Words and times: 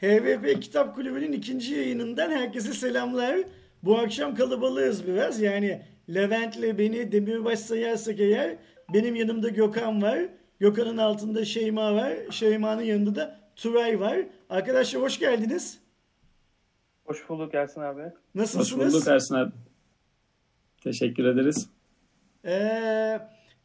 HVP 0.00 0.62
Kitap 0.62 0.94
Kulübü'nün 0.94 1.32
ikinci 1.32 1.74
yayınından 1.74 2.30
herkese 2.30 2.72
selamlar. 2.72 3.36
Bu 3.82 3.98
akşam 3.98 4.34
kalabalığız 4.34 5.06
biraz. 5.06 5.40
Yani 5.40 5.82
Levent'le 6.14 6.78
beni 6.78 7.12
Demirbaş 7.12 7.58
sayarsak 7.58 8.20
eğer 8.20 8.56
benim 8.94 9.14
yanımda 9.14 9.48
Gökhan 9.48 10.02
var. 10.02 10.18
Gökhan'ın 10.60 10.96
altında 10.96 11.44
Şeyma 11.44 11.94
var. 11.94 12.12
Şeyma'nın 12.30 12.82
yanında 12.82 13.14
da 13.14 13.40
Turay 13.56 14.00
var. 14.00 14.18
Arkadaşlar 14.50 15.02
hoş 15.02 15.18
geldiniz. 15.18 15.78
Hoş 17.04 17.28
bulduk 17.28 17.54
Ersin 17.54 17.80
abi. 17.80 18.02
Nasılsınız? 18.34 18.86
Hoş 18.86 18.94
bulduk 18.94 19.08
Ersin 19.08 19.34
abi. 19.34 19.52
Teşekkür 20.82 21.24
ederiz. 21.24 21.68
Ee, 22.44 23.20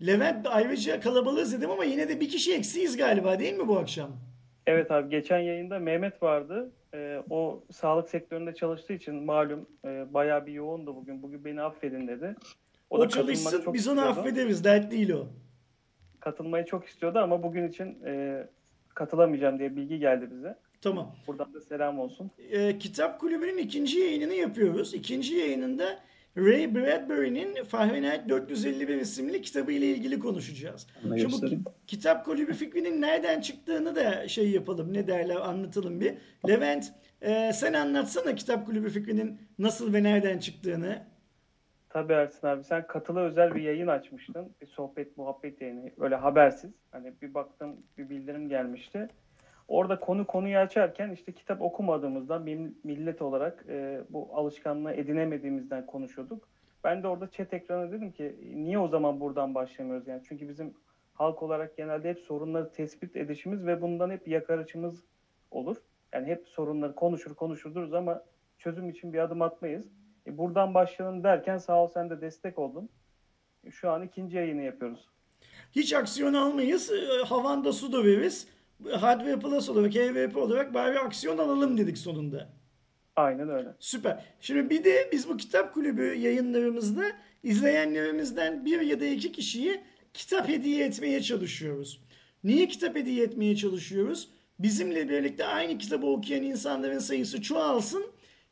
Levent 0.06 0.48
ayrıca 0.48 1.00
kalabalığız 1.00 1.54
dedim 1.54 1.72
ama 1.72 1.84
yine 1.84 2.10
de 2.10 2.20
bir 2.20 2.30
kişi 2.30 2.54
eksiyiz 2.54 2.98
galiba 2.98 3.40
değil 3.40 3.54
mi 3.54 3.68
bu 3.68 3.78
akşam? 3.80 4.29
Evet 4.70 4.92
abi 4.92 5.10
geçen 5.10 5.40
yayında 5.40 5.80
Mehmet 5.80 6.24
vardı. 6.24 6.72
Ee, 6.94 7.24
o 7.30 7.64
sağlık 7.72 8.10
sektöründe 8.10 8.56
çalıştığı 8.56 8.94
için 8.94 9.16
malum 9.16 9.68
e, 9.86 10.14
bayağı 10.14 10.46
bir 10.46 10.52
yoğundu 10.54 10.96
bugün. 10.96 11.24
Bugün 11.24 11.46
beni 11.46 11.62
affedin 11.62 12.08
dedi. 12.08 12.36
O, 12.90 13.00
da 13.00 13.10
çalışsın 13.10 13.62
çok 13.62 13.74
biz 13.74 13.88
onu 13.88 14.00
istiyordu. 14.00 14.20
affederiz. 14.20 14.64
Dert 14.64 14.92
değil 14.92 15.10
o. 15.10 15.28
Katılmayı 16.20 16.66
çok 16.66 16.86
istiyordu 16.86 17.20
ama 17.20 17.44
bugün 17.44 17.68
için 17.68 17.98
e, 18.06 18.44
katılamayacağım 18.96 19.60
diye 19.60 19.76
bilgi 19.76 20.00
geldi 20.00 20.28
bize. 20.32 20.56
Tamam. 20.82 21.16
Buradan 21.28 21.54
da 21.54 21.62
selam 21.62 22.00
olsun. 22.00 22.32
e, 22.52 22.78
Kitap 22.78 23.20
Kulübü'nün 23.20 23.58
ikinci 23.58 24.00
yayınını 24.00 24.34
yapıyoruz. 24.34 24.94
İkinci 24.94 25.36
yayınında 25.36 26.00
Ray 26.40 26.76
Bradbury'nin 26.76 27.64
Fahrenheit 27.64 28.30
451 28.30 28.96
isimli 28.96 29.42
kitabı 29.42 29.72
ile 29.72 29.86
ilgili 29.86 30.20
konuşacağız. 30.20 30.88
Onu 31.08 31.20
Şimdi 31.20 31.66
bu 31.66 31.72
kitap 31.88 32.26
kulübü 32.26 32.54
fikrinin 32.54 33.02
nereden 33.02 33.42
çıktığını 33.42 33.96
da 33.96 34.28
şey 34.28 34.52
yapalım, 34.52 34.94
ne 34.94 35.08
derler 35.08 35.36
anlatalım 35.36 36.02
bir. 36.02 36.14
Levent 36.48 36.94
e, 37.22 37.54
sen 37.54 37.74
anlatsana 37.74 38.36
kitap 38.36 38.66
kulübü 38.66 38.90
fikrinin 38.90 39.42
nasıl 39.60 39.94
ve 39.94 40.04
nereden 40.04 40.38
çıktığını. 40.38 41.02
Tabii 41.90 42.14
Ersin 42.14 42.48
abi 42.48 42.64
sen 42.64 42.88
katılı 42.88 43.20
özel 43.20 43.56
bir 43.56 43.62
yayın 43.62 43.88
açmıştın. 43.88 44.56
Bir 44.62 44.68
sohbet 44.68 45.18
muhabbet 45.18 45.62
yayını. 45.62 45.90
Öyle 46.00 46.16
habersiz. 46.16 46.72
Hani 46.92 47.14
bir 47.22 47.34
baktım 47.34 47.76
bir 47.98 48.10
bildirim 48.10 48.50
gelmişti. 48.50 49.08
Orada 49.70 50.00
konu 50.00 50.28
konuyu 50.28 50.58
açarken 50.58 51.12
işte 51.12 51.32
kitap 51.32 51.62
okumadığımızdan 51.62 52.46
bir 52.46 52.60
millet 52.84 53.22
olarak 53.22 53.66
e, 53.70 54.02
bu 54.10 54.30
alışkanlığı 54.34 54.94
edinemediğimizden 54.94 55.86
konuşuyorduk. 55.86 56.48
Ben 56.84 57.04
de 57.04 57.08
orada 57.08 57.32
chat 57.32 57.54
ekranına 57.54 57.92
dedim 57.92 58.12
ki 58.12 58.36
niye 58.56 58.80
o 58.80 58.88
zaman 58.88 59.20
buradan 59.20 59.56
başlamıyoruz 59.56 60.08
yani? 60.08 60.22
Çünkü 60.28 60.50
bizim 60.50 60.74
halk 61.14 61.44
olarak 61.44 61.78
genelde 61.78 62.10
hep 62.10 62.20
sorunları 62.20 62.72
tespit 62.72 63.16
edişimiz 63.16 63.66
ve 63.66 63.82
bundan 63.82 64.10
hep 64.10 64.28
yakarışımız 64.28 65.04
olur. 65.52 65.78
Yani 66.14 66.28
hep 66.28 66.48
sorunları 66.48 66.96
konuşur 66.96 67.36
konuşur 67.36 67.76
dururuz 67.76 67.94
ama 67.94 68.24
çözüm 68.58 68.90
için 68.90 69.14
bir 69.14 69.20
adım 69.20 69.42
atmayız. 69.42 69.86
E, 70.28 70.38
buradan 70.38 70.74
başlayalım 70.74 71.24
derken 71.24 71.58
sağ 71.58 71.84
ol 71.84 71.88
sen 71.88 72.10
de 72.10 72.22
destek 72.22 72.60
oldun. 72.60 72.90
E, 73.64 73.72
Şu 73.72 73.90
an 73.90 74.04
ikinci 74.04 74.38
yayını 74.38 74.62
yapıyoruz. 74.62 75.10
Hiç 75.72 75.94
aksiyon 75.94 76.34
almayız, 76.34 76.92
e, 76.92 77.26
havanda 77.26 77.74
su 77.74 77.94
döveriz. 77.94 78.59
Hardware 78.92 79.40
Plus 79.40 79.70
olarak, 79.70 79.96
HVP 79.96 80.38
olarak 80.38 80.74
bari 80.74 81.00
aksiyon 81.00 81.38
alalım 81.38 81.78
dedik 81.78 81.98
sonunda. 81.98 82.50
Aynen 83.16 83.50
öyle. 83.50 83.68
Süper. 83.80 84.26
Şimdi 84.42 84.70
bir 84.70 84.84
de 84.84 85.10
biz 85.12 85.30
bu 85.30 85.38
kitap 85.38 85.74
kulübü 85.74 86.16
yayınlarımızda 86.16 87.04
izleyenlerimizden 87.44 88.66
bir 88.66 88.82
ya 88.82 89.00
da 89.00 89.06
iki 89.06 89.32
kişiyi 89.32 89.82
kitap 90.14 90.48
hediye 90.48 90.86
etmeye 90.86 91.22
çalışıyoruz. 91.22 92.02
Niye 92.44 92.68
kitap 92.68 92.96
hediye 92.96 93.24
etmeye 93.24 93.56
çalışıyoruz? 93.56 94.30
Bizimle 94.60 95.10
birlikte 95.10 95.46
aynı 95.46 95.78
kitabı 95.78 96.06
okuyan 96.06 96.44
insanların 96.44 97.00
sayısı 97.00 97.42
çoğalsın 97.42 98.06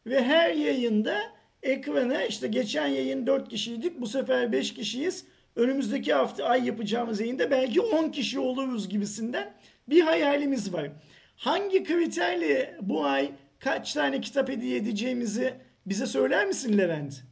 ve 0.06 0.23
her 0.23 0.53
yayında 0.53 1.19
ekrana 1.64 2.23
işte 2.23 2.47
geçen 2.47 2.88
yayın 2.88 3.28
4 3.28 3.50
kişiydik 3.50 4.02
bu 4.02 4.07
sefer 4.07 4.52
5 4.52 4.73
kişiyiz. 4.73 5.25
Önümüzdeki 5.56 6.13
hafta 6.13 6.46
ay 6.46 6.68
yapacağımız 6.68 7.19
yayında 7.19 7.52
belki 7.52 7.81
10 7.81 8.09
kişi 8.09 8.40
oluruz 8.40 8.90
gibisinden 8.90 9.53
bir 9.90 10.02
hayalimiz 10.02 10.74
var. 10.74 10.92
Hangi 11.36 11.84
kriterle 11.84 12.78
bu 12.81 13.06
ay 13.06 13.31
kaç 13.59 13.94
tane 13.94 14.22
kitap 14.22 14.50
hediye 14.50 14.78
edeceğimizi 14.78 15.53
bize 15.86 16.06
söyler 16.06 16.48
misin 16.48 16.78
Levent? 16.78 17.24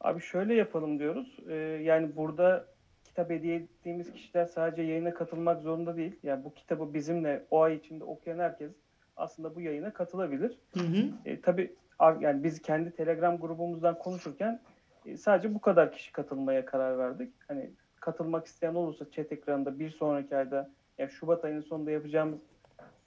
Abi 0.00 0.20
şöyle 0.20 0.54
yapalım 0.54 0.98
diyoruz. 0.98 1.36
Ee, 1.48 1.54
yani 1.82 2.16
burada 2.16 2.66
kitap 3.04 3.30
hediye 3.30 3.56
ettiğimiz 3.56 4.12
kişiler 4.12 4.46
sadece 4.46 4.82
yayına 4.82 5.14
katılmak 5.14 5.62
zorunda 5.62 5.96
değil. 5.96 6.16
Yani 6.22 6.44
bu 6.44 6.54
kitabı 6.54 6.94
bizimle 6.94 7.44
o 7.50 7.60
ay 7.60 7.76
içinde 7.76 8.04
okuyan 8.04 8.38
herkes 8.38 8.70
aslında 9.16 9.54
bu 9.54 9.60
yayına 9.60 9.92
katılabilir. 9.92 10.58
Hı 10.74 10.80
hı. 10.80 11.08
E, 11.24 11.40
tabii 11.40 11.74
yani 12.20 12.44
biz 12.44 12.62
kendi 12.62 12.90
Telegram 12.90 13.38
grubumuzdan 13.38 13.98
konuşurken 13.98 14.60
e, 15.06 15.16
sadece 15.16 15.54
bu 15.54 15.60
kadar 15.60 15.92
kişi 15.92 16.12
katılmaya 16.12 16.64
karar 16.64 16.98
verdik. 16.98 17.32
Hani 17.48 17.70
katılmak 18.00 18.46
isteyen 18.46 18.74
olursa 18.74 19.10
chat 19.10 19.32
ekranında 19.32 19.78
bir 19.78 19.90
sonraki 19.90 20.36
ayda 20.36 20.70
yani 21.00 21.10
Şubat 21.10 21.44
ayının 21.44 21.60
sonunda 21.60 21.90
yapacağımız 21.90 22.38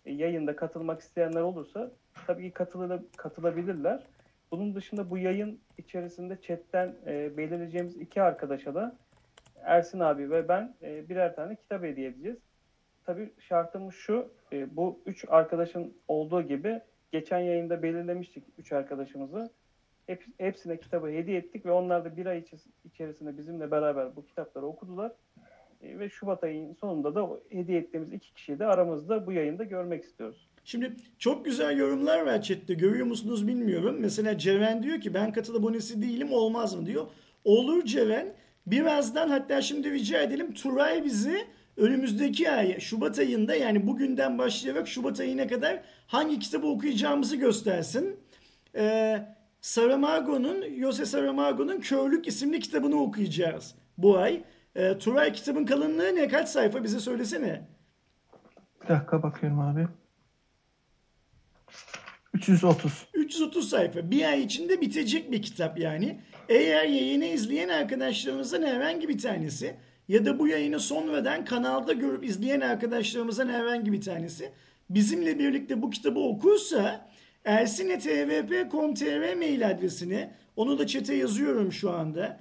e, 0.06 0.12
yayında 0.12 0.56
katılmak 0.56 1.02
isteyenler 1.02 1.42
olursa 1.42 1.92
tabii 2.28 2.44
ki 2.44 2.54
katılı- 2.54 3.04
katılabilirler. 3.18 4.04
Bunun 4.52 4.76
dışında 4.76 5.10
bu 5.10 5.18
yayın 5.18 5.60
içerisinde 5.78 6.42
chatten 6.42 6.96
e, 7.08 7.38
belirleyeceğimiz 7.38 7.98
iki 7.98 8.22
arkadaşa 8.22 8.76
da 8.76 8.96
Ersin 9.62 10.00
abi 10.00 10.32
ve 10.32 10.48
ben 10.48 10.76
e, 10.82 11.10
birer 11.10 11.36
tane 11.36 11.56
kitap 11.56 11.84
hediye 11.84 12.08
edeceğiz. 12.08 12.38
Tabii 13.06 13.34
şartımız 13.40 13.96
şu, 13.96 14.30
e, 14.54 14.76
bu 14.76 15.00
üç 15.06 15.26
arkadaşın 15.28 15.94
olduğu 16.08 16.42
gibi 16.42 16.82
geçen 17.12 17.40
yayında 17.40 17.84
belirlemiştik 17.84 18.44
üç 18.58 18.72
arkadaşımızı. 18.72 19.50
Hep, 20.08 20.26
hepsine 20.38 20.78
kitabı 20.78 21.08
hediye 21.08 21.38
ettik 21.38 21.66
ve 21.66 21.72
onlar 21.72 22.06
da 22.06 22.18
bir 22.18 22.26
ay 22.26 22.44
içerisinde 22.86 23.38
bizimle 23.38 23.72
beraber 23.72 24.16
bu 24.16 24.26
kitapları 24.26 24.66
okudular. 24.66 25.12
Ve 25.84 26.10
Şubat 26.10 26.44
ayının 26.44 26.74
sonunda 26.74 27.16
da 27.16 27.30
hediye 27.50 27.80
ettiğimiz 27.80 28.14
iki 28.14 28.34
kişiyi 28.34 28.60
de 28.60 28.66
aramızda 28.66 29.28
bu 29.28 29.32
yayında 29.32 29.64
görmek 29.64 30.04
istiyoruz. 30.04 30.50
Şimdi 30.64 30.94
çok 31.20 31.46
güzel 31.46 31.78
yorumlar 31.78 32.26
var 32.26 32.42
chatte. 32.42 32.74
Görüyor 32.74 33.06
musunuz 33.06 33.48
bilmiyorum. 33.48 33.98
Mesela 34.00 34.38
Ceren 34.38 34.84
diyor 34.84 35.02
ki 35.02 35.14
ben 35.14 35.32
katıl 35.32 35.56
abonesi 35.56 36.02
değilim 36.02 36.34
olmaz 36.34 36.76
mı 36.76 36.86
diyor. 36.86 37.06
Olur 37.44 37.86
Ceren. 37.86 38.34
Birazdan 38.68 39.30
hatta 39.30 39.62
şimdi 39.62 39.92
rica 39.92 40.22
edelim 40.22 40.54
Turay 40.54 41.04
bizi 41.04 41.48
önümüzdeki 41.78 42.52
ay 42.52 42.80
Şubat 42.80 43.20
ayında 43.20 43.56
yani 43.56 43.88
bugünden 43.88 44.38
başlayarak 44.38 44.88
Şubat 44.88 45.20
ayına 45.20 45.48
kadar 45.48 45.84
hangi 46.08 46.40
kitabı 46.40 46.68
okuyacağımızı 46.68 47.36
göstersin. 47.36 48.20
Ee, 48.76 49.20
Saramago'nun, 49.62 50.76
Jose 50.80 51.06
Saramago'nun 51.06 51.80
Körlük 51.80 52.28
isimli 52.28 52.60
kitabını 52.60 53.02
okuyacağız 53.02 53.76
bu 53.98 54.18
ay. 54.18 54.44
Ee, 54.76 54.98
Turay 54.98 55.34
kitabın 55.34 55.66
kalınlığı 55.66 56.16
ne? 56.16 56.28
Kaç 56.28 56.50
sayfa 56.50 56.84
bize 56.84 57.00
söylesene. 57.00 57.68
Bir 58.84 58.88
dakika 58.88 59.24
bakıyorum 59.24 59.60
abi. 59.60 59.88
330. 62.34 63.08
330 63.14 63.70
sayfa. 63.70 64.12
Bir 64.12 64.24
ay 64.26 64.44
içinde 64.44 64.82
bitecek 64.82 65.32
bir 65.32 65.42
kitap 65.42 65.80
yani. 65.80 66.20
Eğer 66.50 66.86
yayını 66.86 67.26
izleyen 67.26 67.70
arkadaşlarımızdan 67.70 68.64
herhangi 68.64 69.10
bir 69.10 69.18
tanesi 69.18 69.76
ya 70.08 70.26
da 70.26 70.40
bu 70.40 70.48
yayını 70.48 70.80
sonradan 70.80 71.46
kanalda 71.46 71.94
görüp 71.94 72.24
izleyen 72.24 72.62
arkadaşlarımızdan 72.62 73.50
herhangi 73.50 73.92
bir 73.92 74.02
tanesi 74.02 74.52
bizimle 74.90 75.40
birlikte 75.40 75.82
bu 75.82 75.90
kitabı 75.90 76.20
okursa 76.20 77.10
ersinet.hvp.com.tr 77.46 79.36
mail 79.36 79.70
adresine 79.70 80.36
onu 80.56 80.80
da 80.80 80.88
çete 80.88 81.16
yazıyorum 81.16 81.72
şu 81.72 81.92
anda. 81.92 82.40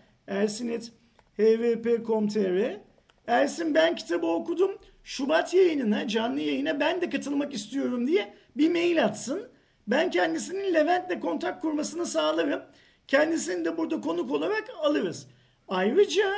ersinet.hvp.com.tr 1.38 2.80
Ersin 3.26 3.74
ben 3.74 3.94
kitabı 3.94 4.26
okudum. 4.26 4.78
Şubat 5.04 5.54
yayınına, 5.54 6.08
canlı 6.08 6.40
yayına 6.40 6.80
ben 6.80 7.00
de 7.00 7.10
katılmak 7.10 7.54
istiyorum 7.54 8.06
diye 8.06 8.34
bir 8.56 8.70
mail 8.70 9.04
atsın. 9.04 9.48
Ben 9.86 10.10
kendisinin 10.10 10.74
Levent'le 10.74 11.20
kontak 11.20 11.62
kurmasını 11.62 12.06
sağlarım. 12.06 12.62
Kendisini 13.08 13.64
de 13.64 13.76
burada 13.76 14.00
konuk 14.00 14.30
olarak 14.30 14.70
alırız. 14.82 15.26
Ayrıca 15.68 16.32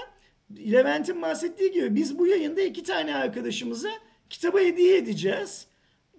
Levent'in 0.72 1.22
bahsettiği 1.22 1.72
gibi 1.72 1.94
biz 1.94 2.18
bu 2.18 2.26
yayında 2.26 2.60
iki 2.60 2.82
tane 2.82 3.16
arkadaşımıza 3.16 3.90
kitabı 4.30 4.58
hediye 4.58 4.96
edeceğiz. 4.96 5.66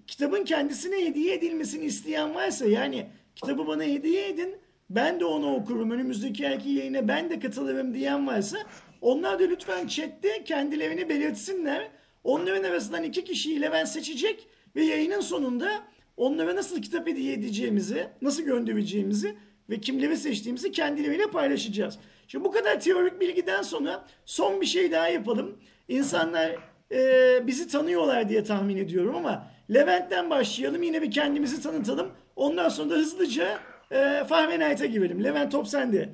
Kitabın 0.07 0.43
kendisine 0.43 1.05
hediye 1.05 1.35
edilmesini 1.35 1.85
isteyen 1.85 2.35
varsa 2.35 2.65
yani 2.65 3.07
kitabı 3.35 3.67
bana 3.67 3.83
hediye 3.83 4.29
edin 4.29 4.55
ben 4.89 5.19
de 5.19 5.25
onu 5.25 5.55
okurum 5.55 5.91
önümüzdeki 5.91 6.47
ayki 6.47 6.69
yayına 6.69 7.07
ben 7.07 7.29
de 7.29 7.39
katılırım 7.39 7.93
diyen 7.93 8.27
varsa 8.27 8.57
onlar 9.01 9.39
da 9.39 9.43
lütfen 9.43 9.87
chatte 9.87 10.43
kendilerini 10.43 11.09
belirtsinler. 11.09 11.91
Onların 12.23 12.63
arasından 12.63 13.03
iki 13.03 13.23
kişiyi 13.23 13.61
Levent 13.61 13.87
seçecek 13.87 14.47
ve 14.75 14.83
yayının 14.83 15.21
sonunda 15.21 15.83
onlara 16.17 16.55
nasıl 16.55 16.81
kitap 16.81 17.07
hediye 17.07 17.33
edeceğimizi, 17.33 18.07
nasıl 18.21 18.43
göndereceğimizi 18.43 19.35
ve 19.69 19.79
kimleri 19.79 20.17
seçtiğimizi 20.17 20.71
kendileriyle 20.71 21.25
paylaşacağız. 21.25 21.99
Şimdi 22.27 22.45
bu 22.45 22.51
kadar 22.51 22.79
teorik 22.79 23.21
bilgiden 23.21 23.61
sonra 23.61 24.05
son 24.25 24.61
bir 24.61 24.65
şey 24.65 24.91
daha 24.91 25.07
yapalım. 25.07 25.57
İnsanlar 25.87 26.55
e, 26.91 27.47
bizi 27.47 27.67
tanıyorlar 27.67 28.29
diye 28.29 28.43
tahmin 28.43 28.77
ediyorum 28.77 29.15
ama 29.15 29.47
Levent'ten 29.73 30.29
başlayalım. 30.29 30.83
Yine 30.83 31.01
bir 31.01 31.11
kendimizi 31.11 31.61
tanıtalım. 31.61 32.11
Ondan 32.35 32.69
sonra 32.69 32.89
da 32.89 32.95
hızlıca 32.95 33.59
e, 33.91 34.23
Fahri 34.27 34.55
Knight'a 34.57 34.85
girelim. 34.85 35.23
Levent 35.23 35.51
top 35.51 35.67
sende. 35.67 36.09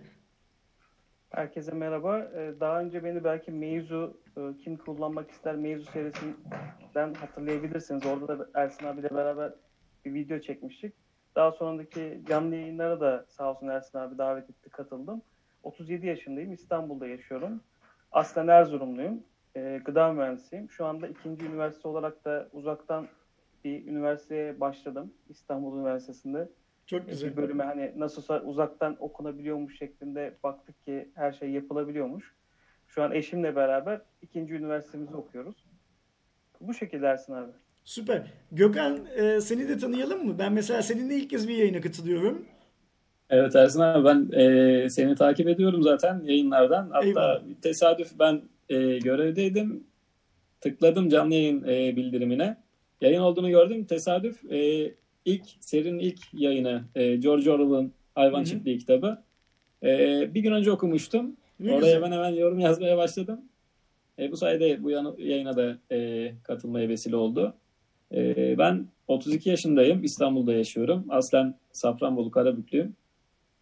Herkese 1.30 1.72
merhaba. 1.72 2.20
Ee, 2.36 2.54
Daha 2.60 2.82
önce 2.82 3.04
beni 3.04 3.24
belki 3.24 3.52
Meizu 3.52 4.18
e, 4.38 4.58
kim 4.64 4.78
kullanmak 4.78 5.32
ister 5.32 5.56
Meizu 5.56 5.92
serisinden 5.92 7.14
hatırlayabilirsiniz. 7.14 8.06
Orada 8.06 8.40
da 8.40 8.48
Ersin 8.54 8.86
abiyle 8.86 9.10
beraber 9.10 9.52
bir 10.06 10.14
video 10.14 10.40
çekmiştik. 10.40 10.94
Daha 11.36 11.52
sonraki 11.52 12.22
canlı 12.30 12.56
yayınlara 12.56 13.00
da 13.00 13.26
sağ 13.30 13.52
olsun 13.52 13.68
Ersin 13.68 13.98
abi 13.98 14.18
davet 14.18 14.50
etti, 14.50 14.70
katıldım. 14.70 15.22
37 15.64 16.08
yaşındayım, 16.08 16.54
İstanbul'da 16.54 17.08
yaşıyorum. 17.08 17.64
Aslen 18.12 18.48
Erzurumluyum, 18.48 19.24
Ee, 19.56 19.82
gıda 19.86 20.14
mühendisiyim. 20.14 20.70
Şu 20.72 20.86
anda 20.86 21.08
ikinci 21.08 21.46
üniversite 21.46 21.88
olarak 21.88 22.26
da 22.26 22.48
uzaktan 22.54 23.08
bir 23.64 23.88
üniversiteye 23.88 24.60
başladım. 24.60 25.14
İstanbul 25.30 25.78
Üniversitesi'nde. 25.78 26.50
Çok 26.92 27.10
güzel. 27.10 27.32
bir 27.32 27.38
bölüme 27.38 27.64
hani 27.64 27.92
nasılsa 27.98 28.42
uzaktan 28.42 28.98
okunabiliyormuş 29.00 29.78
şeklinde 29.78 30.34
baktık 30.44 30.86
ki 30.86 31.10
her 31.16 31.32
şey 31.32 31.50
yapılabiliyormuş. 31.50 32.36
Şu 32.88 33.04
an 33.04 33.12
eşimle 33.12 33.56
beraber 33.56 34.02
ikinci 34.22 34.54
üniversitemizi 34.54 35.16
okuyoruz. 35.16 35.56
Bu 36.62 36.74
şekilde 36.74 37.06
Ersin 37.06 37.34
abi. 37.34 37.52
Süper. 37.84 38.34
Gökhan 38.52 39.00
e, 39.16 39.42
seni 39.42 39.70
de 39.70 39.78
tanıyalım 39.78 40.26
mı? 40.26 40.40
Ben 40.40 40.54
mesela 40.54 40.82
seninle 40.82 41.16
ilk 41.16 41.30
kez 41.30 41.48
bir 41.48 41.56
yayına 41.58 41.82
katılıyorum. 41.82 42.46
Evet 43.30 43.56
Ersin 43.56 43.80
abi 43.80 44.06
ben 44.06 44.40
e, 44.40 44.90
seni 44.90 45.16
takip 45.16 45.48
ediyorum 45.48 45.84
zaten 45.84 46.22
yayınlardan. 46.24 46.90
Hatta 46.90 47.06
Eyvallah. 47.06 47.42
tesadüf 47.62 48.12
ben 48.20 48.42
e, 48.70 48.98
görevdeydim. 48.98 49.84
Tıkladım 50.62 51.10
canlı 51.10 51.34
yayın 51.34 51.64
e, 51.64 51.96
bildirimine. 51.96 52.58
Yayın 53.02 53.22
olduğunu 53.22 53.50
gördüm. 53.50 53.86
Tesadüf 53.86 54.52
e, 54.52 54.92
ilk 55.26 55.44
serinin 55.60 56.00
ilk 56.00 56.20
yayını 56.34 56.84
e, 56.96 57.16
George 57.16 57.52
Orwell'ın 57.52 57.94
Hayvan 58.16 58.38
Hı 58.38 58.42
hı. 58.42 58.46
Çiftliği 58.46 58.78
kitabı. 58.78 59.24
E, 59.84 59.88
bir 60.34 60.42
gün 60.42 60.52
önce 60.52 60.72
okumuştum. 60.72 61.36
Ne 61.60 61.72
Oraya 61.72 61.80
güzel. 61.80 61.96
hemen 61.96 62.12
hemen 62.12 62.30
yorum 62.30 62.60
yazmaya 62.60 62.98
başladım. 62.98 63.42
E, 64.20 64.32
bu 64.32 64.38
sayede 64.38 64.84
bu 64.84 64.92
yayına 65.22 65.58
da 65.58 65.78
e, 65.92 66.32
katılmaya 66.44 66.90
vesile 66.90 67.16
oldu. 67.16 67.54
E, 68.14 68.56
ben 68.58 68.88
32 69.08 69.50
yaşındayım. 69.50 70.04
İstanbul'da 70.04 70.54
yaşıyorum. 70.54 71.06
Aslen 71.10 71.56
Safranbolu 71.72 72.32
Karabüklüyüm. 72.32 72.96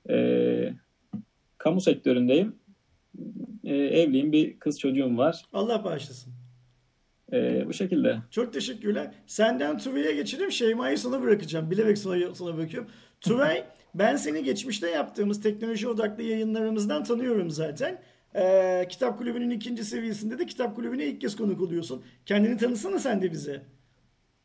E, 0.10 0.74
kamu 1.58 1.82
sektöründeyim. 1.82 2.56
E, 3.64 3.76
evliyim. 3.76 4.32
Bir 4.32 4.60
kız 4.60 4.80
çocuğum 4.80 5.18
var. 5.18 5.46
Allah 5.54 5.84
bağışlasın. 5.84 6.39
E, 7.34 7.68
bu 7.68 7.74
şekilde. 7.74 8.18
Çok 8.32 8.54
teşekkürler. 8.54 9.12
Senden 9.26 9.78
Turay'a 9.78 10.12
geçelim. 10.12 10.52
Şeyma'yı 10.52 10.98
sana 10.98 11.22
bırakacağım. 11.22 11.72
Bilerek 11.72 11.98
sana, 11.98 12.36
sana 12.36 12.58
bırakıyorum. 12.58 12.90
Turay, 13.22 13.64
ben 13.96 14.16
seni 14.16 14.44
geçmişte 14.44 14.90
yaptığımız 14.90 15.42
teknoloji 15.42 15.88
odaklı 15.88 16.24
yayınlarımızdan 16.24 17.04
tanıyorum 17.04 17.50
zaten. 17.50 18.02
Ee, 18.36 18.86
kitap 18.90 19.18
kulübünün 19.18 19.50
ikinci 19.50 19.84
seviyesinde 19.84 20.40
de 20.40 20.46
kitap 20.46 20.76
kulübüne 20.76 21.06
ilk 21.06 21.22
kez 21.22 21.36
konuk 21.36 21.62
oluyorsun. 21.62 22.04
Kendini 22.26 22.58
tanısana 22.58 23.00
sen 23.00 23.22
de 23.22 23.32
bize. 23.32 23.62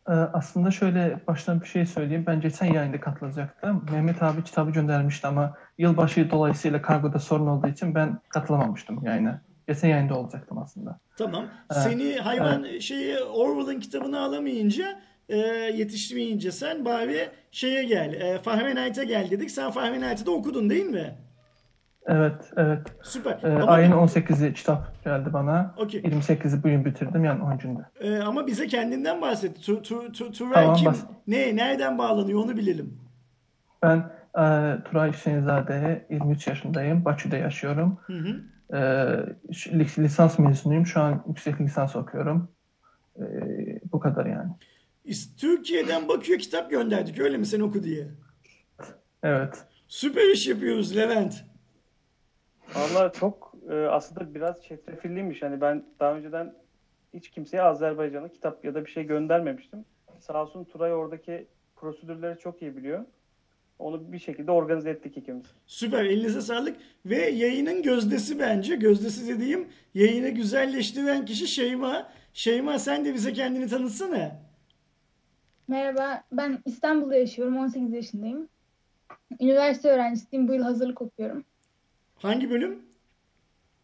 Ee, 0.09 0.13
aslında 0.13 0.71
şöyle 0.71 1.21
baştan 1.27 1.61
bir 1.61 1.67
şey 1.67 1.87
söyleyeyim. 1.87 2.25
Ben 2.27 2.41
geçen 2.41 2.73
yayında 2.73 3.01
katılacaktım. 3.01 3.87
Mehmet 3.93 4.23
abi 4.23 4.45
kitabı 4.45 4.71
göndermişti 4.71 5.27
ama 5.27 5.57
yılbaşı 5.79 6.31
dolayısıyla 6.31 6.83
kargoda 6.83 7.19
sorun 7.19 7.47
olduğu 7.47 7.69
için 7.69 7.95
ben 7.95 8.19
katılamamıştım 8.29 9.05
yayına. 9.05 9.41
Geçen 9.69 9.89
yayında 9.89 10.19
olacaktım 10.19 10.59
aslında. 10.59 10.99
Tamam. 11.19 11.45
Evet. 11.73 11.83
Seni 11.83 12.15
hayvan 12.15 12.79
şeyi 12.79 13.19
Orwell'ın 13.19 13.81
kitabını 13.81 14.21
alamayınca 14.21 15.01
e, 15.29 15.37
yetişmeyince 15.75 16.53
sen 16.53 16.85
bari 16.85 17.29
şeye 17.51 17.85
gel. 17.85 18.13
E, 18.13 18.39
Fahrenheit'e 18.43 19.05
gel 19.05 19.31
dedik. 19.31 19.51
Sen 19.51 19.71
Fahrenheit'i 19.71 20.27
de 20.27 20.31
okudun 20.31 20.71
değil 20.71 20.87
mi? 20.87 21.15
Evet, 22.07 22.53
evet. 22.57 22.79
Süper. 23.03 23.39
Ee, 23.43 23.63
Ama- 23.63 23.73
ayın 23.73 23.93
18'i 23.93 24.53
kitap 24.55 25.05
geldi 25.05 25.33
bana. 25.33 25.75
Okey. 25.77 26.01
28'i 26.01 26.63
bugün 26.63 26.85
bitirdim 26.85 27.25
yani 27.25 27.43
10 27.43 27.59
günde. 27.59 27.81
Ee, 28.01 28.19
ama 28.19 28.47
bize 28.47 28.67
kendinden 28.67 29.21
bahset. 29.23 29.63
Tu, 29.67 29.83
tu, 29.83 30.13
tu, 30.13 30.33
Turay 30.33 30.53
Tamam, 30.63 30.77
kim? 30.77 30.87
bahset. 30.87 31.09
Ne? 31.27 31.57
Nereden 31.57 31.99
bağlanıyor 31.99 32.45
onu 32.45 32.57
bilelim. 32.57 32.99
Ben 33.83 33.97
e, 34.39 34.45
Turay 34.85 35.13
Hüseyinzade, 35.13 36.07
23 36.11 36.47
yaşındayım. 36.47 37.05
Bakü'de 37.05 37.37
yaşıyorum. 37.37 37.99
Hı 38.07 38.13
hı. 38.13 38.41
Lis- 38.71 39.99
lisans 39.99 40.39
mezunuyum. 40.39 40.87
Şu 40.87 41.01
an 41.01 41.25
yüksek 41.29 41.61
lisans 41.61 41.97
okuyorum. 41.97 42.49
Ee, 43.19 43.23
bu 43.93 44.01
kadar 44.01 44.27
yani. 44.27 44.51
Türkiye'den 45.41 46.09
Bakü'ye 46.09 46.39
kitap 46.39 46.71
gönderdik 46.71 47.19
öyle 47.19 47.37
mi 47.37 47.47
sen 47.47 47.61
oku 47.61 47.83
diye. 47.83 48.09
Evet. 49.23 49.65
Süper 49.89 50.33
iş 50.33 50.47
yapıyoruz 50.47 50.97
Levent. 50.97 51.45
Valla 52.75 53.13
çok 53.13 53.55
e, 53.71 53.75
aslında 53.75 54.35
biraz 54.35 54.63
çetrefilliymiş. 54.63 55.43
Hani 55.43 55.61
ben 55.61 55.85
daha 56.01 56.15
önceden 56.15 56.55
hiç 57.15 57.31
kimseye 57.31 57.63
Azerbaycan'a 57.63 58.29
kitap 58.29 58.65
ya 58.65 58.75
da 58.75 58.85
bir 58.85 58.91
şey 58.91 59.05
göndermemiştim. 59.05 59.85
Sağ 60.21 60.43
olsun 60.43 60.65
Turay 60.65 60.95
oradaki 60.95 61.49
prosedürleri 61.77 62.39
çok 62.39 62.63
iyi 62.63 62.77
biliyor. 62.77 63.05
Onu 63.79 64.13
bir 64.13 64.19
şekilde 64.19 64.51
organize 64.51 64.91
ettik 64.91 65.17
ikimiz. 65.17 65.47
Süper 65.67 66.05
elinize 66.05 66.41
sağlık. 66.41 66.77
Ve 67.07 67.31
yayının 67.31 67.83
gözdesi 67.83 68.39
bence. 68.39 68.77
Gözdesi 68.77 69.29
dediğim 69.29 69.69
yayını 69.95 70.29
güzelleştiren 70.29 71.25
kişi 71.25 71.49
Şeyma. 71.49 72.09
Şeyma 72.33 72.79
sen 72.79 73.05
de 73.05 73.15
bize 73.15 73.33
kendini 73.33 73.69
tanıtsana. 73.69 74.37
Merhaba, 75.69 76.23
ben 76.33 76.59
İstanbul'da 76.65 77.17
yaşıyorum. 77.17 77.57
18 77.57 77.93
yaşındayım. 77.93 78.49
Üniversite 79.41 79.89
öğrencisiyim. 79.89 80.49
Bu 80.49 80.55
yıl 80.55 80.63
hazırlık 80.63 81.03
okuyorum. 81.03 81.45
Hangi 82.17 82.51
bölüm? 82.51 82.83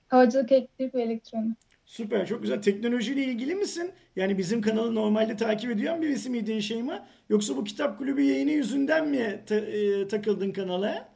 Havacılık, 0.09 0.53
elektrik 0.53 0.95
ve 0.95 1.03
elektronik. 1.03 1.59
Süper 1.91 2.27
çok 2.27 2.43
güzel. 2.43 2.63
Teknolojiyle 2.63 3.25
ilgili 3.25 3.55
misin? 3.55 3.93
Yani 4.17 4.39
bizim 4.39 4.61
kanalı 4.63 4.95
normalde 4.95 5.37
takip 5.37 5.71
ediyor 5.71 6.03
birisi 6.03 6.31
miydin 6.31 6.61
Şeyma? 6.61 7.07
Yoksa 7.29 7.57
bu 7.57 7.65
kitap 7.65 7.99
kulübü 7.99 8.23
yayını 8.23 8.51
yüzünden 8.51 9.09
mi 9.09 9.41
ta- 9.47 9.55
e, 9.55 10.09
takıldın 10.09 10.53
kanala? 10.53 11.09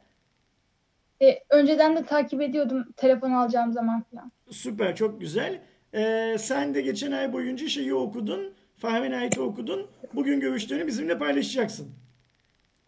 E, 1.21 1.39
önceden 1.49 1.95
de 1.95 2.03
takip 2.05 2.41
ediyordum 2.41 2.85
telefon 2.97 3.31
alacağım 3.31 3.73
zaman 3.73 4.03
falan. 4.11 4.31
Süper, 4.49 4.95
çok 4.95 5.21
güzel. 5.21 5.61
Ee, 5.93 6.35
sen 6.39 6.73
de 6.75 6.81
geçen 6.81 7.11
ay 7.11 7.33
boyunca 7.33 7.67
şeyi 7.67 7.93
okudun, 7.93 8.53
Fahrenheit'i 8.77 9.41
okudun. 9.41 9.87
Bugün 10.13 10.39
görüşlerini 10.39 10.87
bizimle 10.87 11.17
paylaşacaksın. 11.17 11.87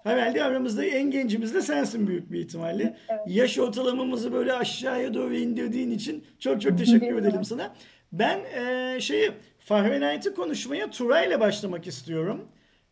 Herhalde 0.08 0.44
aramızda 0.44 0.86
en 0.86 1.12
gencimiz 1.12 1.54
de 1.54 1.62
sensin 1.62 2.08
büyük 2.08 2.32
bir 2.32 2.40
ihtimalle. 2.40 2.98
Yaş 3.28 3.60
ortalamamızı 3.60 4.34
böyle 4.34 4.54
aşağıya 4.54 5.14
doğru 5.14 5.36
indirdiğin 5.36 5.92
için 5.92 6.26
çok 6.40 6.62
çok 6.62 6.78
teşekkür 6.78 7.08
Evet. 7.08 7.26
ederim 7.26 7.44
sana. 7.44 7.74
Ben 8.12 8.40
e, 8.40 8.98
şeyi 9.02 9.32
Fahrenheit'i 9.60 10.34
konuşmaya 10.34 10.90
Turay'la 10.90 11.40
başlamak 11.40 11.88
istiyorum. 11.88 12.42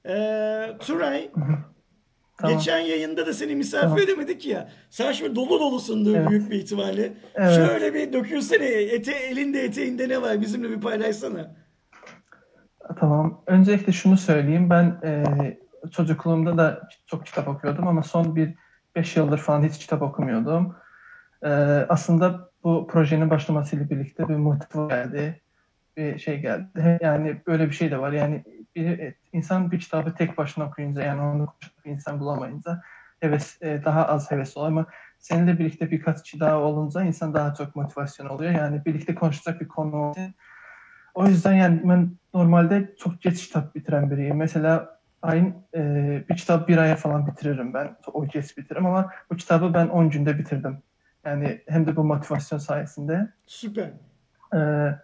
E, 0.06 0.14
Turay, 0.80 1.30
Tamam. 2.38 2.58
geçen 2.58 2.80
yayında 2.80 3.26
da 3.28 3.34
seni 3.34 3.56
misafir 3.56 3.82
Tamam. 3.88 4.00
edemedik 4.00 4.46
ya. 4.46 4.70
Sen 4.90 5.12
şimdi 5.12 5.36
dolu 5.36 5.60
dolusundur 5.60 6.16
Evet. 6.16 6.30
büyük 6.30 6.52
bir 6.52 6.56
ihtimalle. 6.56 7.14
Evet. 7.36 7.54
Şöyle 7.56 7.94
bir 7.94 8.14
dökülsene. 8.14 8.66
Ete, 8.66 9.12
elinde 9.12 9.62
eteğinde 9.64 10.10
ne 10.10 10.22
var? 10.22 10.42
Bizimle 10.42 10.70
bir 10.70 10.82
paylaşsana. 10.82 11.56
Tamam. 13.00 13.44
Öncelikle 13.48 13.94
şunu 13.94 14.18
söyleyeyim. 14.18 14.70
Ben 14.70 14.86
e, 15.04 15.24
çocukluğumda 15.92 16.58
da 16.58 16.90
çok 17.06 17.26
kitap 17.26 17.48
okuyordum 17.48 17.88
ama 17.88 18.04
son 18.04 18.36
bir 18.36 18.56
5 18.96 19.18
yıldır 19.18 19.38
falan 19.38 19.64
hiç 19.64 19.78
kitap 19.78 20.02
okumuyordum. 20.02 20.76
E, 21.44 21.50
aslında 21.90 22.50
bu 22.64 22.88
projenin 22.88 23.30
başlamasıyla 23.30 23.90
birlikte 23.90 24.30
bir 24.30 24.36
motive 24.36 24.88
geldi. 24.88 25.42
Bir 25.98 26.20
şey 26.20 26.40
geldi. 26.40 26.98
Yani 27.02 27.42
böyle 27.48 27.68
bir 27.68 27.74
şey 27.74 27.92
de 27.92 28.00
var. 28.00 28.12
Yani 28.12 28.44
bir, 28.76 29.14
insan 29.34 29.72
bir 29.72 29.80
kitabı 29.80 30.16
tek 30.16 30.38
başına 30.38 30.66
okuyunca 30.66 31.04
yani 31.04 31.22
onu 31.22 31.48
bir 31.86 31.92
insan 31.92 32.20
bulamayınca 32.20 32.82
heves, 33.20 33.62
e, 33.62 33.82
daha 33.86 34.08
az 34.08 34.32
heves 34.32 34.58
oluyor 34.58 34.72
ama 34.72 34.86
seninle 35.20 35.60
birlikte 35.60 35.92
birkaç 35.92 36.24
kişi 36.24 36.40
daha 36.40 36.58
olunca 36.58 37.04
insan 37.04 37.34
daha 37.34 37.54
çok 37.54 37.76
motivasyon 37.76 38.28
oluyor. 38.28 38.52
Yani 38.52 38.86
birlikte 38.86 39.16
konuşacak 39.16 39.62
bir 39.62 39.68
konu 39.68 40.14
o 41.14 41.28
yüzden 41.28 41.54
yani 41.54 41.82
ben 41.84 42.12
normalde 42.34 42.96
çok 43.00 43.22
geç 43.22 43.48
kitap 43.48 43.76
bitiren 43.76 44.12
biriyim. 44.12 44.38
Mesela 44.38 44.95
ayın 45.26 45.56
e, 45.76 46.24
bir 46.30 46.36
kitap 46.36 46.68
bir 46.68 46.78
aya 46.78 46.96
falan 46.96 47.28
bitiririm 47.28 47.74
ben. 47.74 47.96
O 48.14 48.28
geç 48.28 48.58
bitiririm 48.58 48.86
ama 48.86 49.12
bu 49.32 49.36
kitabı 49.36 49.74
ben 49.74 49.88
10 49.88 50.10
günde 50.10 50.38
bitirdim. 50.38 50.84
Yani 51.26 51.62
hem 51.68 51.88
de 51.88 51.96
bu 51.96 52.04
motivasyon 52.04 52.60
sayesinde. 52.60 53.30
Süper. 53.46 53.92
Ee, 54.56 54.96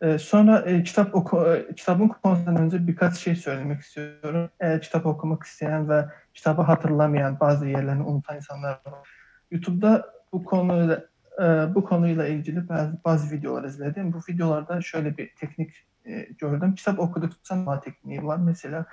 e, 0.00 0.18
sonra 0.18 0.58
e, 0.58 0.82
kitap 0.82 1.14
oku, 1.14 1.46
e, 1.46 1.74
kitabın 1.74 2.08
konusundan 2.08 2.56
önce 2.56 2.86
birkaç 2.86 3.16
şey 3.16 3.36
söylemek 3.36 3.80
istiyorum. 3.80 4.50
Eğer 4.60 4.80
kitap 4.80 5.06
okumak 5.06 5.42
isteyen 5.42 5.88
ve 5.88 6.04
kitabı 6.34 6.62
hatırlamayan, 6.62 7.40
bazı 7.40 7.66
yerlerini 7.66 8.02
unutan 8.02 8.36
insanlar 8.36 8.70
var. 8.70 9.08
YouTube'da 9.50 10.12
bu 10.32 10.44
konuyla 10.44 11.04
e, 11.38 11.74
bu 11.74 11.84
konuyla 11.84 12.26
ilgili 12.26 12.68
bazı, 12.68 12.98
bazı 13.04 13.36
videolar 13.36 13.64
izledim. 13.64 14.12
Bu 14.12 14.18
videolarda 14.28 14.80
şöyle 14.80 15.16
bir 15.16 15.34
teknik 15.34 15.86
e, 16.04 16.28
gördüm. 16.38 16.74
Kitap 16.74 16.98
okudukça 16.98 17.54
anlama 17.54 17.80
tekniği 17.80 18.24
var. 18.24 18.36
Mesela 18.36 18.86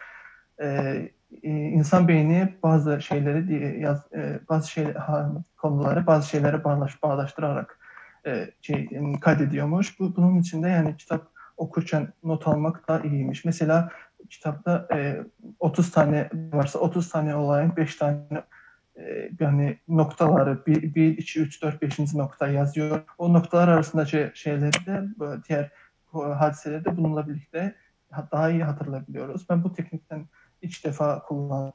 e, 0.62 0.68
e, 1.44 1.50
insan 1.50 2.08
beyni 2.08 2.54
bazı 2.64 3.02
şeyleri 3.02 3.82
yaz, 3.82 4.14
e, 4.14 4.40
bazı 4.50 4.72
şey 4.72 4.88
konuları 5.58 6.08
bazı 6.08 6.30
şeylere 6.30 6.64
bağlaş, 6.64 7.04
bağlaştırarak 7.04 7.80
e, 8.26 8.52
şey 8.62 8.90
kaydediyormuş. 9.22 10.00
Bu 10.00 10.16
bunun 10.16 10.40
içinde 10.40 10.70
yani 10.70 10.98
kitap 10.98 11.28
okurken 11.58 12.14
not 12.24 12.48
almak 12.48 12.88
da 12.88 13.00
iyiymiş. 13.00 13.46
Mesela 13.46 13.90
kitapta 14.30 14.88
e, 14.94 15.24
30 15.60 15.92
tane 15.92 16.30
varsa 16.54 16.80
30 16.80 17.10
tane 17.10 17.36
olayın 17.36 17.76
5 17.76 17.96
tane 17.96 18.44
e, 18.96 19.30
yani 19.40 19.78
noktaları 19.88 20.66
1, 20.66 20.96
1, 20.96 21.18
2, 21.18 21.42
3, 21.42 21.62
4, 21.62 21.82
5. 21.82 22.14
nokta 22.14 22.48
yazıyor. 22.48 23.04
O 23.18 23.34
noktalar 23.34 23.68
arasında 23.68 24.06
şey, 24.06 24.32
şeyleri 24.34 24.86
de 24.86 25.04
diğer 25.50 25.72
hadiseleri 26.14 26.86
de 26.86 26.98
bununla 26.98 27.28
birlikte 27.28 27.76
daha 28.32 28.50
iyi 28.50 28.64
hatırlayabiliyoruz. 28.64 29.50
Ben 29.50 29.64
bu 29.64 29.74
teknikten 29.74 30.26
ilk 30.64 30.86
defa 30.86 31.24
kullandım 31.24 31.74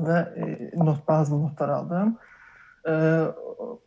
ve 0.00 0.18
e, 0.36 0.70
not, 0.78 1.08
bazı 1.08 1.42
notlar 1.42 1.68
aldım. 1.68 2.18
E, 2.88 2.92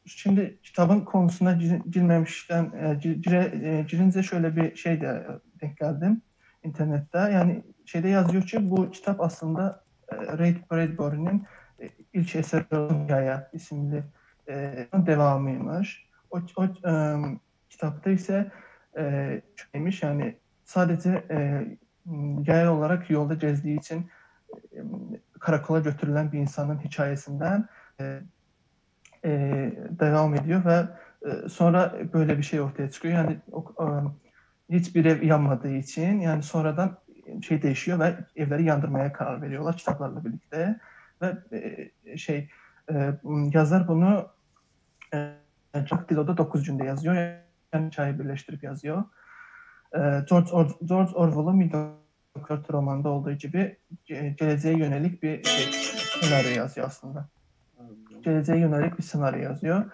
şimdi 0.06 0.60
kitabın 0.64 1.02
konusuna 1.02 1.54
girmemişten 1.90 2.64
e, 2.64 2.96
girince 3.90 4.24
şöyle 4.24 4.56
bir 4.56 4.76
şey 4.76 5.02
de 5.02 5.28
denk 5.62 5.78
geldim 5.78 6.22
internette. 6.64 7.18
Yani 7.18 7.64
şeyde 7.86 8.08
yazıyor 8.08 8.44
ki 8.44 8.72
bu 8.72 8.92
kitap 8.92 9.22
aslında 9.22 9.84
e, 10.10 10.16
Ray 10.38 10.56
Bradbury'nin 10.72 11.44
e, 11.82 11.90
ilk 12.14 12.36
eseri 12.36 13.04
Hikaye 13.04 13.48
isimli 13.54 14.04
e, 14.50 14.88
devamıymış. 14.94 16.10
O, 16.32 16.40
o 16.58 16.66
e, 16.66 17.16
kitapta 17.70 18.10
ise 18.10 18.52
e, 18.98 19.42
şeymiş 19.72 20.04
yani 20.04 20.38
sadece 20.66 21.26
e, 21.30 21.66
yay 22.48 22.70
olarak 22.70 23.10
yolda 23.10 23.34
gezdiği 23.34 23.80
için 23.80 24.10
e, 24.74 24.80
karakola 25.40 25.80
götürülen 25.80 26.32
bir 26.32 26.40
insanın 26.40 26.80
hikayesinden 26.80 27.68
e, 28.00 28.20
e, 29.26 29.32
devam 30.00 30.36
ediyor 30.36 30.66
ve 30.66 30.86
e, 31.30 31.50
sonra 31.50 31.96
böyle 32.14 32.38
bir 32.38 32.44
şey 32.44 32.62
ortaya 32.62 32.92
çıkıyor. 32.92 33.14
Yani 33.14 33.38
o, 33.52 33.74
e, 33.80 33.86
hiçbir 34.76 35.06
ev 35.06 35.24
yanmadığı 35.24 35.72
için 35.72 36.20
yani 36.20 36.44
sonradan 36.44 36.98
şey 37.42 37.62
değişiyor 37.62 38.00
ve 38.00 38.16
evleri 38.36 38.64
yandırmaya 38.64 39.14
karar 39.14 39.42
veriyorlar 39.42 39.78
kitaplarla 39.78 40.26
birlikte 40.26 40.80
ve 41.22 41.38
e, 42.06 42.18
şey 42.18 42.50
e, 42.92 43.14
yazar 43.54 43.88
bunu 43.88 44.28
e, 45.14 45.32
Jack 45.74 46.10
Dilo'da 46.10 46.38
9 46.38 46.66
cümle 46.66 46.86
yazıyor. 46.86 47.16
Yani 47.74 47.92
çayı 47.92 48.20
birleştirip 48.20 48.64
yazıyor. 48.64 49.04
E, 49.96 50.00
George, 50.30 50.52
Or 50.52 50.70
George 50.86 51.12
Orwell'ın 51.12 51.60
1944 51.60 52.74
romanında 52.74 53.10
olduğu 53.10 53.34
gibi 53.34 53.78
geleceğe 54.06 54.78
yönelik 54.78 55.24
bir 55.24 55.44
şey, 55.44 55.74
senaryo 56.22 56.50
yazıyor 56.50 56.88
aslında. 56.88 57.28
Geleceğe 58.24 58.60
yönelik 58.60 58.98
bir 58.98 59.04
senaryo 59.04 59.44
yazıyor. 59.44 59.86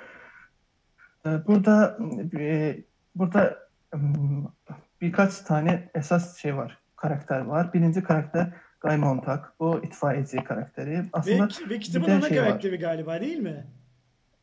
E, 1.26 1.30
burada 1.48 1.98
e, 2.40 2.78
burada 3.16 3.58
birkaç 5.02 5.40
tane 5.40 5.90
esas 5.96 6.38
şey 6.38 6.58
var, 6.58 6.78
karakter 6.96 7.40
var. 7.40 7.74
Birinci 7.74 8.04
karakter 8.04 8.48
Guy 8.82 8.98
Montag. 8.98 9.46
Bu 9.60 9.82
itfaiyeci 9.84 10.38
karakteri. 10.38 11.06
Aslında 11.14 11.48
ve, 11.66 11.70
ve 11.70 11.80
kitabın 11.80 12.12
ana 12.12 12.22
şey 12.22 12.38
karakteri 12.38 12.74
var. 12.74 12.80
galiba 12.80 13.22
değil 13.22 13.38
mi? 13.38 13.66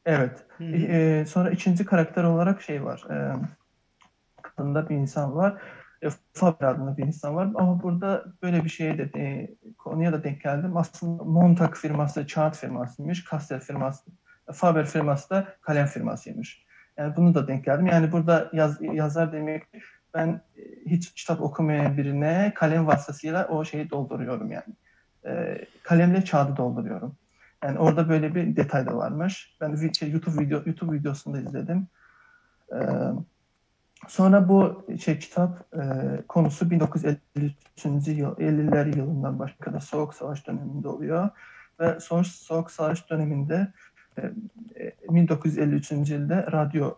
Evet. 0.06 0.44
E, 0.60 1.24
sonra 1.28 1.50
ikinci 1.50 1.84
karakter 1.84 2.24
olarak 2.24 2.62
şey 2.62 2.84
var. 2.84 3.04
E, 3.10 3.36
kadında 4.58 4.88
bir 4.88 4.96
insan 4.96 5.36
var. 5.36 5.60
E, 6.02 6.08
Faber 6.32 6.66
adında 6.66 6.96
bir 6.96 7.06
insan 7.06 7.36
var. 7.36 7.48
Ama 7.54 7.82
burada 7.82 8.24
böyle 8.42 8.64
bir 8.64 8.68
şeye 8.68 8.98
de 8.98 9.10
e, 9.16 9.54
konuya 9.78 10.12
da 10.12 10.24
denk 10.24 10.42
geldim. 10.42 10.76
Aslında 10.76 11.24
Montag 11.24 11.74
firması 11.74 12.26
Chart 12.26 12.56
firmasıymış. 12.56 13.24
Castell 13.30 13.60
firması 13.60 14.10
Faber 14.52 14.86
firması 14.86 15.30
da 15.30 15.48
kalem 15.60 15.86
firmasıymış. 15.86 16.64
Yani 16.96 17.16
bunu 17.16 17.34
da 17.34 17.48
denk 17.48 17.64
geldim. 17.64 17.86
Yani 17.86 18.12
burada 18.12 18.50
yaz, 18.52 18.82
yazar 18.82 19.32
demek 19.32 19.62
ben 20.14 20.40
e, 20.56 20.62
hiç 20.86 21.12
kitap 21.14 21.40
okumayan 21.40 21.96
birine 21.96 22.52
kalem 22.54 22.86
vasıtasıyla 22.86 23.48
o 23.48 23.64
şeyi 23.64 23.90
dolduruyorum 23.90 24.52
yani. 24.52 24.74
E, 25.26 25.64
kalemle 25.82 26.24
kağıdı 26.24 26.56
dolduruyorum. 26.56 27.16
Yani 27.64 27.78
orada 27.78 28.08
böyle 28.08 28.34
bir 28.34 28.56
detay 28.56 28.86
da 28.86 28.96
varmış. 28.96 29.56
Ben 29.60 29.92
şey, 29.92 30.10
YouTube 30.10 30.44
video 30.44 30.62
YouTube 30.66 30.96
videosunda 30.96 31.40
izledim. 31.40 31.86
E, 32.72 32.78
sonra 34.08 34.48
bu 34.48 34.86
şey 35.00 35.18
kitap 35.18 35.74
e, 35.74 35.82
konusu 36.28 36.70
1953. 36.70 38.08
yıl 38.08 38.36
50'ler 38.36 38.96
yılından 38.96 39.38
başka 39.38 39.80
Soğuk 39.80 40.14
Savaş 40.14 40.46
döneminde 40.46 40.88
oluyor 40.88 41.28
ve 41.80 42.00
son 42.00 42.22
Soğuk 42.22 42.70
Savaş 42.70 43.10
döneminde 43.10 43.72
1953. 45.08 45.92
E, 45.92 45.94
yılda 45.94 46.52
radyo 46.52 46.94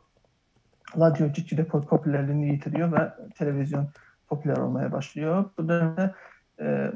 radyo 0.99 1.29
gitgide 1.29 1.65
popülerliğini 1.65 2.49
yitiriyor 2.49 2.93
ve 2.93 3.13
televizyon 3.39 3.89
popüler 4.29 4.57
olmaya 4.57 4.93
başlıyor. 4.93 5.45
Bu 5.59 5.69
dönemde 5.69 6.15
e, 6.61 6.93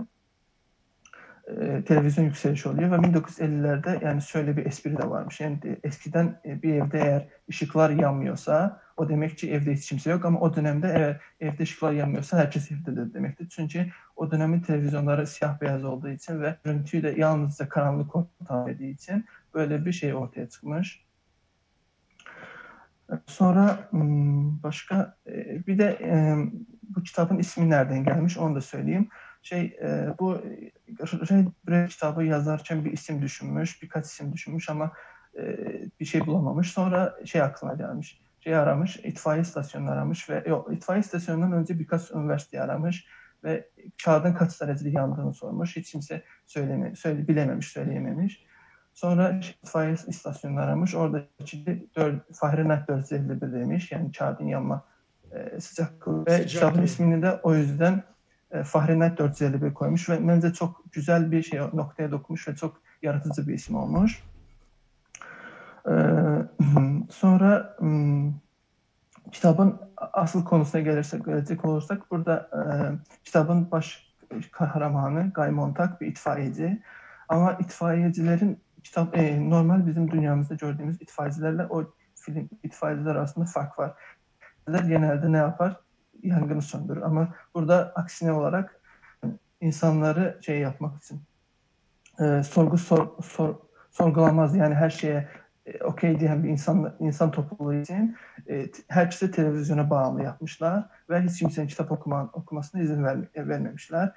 e, 1.47 1.85
televizyon 1.85 2.25
yükselişi 2.25 2.69
oluyor 2.69 2.91
ve 2.91 2.95
1950'lerde 2.95 4.05
yani 4.05 4.23
şöyle 4.23 4.57
bir 4.57 4.67
espri 4.67 4.97
de 4.97 5.11
varmış. 5.11 5.41
Yani 5.41 5.59
eskiden 5.85 6.41
e, 6.45 6.63
bir 6.63 6.75
evde 6.75 6.99
eğer 6.99 7.29
ışıklar 7.51 7.91
yanmıyorsa 7.91 8.81
o 8.97 9.09
demek 9.09 9.39
ki 9.39 9.53
evde 9.53 9.75
hiç 9.75 9.89
kimse 9.89 10.11
yok 10.11 10.25
ama 10.25 10.41
o 10.41 10.57
dönemde 10.57 10.93
eğer 10.97 11.21
evde 11.41 11.63
ışıklar 11.63 11.93
yanmıyorsa 11.93 12.39
herkes 12.39 12.73
evdedir 12.73 13.15
demektir. 13.15 13.49
Çünkü 13.49 13.87
o 14.17 14.31
dönemin 14.31 14.61
televizyonları 14.61 15.27
siyah 15.27 15.61
beyaz 15.61 15.85
olduğu 15.85 16.09
için 16.09 16.43
ve 16.43 16.57
görüntüyü 16.65 17.03
de 17.03 17.15
yalnızca 17.17 17.69
karanlık 17.69 18.17
ortam 18.17 18.69
ettiği 18.69 18.95
için 18.95 19.25
böyle 19.55 19.85
bir 19.85 19.93
şey 19.93 20.15
ortaya 20.15 20.49
çıkmış. 20.49 21.05
Sonra 23.27 23.89
hmm, 23.91 24.63
başka 24.63 25.17
e, 25.27 25.67
bir 25.67 25.79
de 25.79 25.99
e, 26.03 26.37
bu 26.83 27.03
kitabın 27.03 27.39
ismi 27.39 27.71
nereden 27.71 28.05
gelmiş 28.05 28.39
onu 28.39 28.55
da 28.55 28.61
söyleyeyim. 28.61 29.09
Şey 29.45 29.79
e, 29.83 30.15
bu 30.19 30.35
Red 31.01 31.47
Bread 31.69 31.89
kitabı 31.89 32.25
yazarken 32.25 32.85
bir 32.85 32.93
isim 32.93 33.23
düşünmüş, 33.23 33.83
birkaç 33.83 34.07
isim 34.07 34.33
düşünmüş 34.33 34.69
ama 34.71 34.93
bir 36.01 36.05
şey 36.05 36.27
bulamamış. 36.27 36.71
Sonra 36.71 37.15
şey 37.25 37.43
aklına 37.43 37.75
gelmiş. 37.75 38.21
Şey 38.41 38.57
aramış, 38.57 38.97
itfaiye 38.97 39.43
istasyonunu 39.43 39.91
aramış 39.91 40.31
ve 40.31 40.45
yok 40.47 40.73
itfaiye 40.73 41.01
istasyonundan 41.01 41.53
önce 41.53 41.79
birkaç 41.79 42.11
üniversite 42.11 42.63
aramış 42.63 43.07
ve 43.45 43.69
kağıdın 44.05 44.35
kaç 44.35 44.61
derecede 44.61 44.91
yandığını 44.91 45.35
sormuş. 45.35 45.77
Hiç 45.77 45.93
kimse 45.93 46.23
söyleme, 46.47 46.97
söyle, 46.97 47.29
bilememiş, 47.29 47.69
söyleyememiş. 47.69 48.47
Sonra 48.95 49.41
itfaiye 49.63 49.95
istasyonunu 50.07 50.61
aramış. 50.61 50.95
Orada 50.95 51.23
Fahrenheit 52.33 52.89
451 52.89 53.53
demiş. 53.53 53.93
Yani 53.93 54.13
kağıdın 54.13 54.47
yanma 54.47 54.85
e, 55.33 55.61
sıcaklığı. 55.61 56.27
Ve 56.27 56.47
kitabın 56.47 56.83
ismini 56.83 57.23
de 57.23 57.41
o 57.43 57.55
yüzden 57.55 57.93
e, 57.93 58.03
Fahrenheit 58.63 59.19
451 59.19 59.75
koymuş. 59.75 60.09
Ve 60.09 60.29
bence 60.29 60.53
çok 60.53 60.93
güzel 60.93 61.33
bir 61.33 61.43
şey 61.43 61.61
noktaya 61.61 62.11
dokunmuş 62.11 62.49
ve 62.49 62.57
çok 62.57 62.83
yaratıcı 63.03 63.49
bir 63.49 63.55
isim 63.55 63.77
olmuş. 63.77 64.23
E, 65.89 65.93
sonra 67.11 67.77
um, 67.81 68.41
kitabın 69.33 69.81
asıl 69.97 70.45
konusuna 70.45 70.81
gelirsek, 70.81 71.25
gelecek 71.25 71.65
olursak 71.65 72.11
burada 72.11 72.51
e, 72.53 72.63
kitabın 73.25 73.71
baş 73.71 74.15
kahramanı 74.53 75.33
Guy 75.35 75.51
Montag 75.51 76.01
bir 76.01 76.07
itfaiyeci. 76.07 76.83
Ama 77.29 77.53
itfaiyecilerin 77.53 78.61
kitap 78.83 79.19
e, 79.19 79.51
normal 79.51 79.87
bizim 79.87 80.11
dünyamızda 80.11 80.55
gördüğümüz 80.55 81.03
itfaiyecilerle 81.03 81.67
o 81.67 81.85
film 82.15 82.49
itfaiyeciler 82.63 83.15
arasında 83.15 83.45
fark 83.45 83.79
var. 83.79 83.93
Genelde 84.67 85.33
ne 85.33 85.37
yapar? 85.37 85.84
Yangını 86.25 86.63
söndürür. 86.63 87.03
Ama 87.03 87.35
burada 87.55 87.93
aksine 87.95 88.33
olarak 88.33 88.81
insanları 89.61 90.39
şey 90.43 90.61
yapmak 90.61 91.03
için 91.03 91.23
e, 92.21 92.43
sorgu 92.43 92.79
sor, 92.79 93.23
sor, 93.23 93.55
sorgulamaz. 93.91 94.57
Yani 94.57 94.75
her 94.75 94.91
şeye 94.91 95.29
e, 95.67 95.85
okey 95.85 96.21
diyen 96.21 96.45
bir 96.45 96.49
insan 96.49 96.97
insan 97.01 97.31
topluluğu 97.31 97.75
için 97.75 98.17
e, 98.49 98.67
herkese 98.89 99.31
televizyona 99.31 99.91
bağımlı 99.91 100.23
yapmışlar 100.23 100.89
ve 101.11 101.23
hiç 101.23 101.39
kimsenin 101.39 101.67
kitap 101.67 101.93
okuma, 101.93 102.31
okumasına 102.33 102.81
izin 102.81 103.05
ver, 103.05 103.19
vermemişler. 103.37 104.13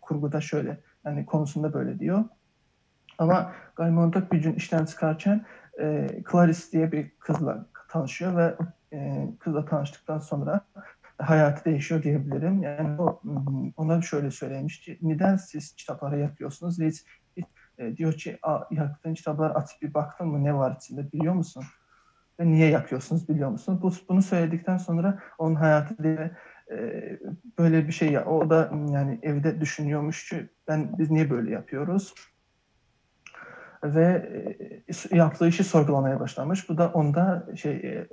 Kurguda 0.00 0.40
şöyle 0.40 0.80
yani 1.04 1.26
konusunda 1.26 1.74
böyle 1.74 1.98
diyor. 1.98 2.24
Ama 3.18 3.52
Gaymontak 3.76 4.32
bir 4.32 4.42
gün 4.42 4.54
işten 4.54 4.84
çıkarken 4.84 5.44
e, 5.80 6.08
Clarice 6.32 6.72
diye 6.72 6.92
bir 6.92 7.10
kızla 7.18 7.66
tanışıyor 7.88 8.36
ve 8.36 8.56
e, 8.92 9.28
kızla 9.38 9.64
tanıştıktan 9.64 10.18
sonra 10.18 10.60
hayatı 11.22 11.64
değişiyor 11.64 12.02
diyebilirim. 12.02 12.62
Yani 12.62 13.00
o, 13.00 13.22
ona 13.76 14.02
şöyle 14.02 14.30
söylemiş 14.30 14.80
ki 14.80 14.98
neden 15.02 15.36
siz 15.36 15.74
kitaplara 15.74 16.16
yapıyorsunuz? 16.16 16.78
Hiç, 16.80 17.04
hiç 17.36 17.46
e, 17.78 17.96
diyor 17.96 18.12
ki 18.12 18.38
yaktığın 18.70 19.14
kitaplar 19.14 19.50
açıp 19.50 19.82
bir 19.82 19.94
baktın 19.94 20.28
mı 20.28 20.44
ne 20.44 20.54
var 20.54 20.76
içinde 20.76 21.12
biliyor 21.12 21.34
musun? 21.34 21.64
Ve 22.40 22.46
niye 22.46 22.68
yakıyorsunuz 22.68 23.28
biliyor 23.28 23.50
musun? 23.50 23.80
Bu, 23.82 23.92
bunu 24.08 24.22
söyledikten 24.22 24.76
sonra 24.76 25.18
onun 25.38 25.54
hayatı 25.54 26.02
diye 26.02 26.36
e, 26.70 27.02
böyle 27.58 27.86
bir 27.86 27.92
şey 27.92 28.12
ya 28.12 28.24
o 28.24 28.50
da 28.50 28.70
yani 28.92 29.18
evde 29.22 29.60
düşünüyormuş 29.60 30.28
ki 30.28 30.48
ben 30.68 30.98
biz 30.98 31.10
niye 31.10 31.30
böyle 31.30 31.50
yapıyoruz? 31.50 32.14
Ve 33.84 34.30
e, 35.12 35.16
yaptığı 35.16 35.48
işi 35.48 35.64
sorgulamaya 35.64 36.20
başlamış. 36.20 36.68
Bu 36.68 36.78
da 36.78 36.88
onda 36.88 37.48
şey 37.56 37.72
e, 37.72 38.08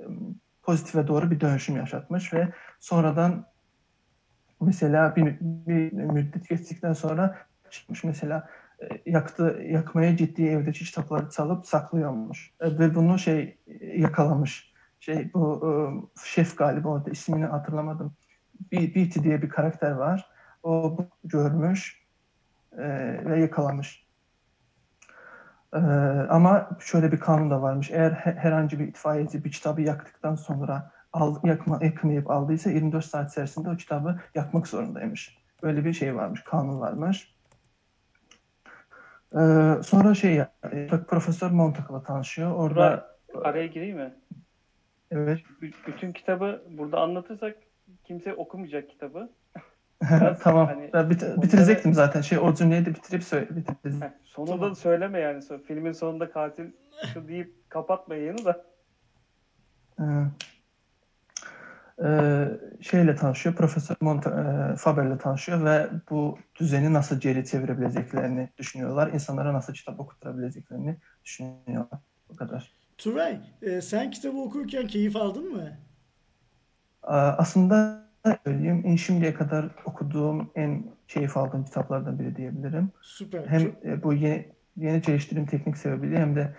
pozitife 0.68 1.08
doğru 1.08 1.30
bir 1.30 1.40
dönüşüm 1.40 1.76
yaşatmış 1.76 2.34
ve 2.34 2.48
sonradan 2.80 3.46
mesela 4.60 5.16
bir, 5.16 5.36
bir 5.40 5.92
müddet 5.92 6.48
geçtikten 6.48 6.92
sonra 6.92 7.38
çıkmış 7.70 8.04
mesela 8.04 8.48
e, 8.80 9.10
yaktı 9.10 9.62
yakmaya 9.70 10.16
ciddi 10.16 10.46
evdeki 10.46 10.84
kitapları 10.84 11.30
çalıp 11.30 11.66
saklıyormuş. 11.66 12.54
E, 12.60 12.78
ve 12.78 12.94
bunu 12.94 13.18
şey 13.18 13.58
e, 13.66 14.00
yakalamış. 14.00 14.74
Şey 15.00 15.32
bu 15.34 16.10
şef 16.24 16.56
galiba 16.56 16.88
orada 16.88 17.10
ismini 17.10 17.46
hatırlamadım. 17.46 18.16
B- 18.72 18.94
Beatty 18.94 19.20
diye 19.20 19.42
bir 19.42 19.48
karakter 19.48 19.90
var. 19.90 20.26
O 20.62 20.98
görmüş 21.24 22.06
ve 23.26 23.40
yakalamış 23.40 24.07
e, 25.74 25.78
ama 26.28 26.70
şöyle 26.80 27.12
bir 27.12 27.20
kanun 27.20 27.50
da 27.50 27.62
varmış 27.62 27.90
eğer 27.90 28.10
he- 28.10 28.34
herhangi 28.34 28.78
bir 28.78 28.88
itfaiyeci 28.88 29.44
bir 29.44 29.50
kitabı 29.52 29.82
yaktıktan 29.82 30.34
sonra 30.34 30.90
al, 31.12 31.36
yakma, 31.44 31.78
yakmayıp 31.82 32.30
aldıysa 32.30 32.70
24 32.70 33.04
saat 33.04 33.32
içerisinde 33.32 33.70
o 33.70 33.76
kitabı 33.76 34.20
yakmak 34.34 34.66
zorundaymış 34.66 35.38
böyle 35.62 35.84
bir 35.84 35.92
şey 35.92 36.16
varmış 36.16 36.44
kanun 36.44 36.80
varmış 36.80 37.34
ee, 39.34 39.74
sonra 39.82 40.14
şey 40.14 40.34
ya, 40.34 40.52
e, 40.72 40.88
Profesör 41.08 41.50
Montak'la 41.50 42.02
tanışıyor. 42.02 42.52
Orada 42.54 43.16
Araya 43.44 43.66
gireyim 43.66 43.96
mi? 43.96 44.14
evet 45.10 45.38
B- 45.62 45.70
bütün 45.86 46.12
kitabı 46.12 46.62
burada 46.70 47.00
anlatırsak 47.00 47.56
kimse 48.04 48.34
okumayacak 48.34 48.90
kitabı. 48.90 49.30
Tamam. 50.40 50.66
hani 50.66 50.90
Ben 50.92 51.10
bit- 51.10 51.42
bitirecektim 51.42 51.94
zaten. 51.94 52.20
Şey 52.20 52.38
o 52.38 52.54
cümleyi 52.54 52.86
de 52.86 52.94
bitirip 52.94 53.22
söyle 53.24 53.56
bitirdim. 53.56 54.00
Sonunda 54.24 54.52
Tamam. 54.52 54.70
da 54.70 54.74
söyleme 54.74 55.18
yani. 55.18 55.42
Filmin 55.66 55.92
sonunda 55.92 56.30
katil 56.30 56.70
şu 57.12 57.28
deyip 57.28 57.70
kapatma 57.70 58.14
yayını 58.14 58.44
da. 58.44 58.64
Ee, 60.00 60.04
e, 62.04 62.08
şeyle 62.82 63.16
tanışıyor. 63.16 63.54
Profesör 63.54 63.94
Monta- 63.96 64.72
e, 64.72 64.76
Faber'le 64.76 65.18
tanışıyor 65.18 65.64
ve 65.64 65.86
bu 66.10 66.38
düzeni 66.60 66.92
nasıl 66.92 67.20
geri 67.20 67.46
çevirebileceklerini 67.46 68.50
düşünüyorlar. 68.58 69.12
İnsanlara 69.12 69.52
nasıl 69.54 69.72
kitap 69.72 70.00
okutturabileceklerini 70.00 70.96
düşünüyorlar. 71.24 72.00
Bu 72.28 72.36
kadar. 72.36 72.72
Turay, 72.98 73.40
e, 73.62 73.80
sen 73.80 74.10
kitabı 74.10 74.36
okurken 74.38 74.86
keyif 74.86 75.16
aldın 75.16 75.52
mı? 75.52 75.68
Ee, 77.04 77.10
Aslında 77.12 78.07
söyleyeyim, 78.44 78.82
en 78.86 78.96
şimdiye 78.96 79.34
kadar 79.34 79.68
okuduğum 79.84 80.50
en 80.54 80.84
keyif 81.08 81.36
aldığım 81.36 81.64
kitaplardan 81.64 82.18
biri 82.18 82.36
diyebilirim. 82.36 82.90
Süper. 83.02 83.46
Hem 83.46 83.72
e, 83.84 84.02
bu 84.02 84.12
yeni, 84.12 84.52
yeni 84.76 85.00
geliştirim 85.00 85.46
teknik 85.46 85.76
sebebiyle 85.76 86.18
hem 86.18 86.36
de 86.36 86.54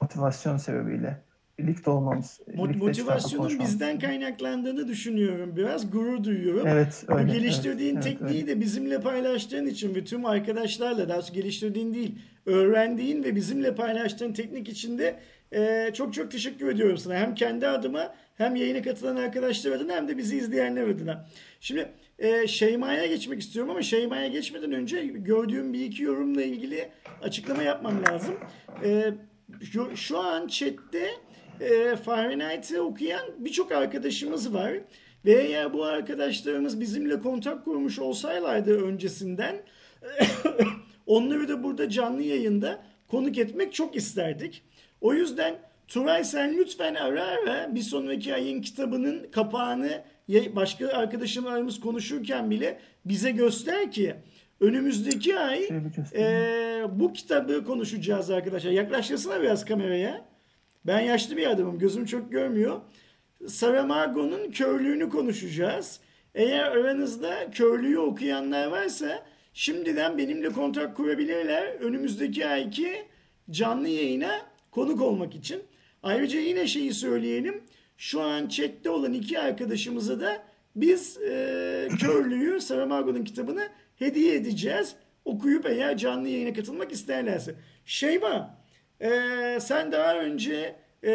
motivasyon 0.00 0.56
sebebiyle 0.56 1.22
birlikte 1.58 1.90
olmamız, 1.90 2.40
motivasyonun 2.54 3.58
bizden 3.58 3.98
kaynaklandığını 3.98 4.88
düşünüyorum. 4.88 5.56
Biraz 5.56 5.90
gurur 5.90 6.24
duyuyorum. 6.24 6.66
Evet, 6.66 7.04
Bu 7.08 7.14
öyle. 7.14 7.32
geliştirdiğin 7.32 7.94
evet, 7.94 8.06
evet, 8.06 8.18
tekniği 8.18 8.42
öyle. 8.42 8.46
de 8.56 8.60
bizimle 8.60 9.00
paylaştığın 9.00 9.66
için 9.66 9.94
ve 9.94 10.04
tüm 10.04 10.26
arkadaşlarla 10.26 11.08
daha 11.08 11.16
doğrusu 11.16 11.32
geliştirdiğin 11.32 11.94
değil, 11.94 12.18
öğrendiğin 12.46 13.24
ve 13.24 13.36
bizimle 13.36 13.74
paylaştığın 13.74 14.32
teknik 14.32 14.68
için 14.68 14.98
de 14.98 15.20
e, 15.52 15.90
çok 15.94 16.14
çok 16.14 16.30
teşekkür 16.30 16.68
ediyorum 16.68 16.98
sana. 16.98 17.14
Hem 17.14 17.34
kendi 17.34 17.68
adıma 17.68 18.14
hem 18.36 18.56
yayına 18.56 18.82
katılan 18.82 19.16
arkadaşlar 19.16 19.72
adına 19.72 19.92
hem 19.92 20.08
de 20.08 20.18
bizi 20.18 20.36
izleyenler 20.36 20.88
adına. 20.88 21.26
Şimdi 21.60 21.88
e, 22.18 22.46
Şeyma'ya 22.46 23.06
geçmek 23.06 23.40
istiyorum 23.40 23.70
ama 23.70 23.82
Şeyma'ya 23.82 24.26
geçmeden 24.26 24.72
önce 24.72 25.06
gördüğüm 25.06 25.72
bir 25.72 25.80
iki 25.80 26.02
yorumla 26.02 26.42
ilgili 26.42 26.88
açıklama 27.22 27.62
yapmam 27.62 27.94
lazım. 28.08 28.34
E, 28.84 29.14
şu, 29.62 29.96
şu 29.96 30.18
an 30.18 30.46
chatte 30.46 31.10
e, 31.62 31.96
Fahrenheit'i 31.96 32.80
okuyan 32.80 33.26
birçok 33.38 33.72
arkadaşımız 33.72 34.54
var. 34.54 34.72
Ve 35.24 35.32
eğer 35.32 35.72
bu 35.72 35.84
arkadaşlarımız 35.84 36.80
bizimle 36.80 37.20
kontak 37.20 37.64
kurmuş 37.64 37.98
olsaylardı 37.98 38.84
öncesinden 38.84 39.56
onları 41.06 41.48
da 41.48 41.62
burada 41.62 41.88
canlı 41.88 42.22
yayında 42.22 42.82
konuk 43.08 43.38
etmek 43.38 43.74
çok 43.74 43.96
isterdik. 43.96 44.62
O 45.00 45.14
yüzden 45.14 45.54
Turay 45.88 46.24
sen 46.24 46.58
lütfen 46.58 46.94
ara 46.94 47.24
ara 47.24 47.74
bir 47.74 47.80
sonraki 47.80 48.34
ayın 48.34 48.62
kitabının 48.62 49.26
kapağını 49.32 50.02
başka 50.28 50.88
arkadaşlarımız 50.88 51.80
konuşurken 51.80 52.50
bile 52.50 52.78
bize 53.04 53.30
göster 53.30 53.90
ki 53.90 54.14
önümüzdeki 54.60 55.38
ay 55.38 55.68
ee, 56.14 56.84
bu 56.90 57.12
kitabı 57.12 57.64
konuşacağız 57.64 58.30
arkadaşlar. 58.30 58.70
Yaklaştırsana 58.70 59.42
biraz 59.42 59.64
kameraya. 59.64 60.31
Ben 60.86 61.00
yaşlı 61.00 61.36
bir 61.36 61.46
adamım. 61.46 61.78
Gözüm 61.78 62.04
çok 62.04 62.32
görmüyor. 62.32 62.80
Saramago'nun 63.46 64.50
körlüğünü 64.50 65.08
konuşacağız. 65.08 66.00
Eğer 66.34 66.64
aranızda 66.64 67.50
körlüğü 67.50 67.98
okuyanlar 67.98 68.66
varsa 68.66 69.26
şimdiden 69.54 70.18
benimle 70.18 70.48
kontak 70.48 70.96
kurabilirler. 70.96 71.66
Önümüzdeki 71.66 72.46
ayki 72.46 73.06
canlı 73.50 73.88
yayına 73.88 74.40
konuk 74.70 75.02
olmak 75.02 75.34
için. 75.34 75.62
Ayrıca 76.02 76.40
yine 76.40 76.66
şeyi 76.66 76.94
söyleyelim. 76.94 77.64
Şu 77.96 78.20
an 78.20 78.48
chatte 78.48 78.90
olan 78.90 79.12
iki 79.12 79.38
arkadaşımıza 79.38 80.20
da 80.20 80.42
biz 80.76 81.16
e, 81.22 81.88
körlüğü 82.00 82.60
Saramago'nun 82.60 83.24
kitabını 83.24 83.68
hediye 83.96 84.34
edeceğiz. 84.34 84.94
Okuyup 85.24 85.66
eğer 85.66 85.96
canlı 85.96 86.28
yayına 86.28 86.52
katılmak 86.52 86.92
isterlerse. 86.92 87.54
Şeyma, 87.84 88.61
e, 89.02 89.58
sen 89.60 89.92
daha 89.92 90.18
önce 90.18 90.76
e, 91.04 91.12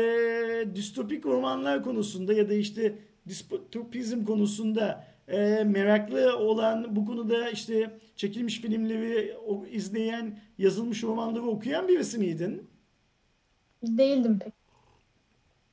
distopik 0.76 1.26
romanlar 1.26 1.84
konusunda 1.84 2.34
ya 2.34 2.50
da 2.50 2.54
işte 2.54 2.95
distopizm 3.28 4.26
konusunda 4.26 5.06
e, 5.28 5.63
meraklı 5.63 6.38
olan 6.38 6.95
bu 6.95 7.06
konuda 7.06 7.50
işte 7.50 7.91
çekilmiş 8.15 8.62
filmleri 8.62 9.36
o, 9.47 9.65
izleyen, 9.65 10.39
yazılmış 10.58 11.04
romanları 11.04 11.43
okuyan 11.43 11.88
birisi 11.88 12.17
miydin? 12.17 12.67
Değildim 13.84 14.39
pek. 14.39 14.54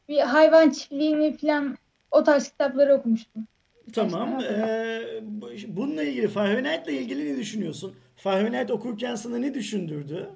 Bir 0.09 0.19
hayvan 0.19 0.71
çiftliğini 0.71 1.37
falan 1.37 1.79
o 2.11 2.25
tarz 2.25 2.49
kitapları 2.49 2.95
okumuştum. 2.95 3.47
Tamam. 3.93 4.41
E, 4.41 5.21
bu- 5.23 5.51
bununla 5.69 6.03
ilgili, 6.03 6.29
Fahrenheit'le 6.29 6.89
ilgili 6.89 7.33
ne 7.33 7.37
düşünüyorsun? 7.39 7.97
Fahrenheit 8.17 8.71
okurken 8.71 9.15
sana 9.15 9.37
ne 9.39 9.55
düşündürdü? 9.55 10.31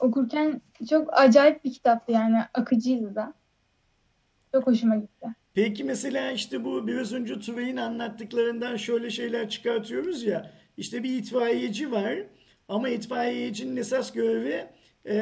Okurken 0.00 0.60
çok 0.90 1.08
acayip 1.12 1.64
bir 1.64 1.72
kitaptı 1.72 2.12
yani 2.12 2.38
akıcıydı 2.54 3.14
da. 3.14 3.34
Çok 4.52 4.66
hoşuma 4.66 4.96
gitti. 4.96 5.26
Peki 5.54 5.84
mesela 5.84 6.30
işte 6.30 6.64
bu 6.64 6.86
biraz 6.86 7.12
önce 7.12 7.40
Tuvey'in 7.40 7.76
anlattıklarından 7.76 8.76
şöyle 8.76 9.10
şeyler 9.10 9.48
çıkartıyoruz 9.48 10.22
ya. 10.22 10.50
İşte 10.76 11.02
bir 11.02 11.18
itfaiyeci 11.18 11.92
var 11.92 12.14
ama 12.68 12.88
itfaiyecinin 12.88 13.76
esas 13.76 14.12
görevi 14.12 14.66
e, 15.06 15.16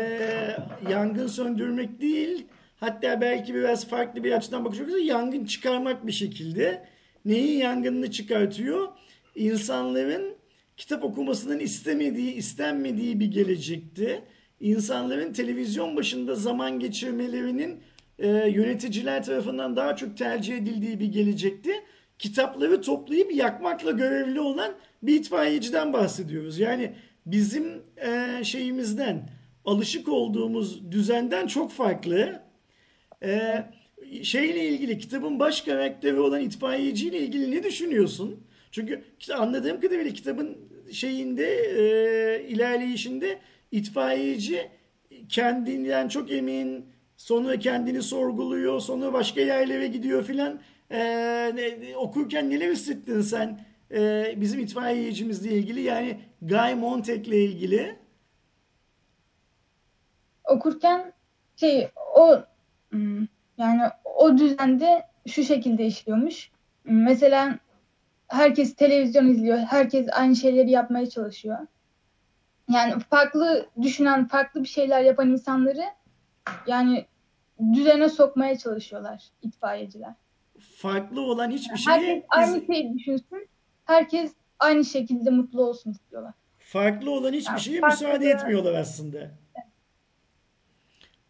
yangın 0.91 1.27
söndürmek 1.27 2.01
değil. 2.01 2.47
Hatta 2.77 3.21
belki 3.21 3.55
biraz 3.55 3.89
farklı 3.89 4.25
bir 4.25 4.33
açıdan 4.33 4.65
bakacak 4.65 4.89
olursak 4.89 5.07
yangın 5.07 5.45
çıkarmak 5.45 6.07
bir 6.07 6.13
şekilde. 6.13 6.89
Neyin 7.25 7.59
yangınını 7.59 8.11
çıkartıyor? 8.11 8.89
İnsanların 9.35 10.37
kitap 10.77 11.05
okumasının 11.05 11.59
istemediği, 11.59 12.33
istenmediği 12.33 13.21
bir 13.21 13.27
gelecekti. 13.27 14.25
İnsanların 14.61 15.33
televizyon 15.33 15.97
başında 15.97 16.35
zaman 16.35 16.79
geçirmelerinin 16.79 17.81
e, 18.19 18.29
yöneticiler 18.29 19.25
tarafından 19.25 19.77
daha 19.77 19.97
çok 19.97 20.17
tercih 20.17 20.57
edildiği 20.57 21.01
bir 21.01 21.13
gelecekti. 21.13 21.71
Kitapları 22.19 22.83
toplayıp 22.83 23.35
yakmakla 23.35 23.91
görevli 23.91 24.41
olan 24.41 24.73
bir 25.03 25.15
itfaiyeciden 25.15 25.93
bahsediyoruz. 25.93 26.59
Yani 26.59 26.93
bizim 27.27 27.83
e, 27.97 28.45
şeyimizden, 28.45 29.31
alışık 29.65 30.09
olduğumuz 30.09 30.93
düzenden 30.93 31.47
çok 31.47 31.73
farklı. 31.73 32.43
E, 33.23 33.65
şeyle 34.23 34.69
ilgili, 34.69 34.99
kitabın 34.99 35.39
baş 35.39 35.61
karakteri 35.61 36.21
olan 36.21 36.41
itfaiyeciyle 36.41 37.19
ilgili 37.19 37.51
ne 37.51 37.63
düşünüyorsun? 37.63 38.41
Çünkü 38.71 39.05
anladığım 39.35 39.81
kadarıyla 39.81 40.13
kitabın 40.13 40.59
şeyinde, 40.93 41.47
e, 41.55 42.49
ilerleyişinde 42.49 43.39
itfaiyeci 43.71 44.71
kendinden 45.29 46.09
çok 46.09 46.31
emin, 46.31 46.87
sonra 47.17 47.59
kendini 47.59 48.03
sorguluyor, 48.03 48.81
sonra 48.81 49.13
başka 49.13 49.41
yerlere 49.41 49.87
gidiyor 49.87 50.25
filan. 50.25 50.61
Ee, 50.91 51.95
okurken 51.97 52.51
neler 52.51 52.71
hissettin 52.71 53.21
sen 53.21 53.61
ee, 53.91 54.35
bizim 54.37 54.61
itfaiyecimizle 54.61 55.51
ilgili 55.51 55.81
yani 55.81 56.21
Guy 56.43 56.75
Montag'le 56.75 57.33
ilgili? 57.33 57.97
Okurken 60.45 61.13
şey 61.57 61.89
o 62.15 62.37
hmm, 62.91 63.27
yani 63.59 63.83
o 64.05 64.39
düzende 64.39 65.07
şu 65.27 65.45
şekilde 65.45 65.87
işliyormuş. 65.87 66.51
Mesela 66.85 67.59
herkes 68.29 68.75
televizyon 68.75 69.29
izliyor. 69.29 69.59
Herkes 69.59 70.09
aynı 70.13 70.37
şeyleri 70.37 70.71
yapmaya 70.71 71.11
çalışıyor. 71.11 71.59
Yani 72.69 72.95
farklı 73.11 73.67
düşünen, 73.83 74.29
farklı 74.29 74.63
bir 74.63 74.69
şeyler 74.69 75.01
yapan 75.03 75.31
insanları 75.31 75.85
yani 76.67 77.07
düzene 77.73 78.09
sokmaya 78.09 78.59
çalışıyorlar 78.59 79.25
itfaiyeciler. 79.43 80.15
Farklı 80.59 81.21
olan 81.21 81.51
hiçbir 81.51 81.77
şeyi 81.77 81.97
Herkes 81.97 82.25
aynı 82.29 82.67
şeyi 82.67 82.95
düşünsün. 82.99 83.49
Herkes 83.85 84.33
aynı 84.59 84.85
şekilde 84.85 85.31
mutlu 85.31 85.63
olsun 85.63 85.91
istiyorlar. 85.91 86.35
farklı 86.59 87.11
olan 87.11 87.33
hiçbir 87.33 87.51
Yani 87.51 87.61
şeye 87.61 87.81
müsaade 87.81 88.31
etmiyorlar 88.31 88.75
aslında. 88.75 89.31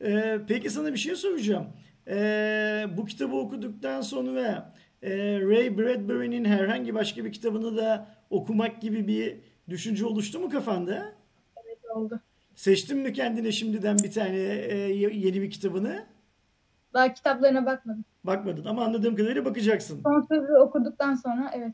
Ee, 0.01 0.39
peki 0.49 0.71
sana 0.71 0.93
bir 0.93 0.99
şey 0.99 1.17
soracağım. 1.17 1.67
Ee, 2.09 2.87
bu 2.97 3.05
kitabı 3.07 3.37
okuduktan 3.37 4.01
sonra 4.01 4.75
e, 5.03 5.11
Ray 5.41 5.79
Bradbury'nin 5.79 6.45
herhangi 6.45 6.95
başka 6.95 7.25
bir 7.25 7.33
kitabını 7.33 7.77
da 7.77 8.09
okumak 8.31 8.81
gibi 8.83 9.09
bir 9.09 9.41
düşünce 9.69 10.07
oluştu 10.07 10.41
mu 10.41 10.49
kafanda? 10.51 11.18
Oldu. 11.95 12.21
Seçtin 12.55 12.99
mi 12.99 13.13
kendine 13.13 13.53
şimdiden 13.53 13.99
bir 13.99 14.11
tane 14.11 14.39
e, 14.39 14.77
yeni 14.99 15.43
bir 15.43 15.51
kitabını? 15.51 16.05
Daha 16.95 17.15
kitaplarına 17.15 17.67
bakmadım. 17.67 18.05
Bakmadın 18.25 18.65
ama 18.65 18.85
anladığım 18.85 19.17
kadarıyla 19.17 19.45
bakacaksın. 19.45 20.01
Son 20.03 20.27
sözü 20.29 20.53
okuduktan 20.53 21.15
sonra 21.15 21.51
evet. 21.55 21.73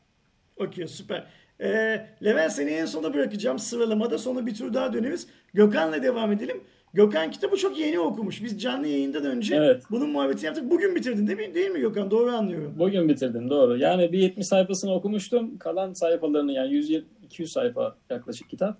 Okey 0.57 0.87
süper. 0.87 1.27
Ee, 1.61 2.07
Levent 2.23 2.51
seni 2.51 2.69
en 2.69 2.85
sona 2.85 3.13
bırakacağım 3.13 3.59
sıralamada. 3.59 4.17
Sonra 4.17 4.45
bir 4.45 4.55
tur 4.55 4.73
daha 4.73 4.93
döneriz. 4.93 5.27
Gökhan'la 5.53 6.03
devam 6.03 6.31
edelim. 6.31 6.63
Gökhan 6.93 7.31
kitabı 7.31 7.57
çok 7.57 7.79
yeni 7.79 7.99
okumuş. 7.99 8.43
Biz 8.43 8.61
canlı 8.61 8.87
yayından 8.87 9.25
önce 9.25 9.55
Evet. 9.55 9.83
bunun 9.91 10.09
muhabbetini 10.09 10.45
yaptık. 10.45 10.71
Bugün 10.71 10.95
bitirdin 10.95 11.27
değil 11.27 11.49
mi, 11.49 11.55
değil 11.55 11.69
mi 11.71 11.79
Gökhan? 11.79 12.11
Doğru 12.11 12.31
anlıyorum. 12.31 12.75
Bugün 12.79 13.09
bitirdim 13.09 13.49
doğru. 13.49 13.77
Yani 13.77 14.11
bir 14.11 14.19
70 14.19 14.47
sayfasını 14.47 14.93
okumuştum. 14.93 15.57
Kalan 15.57 15.93
sayfalarını 15.93 16.51
yani 16.51 16.73
100 16.73 16.91
200 17.23 17.51
sayfa 17.51 17.95
yaklaşık 18.09 18.49
kitap. 18.49 18.77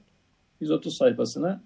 130 0.60 0.98
sayfasını 0.98 1.62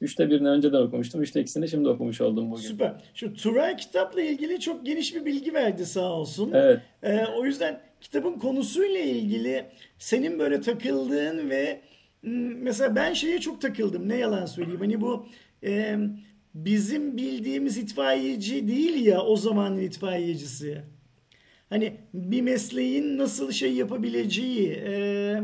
üçte 0.00 0.30
birini 0.30 0.48
önceden 0.48 0.80
okumuştum. 0.80 1.22
Üçte 1.22 1.40
ikisini 1.40 1.68
şimdi 1.68 1.88
okumuş 1.88 2.20
oldum 2.20 2.50
bugün. 2.50 2.62
Süper. 2.62 2.94
Şu 3.14 3.34
Turay 3.34 3.76
kitapla 3.76 4.22
ilgili 4.22 4.60
çok 4.60 4.86
geniş 4.86 5.14
bir 5.14 5.24
bilgi 5.24 5.54
verdi 5.54 5.86
sağ 5.86 6.12
olsun. 6.12 6.50
Evet. 6.54 6.80
Ee, 7.02 7.24
o 7.36 7.44
yüzden 7.44 7.80
kitabın 8.00 8.32
konusuyla 8.38 9.00
ilgili 9.00 9.66
senin 9.98 10.38
böyle 10.38 10.60
takıldığın 10.60 11.50
ve 11.50 11.80
m, 12.22 12.54
mesela 12.54 12.96
ben 12.96 13.12
şeye 13.12 13.40
çok 13.40 13.60
takıldım. 13.60 14.08
Ne 14.08 14.16
yalan 14.16 14.46
söyleyeyim. 14.46 14.80
Hani 14.80 15.00
bu 15.00 15.26
e, 15.64 15.98
bizim 16.54 17.16
bildiğimiz 17.16 17.78
itfaiyeci 17.78 18.68
değil 18.68 19.06
ya 19.06 19.22
o 19.22 19.36
zamanın 19.36 19.78
itfaiyecisi. 19.78 20.82
Hani 21.70 21.96
bir 22.14 22.42
mesleğin 22.42 23.18
nasıl 23.18 23.52
şey 23.52 23.72
yapabileceği, 23.72 24.68
e, 24.70 25.40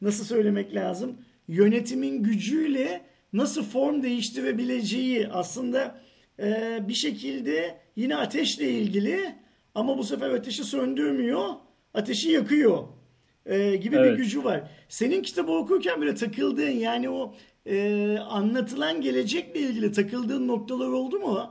nasıl 0.00 0.24
söylemek 0.24 0.74
lazım? 0.74 1.16
Yönetimin 1.48 2.22
gücüyle 2.22 3.02
nasıl 3.32 3.62
form 3.62 4.02
değiştirebileceği 4.02 5.28
aslında 5.28 6.00
e, 6.38 6.78
bir 6.88 6.94
şekilde 6.94 7.78
yine 7.96 8.16
ateşle 8.16 8.70
ilgili 8.70 9.34
ama 9.74 9.98
bu 9.98 10.04
sefer 10.04 10.30
ateşi 10.30 10.64
söndürmüyor, 10.64 11.48
ateşi 11.94 12.30
yakıyor 12.30 12.84
e, 13.46 13.76
gibi 13.76 13.96
bir 13.96 14.00
Evet. 14.00 14.16
gücü 14.18 14.44
var. 14.44 14.70
Senin 14.88 15.22
kitabı 15.22 15.52
okurken 15.52 16.00
böyle 16.00 16.14
takıldığın 16.14 16.70
yani 16.70 17.10
o 17.10 17.34
e, 17.66 18.18
anlatılan 18.18 19.00
gelecekle 19.00 19.60
ilgili 19.60 19.92
takıldığın 19.92 20.48
noktalar 20.48 20.88
oldu 20.88 21.18
mu? 21.18 21.50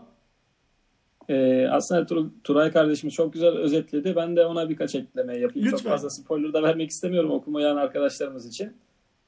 Ee, 1.30 1.68
aslında 1.72 2.06
Tur- 2.06 2.30
Turay 2.44 2.72
kardeşimiz 2.72 3.14
çok 3.14 3.34
güzel 3.34 3.50
özetledi. 3.58 4.16
Ben 4.16 4.36
de 4.36 4.46
ona 4.46 4.70
birkaç 4.70 4.96
ekleme 4.96 5.38
yapayım. 5.38 5.70
Çok 5.70 5.80
Lütfen. 5.80 5.92
fazla 5.92 6.10
spoiler 6.10 6.54
da 6.54 6.64
vermek 6.64 6.90
istemiyorum 6.90 7.32
okumayan 7.32 7.76
arkadaşlarımız 7.76 8.48
için. 8.48 8.74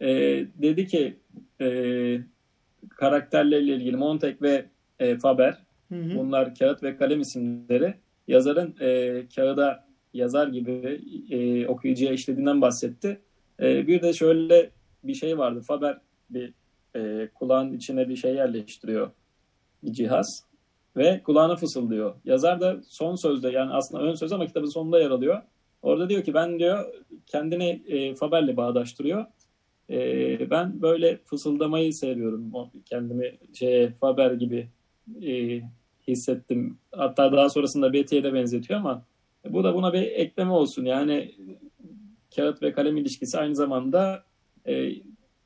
Ee, 0.01 0.45
dedi 0.55 0.87
ki 0.87 1.15
e, 1.61 2.19
karakterlerle 2.89 3.75
ilgili 3.75 3.97
Montek 3.97 4.41
ve 4.41 4.65
e, 4.99 5.17
Faber 5.17 5.57
Hı 5.89 5.95
hı. 5.95 6.15
bunlar 6.15 6.55
kağıt 6.55 6.83
ve 6.83 6.97
kalem 6.97 7.21
isimleri. 7.21 7.93
Yazarın 8.27 8.75
e, 8.81 9.21
kağıda 9.35 9.87
yazar 10.13 10.47
gibi 10.47 11.01
e, 11.29 11.67
okuyucuya 11.67 12.11
işlediğinden 12.13 12.61
bahsetti. 12.61 13.21
E, 13.61 13.87
bir 13.87 14.01
de 14.01 14.13
şöyle 14.13 14.69
bir 15.03 15.13
şey 15.13 15.37
vardı. 15.37 15.61
Faber 15.61 15.97
bir 16.29 16.53
e, 16.95 17.29
kulağın 17.33 17.73
içine 17.73 18.09
bir 18.09 18.15
şey 18.15 18.35
yerleştiriyor. 18.35 19.11
Bir 19.83 19.93
cihaz 19.93 20.45
ve 20.97 21.21
kulağına 21.23 21.55
fısıldıyor. 21.55 22.15
Yazar 22.25 22.61
da 22.61 22.81
son 22.87 23.15
sözde 23.15 23.49
yani 23.49 23.71
aslında 23.71 24.03
ön 24.03 24.13
söz 24.13 24.31
ama 24.31 24.47
kitabın 24.47 24.69
sonunda 24.69 24.99
yer 24.99 25.11
alıyor. 25.11 25.41
Orada 25.81 26.09
diyor 26.09 26.23
ki 26.23 26.33
ben 26.33 26.59
diyor 26.59 26.93
kendini 27.25 27.83
e, 27.87 28.15
Faber'le 28.15 28.57
bağdaştırıyor. 28.57 29.25
E, 29.89 30.49
ben 30.49 30.81
böyle 30.81 31.17
fısıldamayı 31.25 31.93
seviyorum. 31.93 32.51
Kendimi 32.85 33.37
şey 33.53 33.89
Faber 33.89 34.31
gibi 34.31 34.67
e, 35.25 35.61
hissettim. 36.07 36.77
Hatta 36.91 37.31
daha 37.31 37.49
sonrasında 37.49 37.93
Betty'ye 37.93 38.23
de 38.23 38.33
benzetiyor 38.33 38.79
ama 38.79 39.05
bu 39.49 39.63
da 39.63 39.75
buna 39.75 39.93
bir 39.93 40.01
ekleme 40.01 40.51
olsun. 40.51 40.85
Yani 40.85 41.35
kağıt 42.35 42.61
ve 42.61 42.73
kalem 42.73 42.97
ilişkisi 42.97 43.39
aynı 43.39 43.55
zamanda 43.55 44.23
e, 44.67 44.91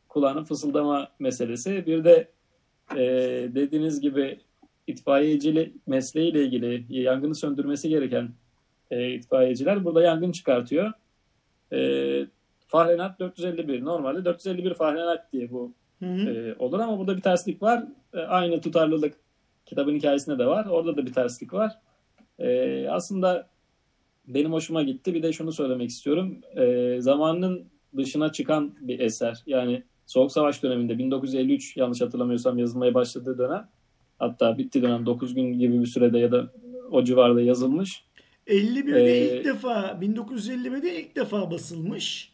kulağının 0.10 0.44
fısıldama 0.44 1.08
meselesi. 1.20 1.86
Bir 1.86 2.04
de 2.04 2.28
e, 2.96 3.02
dediğiniz 3.56 4.02
gibi 4.02 4.40
itfaiyecilik 4.88 5.88
mesleğiyle 5.88 6.44
ilgili 6.44 6.86
yangını 6.90 7.36
söndürmesi 7.36 7.90
gereken 7.90 8.30
e, 8.92 9.14
itfaiyeciler 9.14 9.86
burada 9.86 10.02
yangın 10.02 10.32
çıkartıyor. 10.32 10.92
E, 11.74 11.80
Fahrenheit 12.70 13.20
451 13.20 13.86
normalde 13.86 14.26
451 14.26 14.74
Fahrenheit 14.74 15.20
diye 15.34 15.52
bu 15.52 15.74
Hı 16.00 16.06
hı. 16.06 16.30
e, 16.30 16.56
olur 16.60 16.80
ama 16.80 17.00
burada 17.00 17.18
bir 17.18 17.22
terslik 17.22 17.62
var. 17.62 17.84
E, 18.14 18.20
aynı 18.20 18.62
tutarlılık 18.62 19.14
kitabın 19.66 19.96
hikayesinde 19.96 20.40
de 20.40 20.46
var. 20.46 20.66
Orada 20.66 20.98
da 20.98 21.06
bir 21.06 21.14
terslik 21.14 21.54
var. 21.54 21.72
E, 22.40 22.88
aslında 22.90 23.50
benim 24.28 24.54
hoşuma 24.54 24.84
gitti. 24.84 25.14
Bir 25.14 25.24
de 25.24 25.34
şunu 25.34 25.52
söylemek 25.52 25.90
istiyorum. 25.90 26.38
E, 26.56 26.96
zamanının 27.02 27.66
dışına 27.98 28.32
çıkan 28.32 28.76
bir 28.82 29.00
eser. 29.00 29.44
Yani 29.48 29.84
Soğuk 30.06 30.32
Savaş 30.32 30.64
döneminde 30.64 30.98
1953 30.98 31.78
yanlış 31.78 32.02
hatırlamıyorsam 32.02 32.58
yazılmaya 32.58 32.94
başladığı 32.94 33.38
dönem 33.38 33.68
hatta 34.20 34.58
bitti 34.58 34.82
dönem 34.82 35.06
9 35.06 35.36
gün 35.36 35.60
gibi 35.60 35.80
bir 35.82 35.86
sürede 35.86 36.20
ya 36.20 36.32
da 36.32 36.52
o 36.92 37.04
civarda 37.04 37.42
yazılmış. 37.42 38.04
51'de 38.48 39.02
Ee, 39.02 39.38
ilk 39.38 39.46
defa 39.46 40.00
1951'de 40.02 41.00
ilk 41.00 41.16
defa 41.16 41.52
basılmış. 41.52 42.32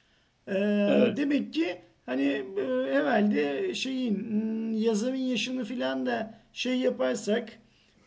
Ee, 0.48 0.54
Evet. 0.90 1.18
Demek 1.18 1.54
ki 1.54 1.78
hani 2.06 2.46
e, 2.58 2.94
herhalde 2.94 3.74
şeyin 3.74 4.16
hmm, 4.16 4.78
yazarın 4.78 5.16
yaşını 5.16 5.64
filan 5.64 6.06
da 6.06 6.34
şey 6.54 6.80
yaparsak 6.80 7.50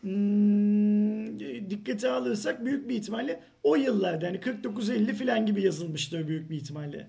hmm, 0.01 1.39
dikkate 1.69 2.09
alırsak 2.09 2.65
büyük 2.65 2.89
bir 2.89 2.95
ihtimalle 2.95 3.39
o 3.63 3.75
yıllarda 3.75 4.27
hani 4.27 4.37
49-50 4.37 5.13
filan 5.13 5.45
gibi 5.45 5.61
yazılmıştır 5.61 6.27
büyük 6.27 6.49
bir 6.49 6.55
ihtimalle. 6.55 7.07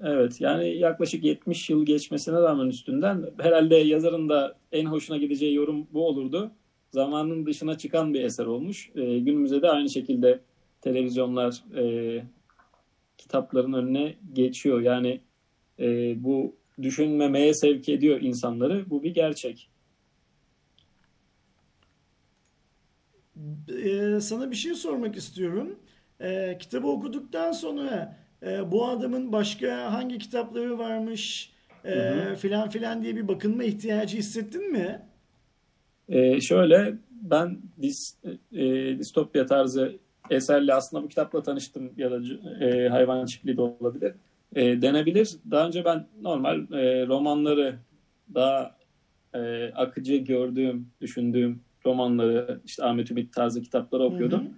Evet 0.00 0.40
yani 0.40 0.68
yaklaşık 0.78 1.24
70 1.24 1.70
yıl 1.70 1.86
geçmesine 1.86 2.34
rağmen 2.34 2.66
üstünden 2.66 3.24
herhalde 3.38 3.76
yazarın 3.76 4.28
da 4.28 4.56
en 4.72 4.86
hoşuna 4.86 5.16
gideceği 5.16 5.54
yorum 5.54 5.86
bu 5.92 6.06
olurdu. 6.06 6.50
Zamanın 6.90 7.46
dışına 7.46 7.78
çıkan 7.78 8.14
bir 8.14 8.24
eser 8.24 8.46
olmuş. 8.46 8.90
Ee, 8.94 9.18
günümüzde 9.18 9.62
de 9.62 9.70
aynı 9.70 9.88
şekilde 9.88 10.40
televizyonlar 10.80 11.64
e, 11.76 12.22
kitapların 13.20 13.72
önüne 13.72 14.16
geçiyor. 14.32 14.80
Yani 14.80 15.20
e, 15.78 16.14
bu 16.24 16.56
düşünmemeye 16.82 17.54
sevk 17.54 17.88
ediyor 17.88 18.20
insanları. 18.20 18.90
Bu 18.90 19.02
bir 19.02 19.14
gerçek. 19.14 19.70
Ee, 23.84 24.20
sana 24.20 24.50
bir 24.50 24.56
şey 24.56 24.74
sormak 24.74 25.16
istiyorum. 25.16 25.78
Ee, 26.20 26.56
kitabı 26.60 26.86
okuduktan 26.86 27.52
sonra 27.52 28.16
e, 28.42 28.72
bu 28.72 28.88
adamın 28.88 29.32
başka 29.32 29.92
hangi 29.92 30.18
kitapları 30.18 30.78
varmış 30.78 31.52
e, 31.84 31.90
Hı 31.90 32.36
filan 32.36 32.70
filan 32.70 33.02
diye 33.02 33.16
bir 33.16 33.28
bakınma 33.28 33.64
ihtiyacı 33.64 34.16
hissettin 34.16 34.72
mi? 34.72 35.02
Ee, 36.08 36.40
şöyle 36.40 36.94
ben 37.10 37.58
dis, 37.82 38.16
e, 38.52 38.98
distopya 38.98 39.46
tarzı 39.46 39.98
eserle 40.30 40.74
aslında 40.74 41.02
bu 41.02 41.08
kitapla 41.08 41.42
tanıştım 41.42 41.92
ya 41.96 42.10
da 42.10 42.20
e, 42.64 42.88
hayvan 42.88 43.26
çiftliği 43.26 43.56
de 43.56 43.60
olabilir. 43.60 44.12
E, 44.56 44.82
denebilir. 44.82 45.36
Daha 45.50 45.66
önce 45.66 45.84
ben 45.84 46.06
normal 46.22 46.72
e, 46.72 47.06
romanları 47.06 47.78
daha 48.34 48.76
e, 49.34 49.64
akıcı 49.74 50.16
gördüğüm, 50.16 50.86
düşündüğüm 51.00 51.60
romanları 51.86 52.60
işte 52.64 52.84
Ahmet 52.84 53.10
Ümit 53.10 53.34
tarzı 53.34 53.62
kitapları 53.62 54.02
okuyordum. 54.02 54.48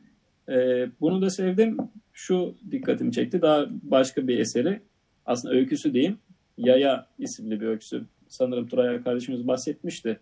E, 0.49 0.87
bunu 1.01 1.23
da 1.23 1.31
sevdim. 1.31 1.77
Şu 2.13 2.55
dikkatimi 2.71 3.13
çekti. 3.13 3.43
Daha 3.43 3.67
başka 3.83 4.29
bir 4.29 4.39
eseri. 4.39 4.81
Aslında 5.27 5.55
öyküsü 5.55 5.95
diyeyim. 5.95 6.19
Yaya 6.59 7.07
isimli 7.19 7.61
bir 7.61 7.67
öyküsü. 7.67 8.05
Sanırım 8.29 8.69
Turay 8.69 9.03
kardeşimiz 9.03 9.49
bahsetmişti. 9.49 10.21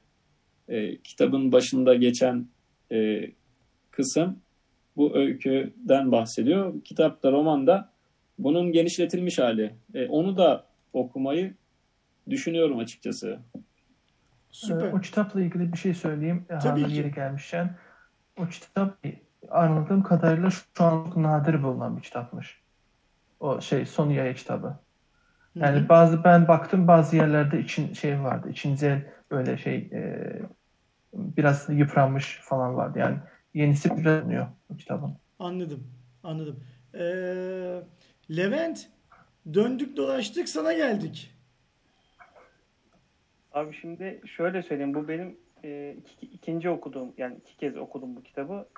E, 0.68 0.96
kitabın 0.96 1.53
başında 1.53 1.94
geçen 1.94 2.46
e, 2.92 3.31
kısım 3.90 4.37
bu 5.00 5.16
öyküden 5.16 6.12
bahsediyor. 6.12 6.74
Kitapta, 6.84 7.32
romanda 7.32 7.90
bunun 8.38 8.72
genişletilmiş 8.72 9.38
hali. 9.38 9.74
E, 9.94 10.06
onu 10.06 10.36
da 10.36 10.64
okumayı 10.92 11.54
düşünüyorum 12.30 12.78
açıkçası. 12.78 13.38
Süper. 14.50 14.86
Ee, 14.86 14.92
O 14.92 15.00
kitapla 15.00 15.40
ilgili 15.40 15.72
bir 15.72 15.78
şey 15.78 15.94
söyleyeyim. 15.94 16.44
e, 16.50 16.58
Tabii 16.58 16.80
Hazır 16.80 16.94
ki. 16.94 16.96
yeri 16.96 17.14
gelmişken. 17.14 17.76
O 18.40 18.46
kitap 18.46 19.06
e, 19.06 19.12
anladığım 19.50 20.02
kadarıyla 20.02 20.50
şu 20.50 20.84
an 20.84 21.04
çok 21.04 21.16
nadir 21.16 21.62
bulunan 21.62 21.96
bir 21.96 22.02
kitapmış. 22.02 22.60
O 23.40 23.60
şey 23.60 23.86
Son 23.86 24.10
Yaya 24.10 24.34
kitabı. 24.34 24.78
Yani 25.54 25.78
hı. 25.78 25.88
bazı 25.88 26.24
ben 26.24 26.48
baktım 26.48 26.88
bazı 26.88 27.16
yerlerde 27.16 27.60
için 27.60 27.92
şey 27.92 28.22
vardı. 28.22 28.50
İçince 28.50 29.12
böyle 29.30 29.58
şey 29.58 29.76
e, 29.76 30.32
biraz 31.14 31.68
yıpranmış 31.68 32.40
falan 32.42 32.76
vardı. 32.76 32.98
Yani 32.98 33.16
yenisi 33.54 33.90
bulunuyor 33.90 34.46
bu 34.70 34.76
kitabın. 34.76 35.16
Anladım. 35.38 35.86
Anladım. 36.22 36.64
Ee, 36.94 37.82
Levent 38.36 38.88
döndük 39.54 39.96
dolaştık 39.96 40.48
sana 40.48 40.72
geldik. 40.72 41.34
Abi 43.52 43.74
şimdi 43.74 44.20
şöyle 44.26 44.62
söyleyeyim. 44.62 44.94
Bu 44.94 45.08
benim 45.08 45.36
e, 45.64 45.96
iki- 45.98 46.26
ikinci 46.26 46.70
okuduğum 46.70 47.12
yani 47.18 47.36
iki 47.36 47.56
kez 47.56 47.76
okudum 47.76 48.16
bu 48.16 48.22
kitabı. 48.22 48.68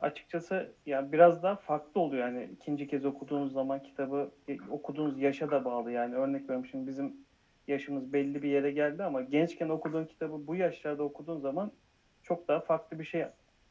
Açıkçası 0.00 0.72
yani 0.86 1.12
biraz 1.12 1.42
daha 1.42 1.56
farklı 1.56 2.00
oluyor. 2.00 2.28
Yani 2.28 2.50
ikinci 2.52 2.88
kez 2.88 3.04
okuduğunuz 3.04 3.52
zaman 3.52 3.82
kitabı 3.82 4.30
e, 4.48 4.56
okuduğunuz 4.70 5.18
yaşa 5.18 5.50
da 5.50 5.64
bağlı. 5.64 5.92
Yani 5.92 6.14
örnek 6.14 6.42
veriyorum 6.42 6.66
şimdi 6.66 6.86
bizim 6.86 7.16
yaşımız 7.68 8.12
belli 8.12 8.42
bir 8.42 8.48
yere 8.48 8.70
geldi 8.70 9.04
ama 9.04 9.22
gençken 9.22 9.68
okuduğun 9.68 10.04
kitabı 10.04 10.46
bu 10.46 10.56
yaşlarda 10.56 11.02
okuduğun 11.02 11.40
zaman 11.40 11.72
çok 12.22 12.48
daha 12.48 12.60
farklı 12.60 12.98
bir 12.98 13.04
şey 13.04 13.20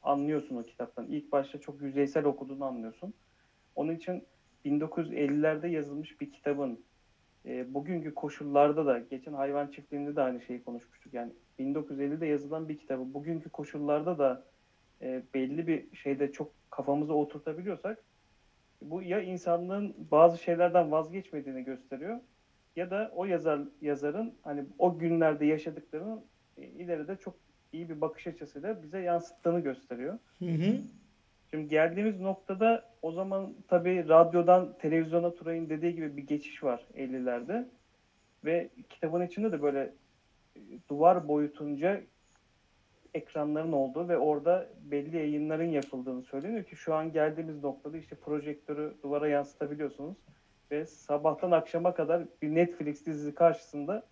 anlıyorsun 0.04 0.56
o 0.56 0.64
kitaptan. 0.64 1.08
İlk 1.08 1.32
başta 1.32 1.62
çok 1.62 1.82
yüzeysel 1.82 2.26
okuduğunu 2.26 2.66
anlıyorsun. 2.66 3.14
Onun 3.76 3.96
için 3.96 4.24
1950'lerde 4.66 5.68
yazılmış 5.68 6.22
bir 6.22 6.32
kitabın 6.32 6.80
e, 7.46 7.74
bugünkü 7.74 8.14
koşullarda 8.14 8.86
da 8.86 9.00
geçen 9.00 9.34
hayvan 9.34 9.68
çiftliğinde 9.68 10.16
de 10.16 10.22
aynı 10.22 10.42
şeyi 10.42 10.64
konuşmuştuk. 10.64 11.14
Yani 11.14 11.32
1950'de 11.60 12.26
yazılan 12.26 12.70
bir 12.70 12.78
kitabı 12.78 13.14
bugünkü 13.14 13.50
koşullarda 13.50 14.20
da 14.20 14.44
e, 15.02 15.24
belli 15.34 15.68
bir 15.68 15.96
şeyde 15.96 16.32
çok 16.32 16.52
kafamıza 16.70 17.14
oturtabiliyorsak 17.14 18.04
bu 18.82 19.02
ya 19.02 19.22
insanlığın 19.22 19.96
bazı 20.12 20.38
şeylerden 20.38 20.92
vazgeçmediğini 20.92 21.64
gösteriyor 21.64 22.20
ya 22.76 22.92
da 22.92 23.12
o 23.16 23.26
yazar 23.26 23.62
yazarın 23.82 24.34
hani 24.42 24.66
o 24.78 24.98
günlerde 24.98 25.46
yaşadıklarının 25.46 26.26
e, 26.58 26.64
ileride 26.64 27.16
çok 27.16 27.36
iyi 27.74 27.90
bir 27.90 28.02
bakış 28.02 28.28
açısıyla 28.28 28.84
bize 28.84 29.00
yansıttığını 29.00 29.60
gösteriyor. 29.60 30.20
Hı 30.40 30.46
hı. 30.46 30.78
Şimdi 31.50 31.68
geldiğimiz 31.68 32.20
noktada 32.20 32.86
o 33.02 33.12
zaman 33.12 33.54
tabii 33.68 34.08
radyodan 34.08 34.78
televizyona 34.80 35.34
Turay'ın 35.34 35.70
dediği 35.70 35.96
gibi 35.96 36.18
bir 36.18 36.28
geçiş 36.28 36.64
var 36.64 36.86
50'lerde. 36.96 37.66
Ve 38.46 38.70
kitabın 38.90 39.26
içinde 39.26 39.52
de 39.52 39.62
böyle 39.62 39.94
e, 40.56 40.60
duvar 40.90 41.28
boyutunca 41.28 42.02
ekranların 43.14 43.72
olduğu 43.72 44.10
ve 44.10 44.18
orada 44.18 44.70
belli 44.82 45.18
yayınların 45.18 45.70
yapıldığını 45.70 46.22
söyleniyor 46.22 46.64
ki 46.64 46.76
şu 46.76 46.94
an 46.94 47.12
geldiğimiz 47.12 47.64
noktada 47.64 47.98
işte 47.98 48.16
projektörü 48.16 48.94
duvara 49.04 49.28
yansıtabiliyorsunuz 49.28 50.18
ve 50.72 50.86
sabahtan 50.86 51.52
akşama 51.52 51.94
kadar 51.94 52.24
bir 52.42 52.56
Netflix 52.56 53.06
dizisi 53.06 53.36
karşısında 53.36 54.04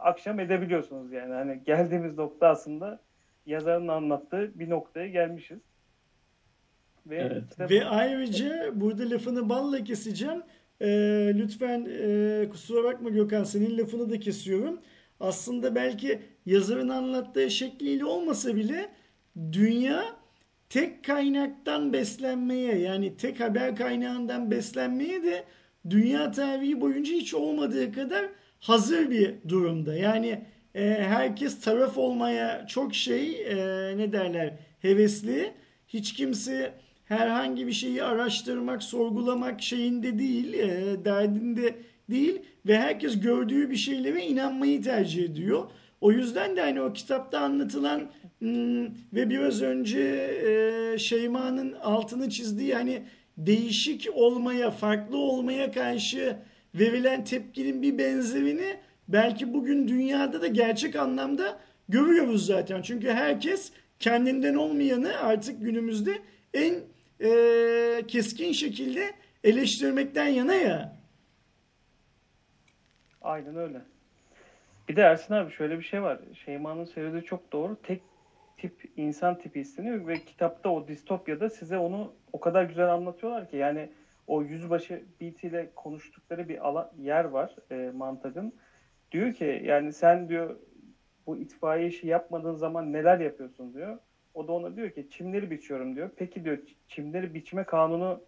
akşam 0.00 0.40
edebiliyorsunuz 0.40 1.12
yani. 1.12 1.32
Hani 1.34 1.60
geldiğimiz 1.66 2.18
nokta 2.18 2.48
aslında 2.48 3.00
yazarın 3.46 3.88
anlattığı 3.88 4.58
bir 4.58 4.70
noktaya 4.70 5.06
gelmişiz. 5.08 5.58
Ve 7.06 7.16
Evet. 7.16 7.42
kitabın- 7.50 7.74
Ve 7.74 7.84
ayrıca 7.84 8.70
burada 8.80 9.10
lafını 9.10 9.48
balla 9.48 9.84
keseceğim. 9.84 10.42
Ee, 10.80 10.86
lütfen 11.34 11.86
e, 11.90 12.48
kusura 12.50 12.84
bakma 12.84 13.10
Gökhan 13.10 13.44
senin 13.44 13.78
lafını 13.78 14.10
da 14.10 14.20
kesiyorum. 14.20 14.80
Aslında 15.20 15.74
belki 15.74 16.20
yazarın 16.46 16.88
anlattığı 16.88 17.50
şekliyle 17.50 18.04
olmasa 18.04 18.56
bile 18.56 18.88
dünya 19.52 20.04
tek 20.68 21.04
kaynaktan 21.04 21.92
beslenmeye 21.92 22.78
yani 22.78 23.16
tek 23.16 23.40
haber 23.40 23.76
kaynağından 23.76 24.50
beslenmeye 24.50 25.22
de 25.22 25.44
dünya 25.90 26.30
tarihi 26.30 26.80
boyunca 26.80 27.12
hiç 27.12 27.34
olmadığı 27.34 27.92
kadar 27.92 28.26
hazır 28.60 29.10
bir 29.10 29.34
durumda. 29.48 29.94
Yani 29.94 30.44
e, 30.74 30.84
herkes 31.08 31.60
taraf 31.60 31.98
olmaya 31.98 32.66
çok 32.66 32.94
şey 32.94 33.42
e, 33.42 33.56
ne 33.96 34.12
derler 34.12 34.54
hevesli. 34.80 35.52
Hiç 35.88 36.12
kimse 36.12 36.72
herhangi 37.04 37.66
bir 37.66 37.72
şeyi 37.72 38.02
araştırmak, 38.02 38.82
sorgulamak 38.82 39.62
şeyinde 39.62 40.18
değil, 40.18 40.54
e, 40.54 41.04
derdinde 41.04 41.74
değil 42.10 42.42
ve 42.66 42.78
herkes 42.78 43.20
gördüğü 43.20 43.70
bir 43.70 43.76
şeylere 43.76 44.26
inanmayı 44.26 44.82
tercih 44.82 45.24
ediyor. 45.24 45.70
O 46.00 46.12
yüzden 46.12 46.56
de 46.56 46.60
hani 46.60 46.80
o 46.80 46.92
kitapta 46.92 47.38
anlatılan 47.40 48.10
hmm, 48.38 48.84
ve 48.86 49.30
biraz 49.30 49.62
önce 49.62 50.00
e, 50.02 50.98
Şeyma'nın 50.98 51.72
altını 51.72 52.30
çizdiği 52.30 52.74
hani 52.74 53.02
değişik 53.36 54.08
olmaya, 54.14 54.70
farklı 54.70 55.16
olmaya 55.16 55.72
karşı 55.72 56.36
verilen 56.74 57.24
tepkinin 57.24 57.82
bir 57.82 57.98
benzerini 57.98 58.76
belki 59.08 59.54
bugün 59.54 59.88
dünyada 59.88 60.42
da 60.42 60.46
gerçek 60.46 60.96
anlamda 60.96 61.58
görüyoruz 61.88 62.46
zaten. 62.46 62.82
Çünkü 62.82 63.10
herkes 63.10 63.72
kendinden 63.98 64.54
olmayanı 64.54 65.18
artık 65.18 65.62
günümüzde 65.62 66.18
en 66.54 66.74
e, 67.20 68.06
keskin 68.08 68.52
şekilde 68.52 69.10
eleştirmekten 69.44 70.26
yana 70.26 70.54
ya. 70.54 70.96
Aynen 73.22 73.56
öyle. 73.56 73.80
Bir 74.88 74.96
de 74.96 75.00
Ersin 75.00 75.34
abi 75.34 75.52
şöyle 75.52 75.78
bir 75.78 75.84
şey 75.84 76.02
var. 76.02 76.18
Şeyma'nın 76.44 76.84
söylediği 76.84 77.22
çok 77.22 77.52
doğru. 77.52 77.76
Tek 77.82 78.02
tip 78.56 78.90
insan 78.96 79.38
tipi 79.38 79.60
isteniyor 79.60 80.06
ve 80.06 80.24
kitapta 80.24 80.70
o 80.70 80.88
distopyada 80.88 81.50
size 81.50 81.78
onu 81.78 82.12
o 82.32 82.40
kadar 82.40 82.64
güzel 82.64 82.92
anlatıyorlar 82.92 83.50
ki 83.50 83.56
yani 83.56 83.88
o 84.28 84.42
yüzbaşı 84.42 85.02
Beatty 85.20 85.46
ile 85.46 85.70
konuştukları 85.74 86.48
bir 86.48 86.68
alan, 86.68 86.90
yer 86.98 87.24
var 87.24 87.56
e, 87.70 87.90
Mantag'ın. 87.94 88.52
Diyor 89.12 89.32
ki 89.32 89.62
yani 89.64 89.92
sen 89.92 90.28
diyor 90.28 90.56
bu 91.26 91.36
itfaiye 91.36 91.88
işi 91.88 92.06
yapmadığın 92.06 92.54
zaman 92.54 92.92
neler 92.92 93.20
yapıyorsun 93.20 93.74
diyor. 93.74 93.98
O 94.34 94.48
da 94.48 94.52
ona 94.52 94.76
diyor 94.76 94.90
ki 94.90 95.08
çimleri 95.10 95.50
biçiyorum 95.50 95.96
diyor. 95.96 96.10
Peki 96.16 96.44
diyor 96.44 96.58
çimleri 96.88 97.34
biçme 97.34 97.64
kanunu 97.64 98.20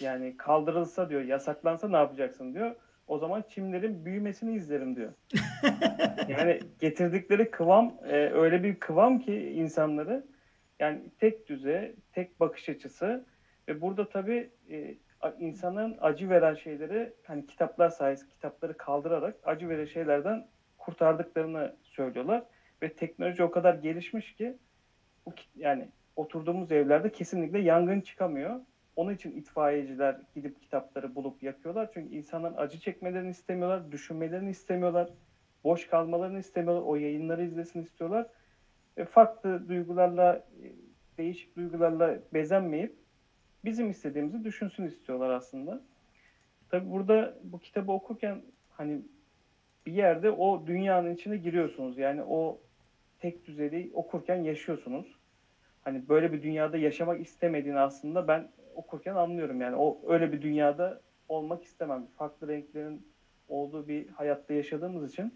yani 0.00 0.36
kaldırılsa 0.36 1.10
diyor 1.10 1.22
yasaklansa 1.22 1.88
ne 1.88 1.96
yapacaksın 1.96 2.54
diyor. 2.54 2.74
O 3.06 3.18
zaman 3.18 3.44
çimlerin 3.48 4.04
büyümesini 4.04 4.54
izlerim 4.54 4.96
diyor. 4.96 5.12
yani 6.28 6.60
getirdikleri 6.78 7.50
kıvam 7.50 7.94
e, 8.04 8.16
öyle 8.16 8.62
bir 8.62 8.80
kıvam 8.80 9.18
ki 9.18 9.34
insanları 9.34 10.26
yani 10.80 11.02
tek 11.18 11.48
düze, 11.48 11.94
tek 12.12 12.40
bakış 12.40 12.68
açısı 12.68 13.24
ve 13.68 13.80
burada 13.80 14.08
tabii 14.08 14.50
e, 14.70 14.94
insanın 15.38 15.98
acı 16.00 16.30
veren 16.30 16.54
şeyleri 16.54 17.12
hani 17.24 17.46
kitaplar 17.46 17.88
sayesinde 17.88 18.30
kitapları 18.30 18.76
kaldırarak 18.76 19.36
acı 19.44 19.68
veren 19.68 19.84
şeylerden 19.84 20.46
kurtardıklarını 20.78 21.76
söylüyorlar 21.82 22.44
ve 22.82 22.92
teknoloji 22.92 23.42
o 23.42 23.50
kadar 23.50 23.74
gelişmiş 23.74 24.34
ki 24.34 24.56
bu 25.26 25.32
yani 25.56 25.88
oturduğumuz 26.16 26.72
evlerde 26.72 27.12
kesinlikle 27.12 27.58
yangın 27.58 28.00
çıkamıyor. 28.00 28.60
Onun 28.96 29.14
için 29.14 29.36
itfaiyeciler 29.36 30.16
gidip 30.34 30.62
kitapları 30.62 31.14
bulup 31.14 31.42
yakıyorlar. 31.42 31.90
Çünkü 31.94 32.14
insanların 32.14 32.56
acı 32.56 32.80
çekmelerini 32.80 33.30
istemiyorlar, 33.30 33.92
düşünmelerini 33.92 34.50
istemiyorlar, 34.50 35.10
boş 35.64 35.86
kalmalarını 35.86 36.38
istemiyorlar, 36.38 36.82
o 36.82 36.96
yayınları 36.96 37.44
izlesin 37.44 37.82
istiyorlar. 37.82 38.26
Ve 38.98 39.04
farklı 39.04 39.68
duygularla, 39.68 40.36
e, 40.36 40.72
değişik 41.18 41.56
duygularla 41.56 42.18
bezenmeyip 42.34 43.01
bizim 43.64 43.90
istediğimizi 43.90 44.44
düşünsün 44.44 44.84
istiyorlar 44.84 45.30
aslında. 45.30 45.80
Tabi 46.70 46.90
burada 46.90 47.34
bu 47.42 47.58
kitabı 47.58 47.92
okurken 47.92 48.42
hani 48.70 49.02
bir 49.86 49.92
yerde 49.92 50.30
o 50.30 50.66
dünyanın 50.66 51.14
içine 51.14 51.36
giriyorsunuz. 51.36 51.98
Yani 51.98 52.22
o 52.22 52.60
tek 53.20 53.46
düzeli 53.46 53.90
okurken 53.94 54.36
yaşıyorsunuz. 54.36 55.06
Hani 55.82 56.08
böyle 56.08 56.32
bir 56.32 56.42
dünyada 56.42 56.76
yaşamak 56.76 57.20
istemediğini 57.20 57.78
aslında 57.78 58.28
ben 58.28 58.48
okurken 58.74 59.14
anlıyorum. 59.14 59.60
Yani 59.60 59.76
o 59.76 60.00
öyle 60.08 60.32
bir 60.32 60.42
dünyada 60.42 61.00
olmak 61.28 61.64
istemem. 61.64 62.06
Farklı 62.18 62.48
renklerin 62.48 63.06
olduğu 63.48 63.88
bir 63.88 64.08
hayatta 64.08 64.54
yaşadığımız 64.54 65.12
için. 65.12 65.34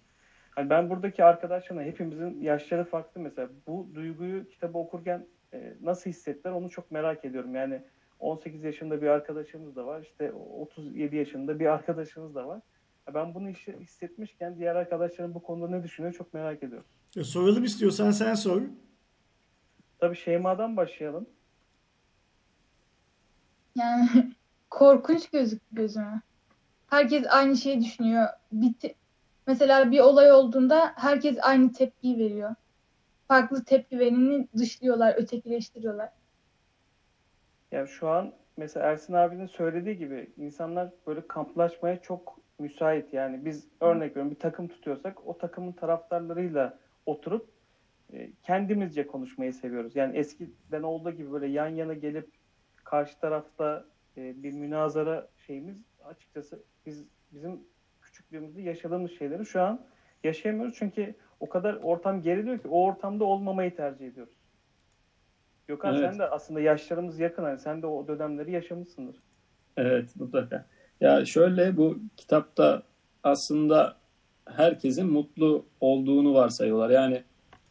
Hani 0.51 0.71
ben 0.71 0.91
buradaki 0.91 1.25
arkadaşlarına 1.25 1.83
hepimizin 1.83 2.41
yaşları 2.41 2.85
farklı 2.85 3.21
mesela. 3.21 3.49
Bu 3.67 3.89
duyguyu 3.95 4.49
kitabı 4.49 4.79
okurken 4.79 5.27
e, 5.53 5.75
nasıl 5.83 6.11
hissettiler 6.11 6.53
onu 6.53 6.71
çok 6.71 6.91
merak 6.91 7.25
ediyorum. 7.25 7.55
Yani 7.55 7.83
18 8.21 8.65
yaşında 8.65 9.03
bir 9.03 9.07
arkadaşımız 9.07 9.77
da 9.77 9.87
var. 9.87 10.03
İşte 10.03 10.33
37 10.33 11.17
yaşında 11.17 11.59
bir 11.59 11.67
arkadaşımız 11.67 12.35
da 12.35 12.47
var. 12.49 12.61
Ben 13.15 13.35
bunu 13.35 13.49
hissetmişken 13.81 14.59
diğer 14.59 14.77
arkadaşlarım 14.77 15.35
bu 15.35 15.43
konuda 15.43 15.69
ne 15.69 15.83
düşünüyor 15.83 16.15
çok 16.15 16.35
merak 16.35 16.63
ediyorum. 16.63 16.87
E, 17.17 17.25
soralım 17.25 17.65
istiyorsan 17.65 18.11
sen 18.11 18.35
sor. 18.35 18.63
Tabii 19.99 20.17
Şeyma'dan 20.17 20.77
başlayalım. 20.77 21.27
Yani 23.77 24.09
korkunç 24.71 25.31
gözük 25.31 25.63
gözüme. 25.73 26.21
Herkes 26.91 27.27
aynı 27.31 27.57
şeyi 27.57 27.81
düşünüyor. 27.81 28.29
Bitti. 28.53 28.95
Mesela 29.47 29.91
bir 29.91 30.01
olay 30.01 30.33
olduğunda 30.33 30.93
herkes 30.97 31.39
aynı 31.43 31.73
tepkiyi 31.73 32.19
veriyor. 32.19 32.55
Farklı 33.29 33.65
tepki 33.65 33.99
vereni 33.99 34.49
dışlıyorlar, 34.57 35.15
ötekileştiriyorlar. 35.17 36.09
Yani 37.77 37.89
şu 37.89 38.09
an 38.09 38.33
mesela 38.57 38.87
Ersin 38.87 39.13
abinin 39.13 39.47
söylediği 39.47 39.97
gibi 39.97 40.31
insanlar 40.37 40.91
böyle 41.07 41.27
kamplaşmaya 41.27 42.03
çok 42.03 42.39
müsait. 42.59 43.13
Yani 43.13 43.45
biz 43.45 43.69
örnek 43.81 44.11
veriyorum 44.11 44.31
bir 44.31 44.39
takım 44.39 44.69
tutuyorsak 44.69 45.27
o 45.27 45.39
takımın 45.39 45.73
taraftarlarıyla 45.73 46.79
oturup 47.07 47.49
e, 48.13 48.31
kendimizce 48.43 49.07
konuşmayı 49.07 49.55
seviyoruz. 49.55 49.97
Yani 49.97 50.17
eskiden 50.17 50.83
olduğu 50.83 51.11
gibi 51.11 51.33
böyle 51.33 51.47
yan 51.47 51.69
yana 51.69 51.95
gelip 51.95 52.29
karşı 52.85 53.21
tarafta 53.21 53.85
e, 54.17 54.43
bir 54.43 54.53
münazara 54.53 55.29
şeyimiz 55.47 55.77
açıkçası 56.05 56.63
biz 56.87 57.05
bizim 57.33 57.61
küçüklüğümüzde 58.03 58.63
yaşadığımız 58.63 59.11
şeyleri 59.11 59.47
şu 59.47 59.63
an 59.63 59.87
yaşayamıyoruz. 60.25 60.75
Çünkü 60.79 61.15
o 61.41 61.49
kadar 61.49 61.75
ortam 61.75 62.23
geriliyor 62.23 62.59
ki 62.59 62.69
o 62.69 62.85
ortamda 62.85 63.25
olmamayı 63.25 63.77
tercih 63.77 64.07
ediyoruz. 64.07 64.36
Gökhan 65.69 65.95
Evet. 65.95 66.11
sen 66.11 66.19
de 66.19 66.25
aslında 66.29 66.61
yaşlarımız 66.61 67.19
yakın. 67.19 67.43
Hani 67.43 67.59
sen 67.59 67.83
de 67.83 67.87
o 67.87 68.09
dönemleri 68.09 68.53
yaşamışsındır. 68.53 69.17
Evet 69.77 70.17
mutlaka. 70.17 70.67
Ya 71.01 71.25
şöyle 71.25 71.77
bu 71.77 71.99
kitapta 72.17 72.83
aslında 73.23 73.97
herkesin 74.45 75.07
mutlu 75.07 75.67
olduğunu 75.81 76.35
varsayıyorlar. 76.35 76.91
Yani 76.91 77.23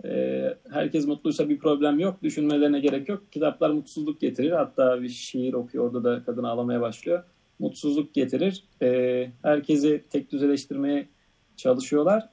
e, 0.05 0.43
herkes 0.71 1.07
mutluysa 1.07 1.49
bir 1.49 1.59
problem 1.59 1.99
yok. 1.99 2.23
Düşünmelerine 2.23 2.79
gerek 2.79 3.09
yok. 3.09 3.31
Kitaplar 3.31 3.69
mutsuzluk 3.69 4.21
getirir. 4.21 4.51
Hatta 4.51 5.01
bir 5.01 5.09
şiir 5.09 5.53
okuyor 5.53 5.85
orada 5.85 6.03
da 6.03 6.23
kadın 6.25 6.43
ağlamaya 6.43 6.81
başlıyor. 6.81 7.23
Mutsuzluk 7.59 8.13
getirir. 8.13 8.63
E, 8.81 9.29
herkesi 9.41 10.03
tek 10.09 10.31
düzeleştirmeye 10.31 11.07
çalışıyorlar. 11.57 12.29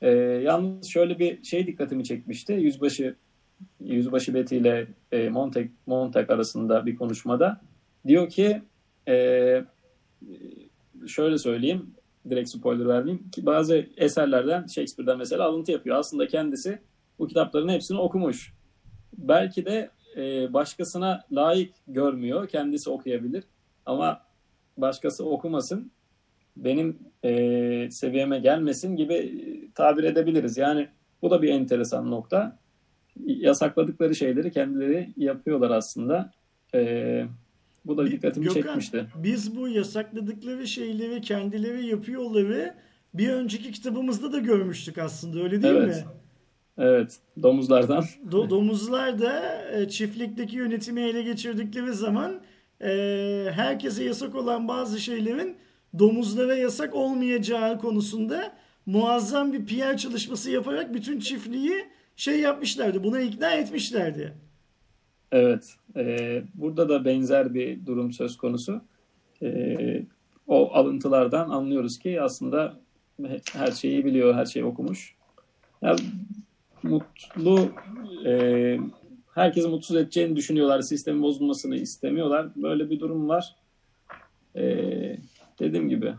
E, 0.00 0.10
yalnız 0.18 0.86
şöyle 0.86 1.18
bir 1.18 1.44
şey 1.44 1.66
dikkatimi 1.66 2.04
çekmişti. 2.04 2.52
Yüzbaşı 2.52 3.14
Yüzbaşı 3.80 4.34
Betty 4.34 4.56
ile 4.56 4.86
e, 5.12 5.28
Montag, 5.28 5.66
Montag 5.86 6.30
arasında 6.30 6.86
bir 6.86 6.96
konuşmada 6.96 7.60
diyor 8.06 8.28
ki 8.28 8.62
e, 9.08 9.64
şöyle 11.06 11.38
söyleyeyim 11.38 11.94
direkt 12.30 12.50
spoiler 12.50 12.88
vermeyeyim 12.88 13.30
ki 13.30 13.46
bazı 13.46 13.86
eserlerden 13.96 14.66
Shakespeare'den 14.66 15.18
mesela 15.18 15.44
alıntı 15.44 15.72
yapıyor. 15.72 15.96
Aslında 15.96 16.26
kendisi 16.26 16.78
bu 17.18 17.26
kitapların 17.26 17.68
hepsini 17.68 17.98
okumuş. 17.98 18.54
Belki 19.18 19.66
de 19.66 19.90
e, 20.16 20.52
başkasına 20.52 21.24
layık 21.32 21.74
görmüyor. 21.88 22.48
Kendisi 22.48 22.90
okuyabilir. 22.90 23.44
Ama 23.86 24.22
başkası 24.76 25.24
okumasın 25.24 25.92
benim 26.56 26.98
e, 27.24 27.90
seviyeme 27.90 28.38
gelmesin 28.38 28.96
gibi 28.96 29.14
e, 29.14 29.72
tabir 29.72 30.04
edebiliriz. 30.04 30.56
Yani 30.56 30.88
bu 31.22 31.30
da 31.30 31.42
bir 31.42 31.48
enteresan 31.48 32.10
nokta. 32.10 32.58
Yasakladıkları 33.26 34.14
şeyleri 34.14 34.52
kendileri 34.52 35.08
yapıyorlar 35.16 35.70
aslında. 35.70 36.32
E, 36.74 37.24
bu 37.84 37.96
da 37.96 38.06
dikkatimi 38.06 38.46
Gökhan, 38.46 38.60
çekmişti. 38.62 39.06
Biz 39.22 39.56
bu 39.56 39.68
yasakladıkları 39.68 40.66
şeyleri 40.66 41.20
kendileri 41.20 41.86
yapıyorları 41.86 42.74
bir 43.14 43.28
önceki 43.28 43.72
kitabımızda 43.72 44.32
da 44.32 44.38
görmüştük 44.38 44.98
aslında 44.98 45.42
öyle 45.42 45.62
değil 45.62 45.74
Evet. 45.74 45.96
mi? 45.96 46.04
Evet, 46.78 47.18
domuzlardan. 47.42 48.04
Do- 48.30 48.50
domuzlar 48.50 49.20
da 49.20 49.62
e, 49.72 49.88
çiftlikteki 49.88 50.56
yönetimi 50.56 51.00
ele 51.00 51.22
geçirdikleri 51.22 51.92
zaman 51.92 52.40
e, 52.80 52.88
herkese 53.52 54.04
yasak 54.04 54.34
olan 54.34 54.68
bazı 54.68 55.00
şeylerin 55.00 55.56
domuzlara 55.98 56.54
yasak 56.54 56.94
olmayacağı 56.94 57.78
konusunda 57.78 58.52
muazzam 58.86 59.52
bir 59.52 59.66
PR 59.66 59.96
çalışması 59.96 60.50
yaparak 60.50 60.94
bütün 60.94 61.20
çiftliği 61.20 61.84
şey 62.16 62.40
yapmışlardı. 62.40 63.04
Buna 63.04 63.20
ikna 63.20 63.50
etmişlerdi. 63.52 64.34
Evet, 65.32 65.74
e, 65.96 66.42
burada 66.54 66.88
da 66.88 67.04
benzer 67.04 67.54
bir 67.54 67.86
durum 67.86 68.12
söz 68.12 68.36
konusu. 68.36 68.82
E, 69.42 70.02
o 70.46 70.72
alıntılardan 70.72 71.50
anlıyoruz 71.50 71.98
ki 71.98 72.22
aslında 72.22 72.80
he- 73.26 73.40
her 73.52 73.72
şeyi 73.72 74.04
biliyor, 74.04 74.34
her 74.34 74.46
şeyi 74.46 74.64
okumuş. 74.64 75.14
Ya, 75.82 75.96
mutlu, 76.82 77.72
e, 78.26 78.78
herkesi 79.34 79.68
mutsuz 79.68 79.96
edeceğini 79.96 80.36
düşünüyorlar, 80.36 80.80
sistemin 80.80 81.22
bozulmasını 81.22 81.76
istemiyorlar. 81.76 82.48
Böyle 82.56 82.90
bir 82.90 83.00
durum 83.00 83.28
var. 83.28 83.56
E, 84.56 84.62
dediğim 85.58 85.88
gibi. 85.88 86.14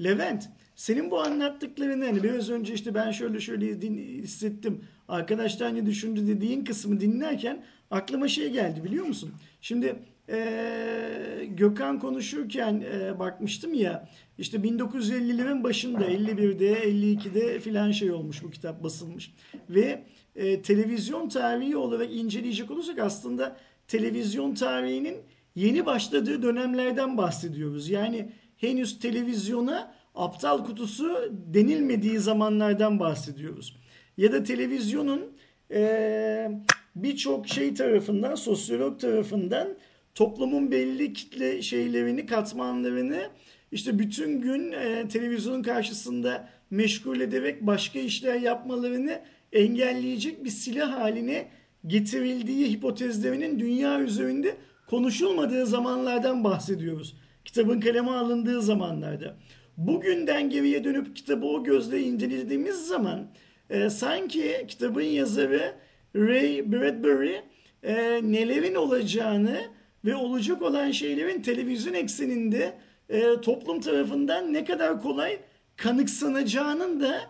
Levent, 0.00 0.48
senin 0.76 1.10
bu 1.10 1.20
anlattıklarını 1.20 2.04
hani 2.04 2.22
biraz 2.22 2.50
önce 2.50 2.74
işte 2.74 2.94
ben 2.94 3.10
şöyle 3.10 3.40
şöyle 3.40 3.82
din- 3.82 3.98
hissettim. 4.22 4.84
Arkadaşlar 5.08 5.74
ne 5.74 5.86
düşündü 5.86 6.26
dediğin 6.26 6.64
kısmı 6.64 7.00
dinlerken 7.00 7.64
aklıma 7.90 8.28
şey 8.28 8.50
geldi 8.50 8.84
biliyor 8.84 9.06
musun? 9.06 9.30
Şimdi 9.60 9.96
eee, 10.28 11.44
Gökhan 11.56 11.98
konuşurken 12.00 12.80
eee, 12.80 13.18
bakmıştım 13.18 13.74
ya 13.74 14.08
işte 14.38 14.58
1950'lerin 14.58 15.64
başında 15.64 16.04
51'de 16.04 16.72
52'de 16.88 17.60
filan 17.60 17.90
şey 17.92 18.10
olmuş 18.10 18.42
bu 18.42 18.50
kitap 18.50 18.82
basılmış. 18.82 19.34
Ve 19.70 20.02
eee, 20.36 20.62
televizyon 20.62 21.28
tarihi 21.28 21.76
olarak 21.76 22.12
inceleyecek 22.14 22.70
olursak 22.70 22.98
aslında 22.98 23.56
televizyon 23.88 24.54
tarihinin 24.54 25.16
yeni 25.54 25.86
başladığı 25.86 26.42
dönemlerden 26.42 27.18
bahsediyoruz. 27.18 27.88
Yani 27.90 28.28
henüz 28.56 28.98
televizyona 28.98 29.94
aptal 30.16 30.64
kutusu 30.64 31.32
denilmediği 31.54 32.18
zamanlardan 32.18 33.00
bahsediyoruz. 33.00 33.76
Ya 34.16 34.32
da 34.32 34.42
televizyonun 34.42 35.36
eee, 35.70 36.50
birçok 36.96 37.48
şey 37.48 37.74
tarafından, 37.74 38.34
sosyolog 38.34 39.00
tarafından 39.00 39.68
toplumun 40.14 40.70
belli 40.70 41.12
kitle 41.12 41.62
şeylerini, 41.62 42.26
katmanlarını 42.26 43.28
işte 43.72 43.98
bütün 43.98 44.40
gün 44.40 44.72
eee, 44.72 45.08
televizyonun 45.08 45.62
karşısında 45.62 46.48
meşgul 46.70 47.20
ederek 47.20 47.66
başka 47.66 47.98
işler 47.98 48.34
yapmalarını 48.34 49.20
engelleyecek 49.52 50.44
bir 50.44 50.50
silah 50.50 50.92
haline 51.00 51.48
getirildiği 51.86 52.70
hipotezlerinin 52.70 53.58
dünya 53.58 54.00
üzerinde 54.00 54.56
konuşulmadığı 54.86 55.66
zamanlardan 55.66 56.44
bahsediyoruz. 56.44 57.16
Kitabın 57.44 57.80
kaleme 57.80 58.10
alındığı 58.10 58.62
zamanlarda. 58.62 59.36
Bugünden 59.76 60.50
geriye 60.50 60.84
dönüp 60.84 61.16
kitabı 61.16 61.46
o 61.46 61.64
gözle 61.64 62.00
incelediğimiz 62.00 62.86
zaman 62.86 63.26
e, 63.70 63.90
sanki 63.90 64.64
kitabın 64.68 65.02
yazarı 65.02 65.74
Ray 66.16 66.72
Bradbury 66.72 67.36
e, 67.82 67.94
nelerin 68.22 68.74
olacağını 68.74 69.60
ve 70.04 70.14
olacak 70.14 70.62
olan 70.62 70.90
şeylerin 70.90 71.42
televizyon 71.42 71.94
ekseninde 71.94 72.72
e, 73.08 73.40
toplum 73.40 73.80
tarafından 73.80 74.52
ne 74.52 74.64
kadar 74.64 75.02
kolay 75.02 75.38
kanıksanacağının 75.76 77.00
da 77.00 77.20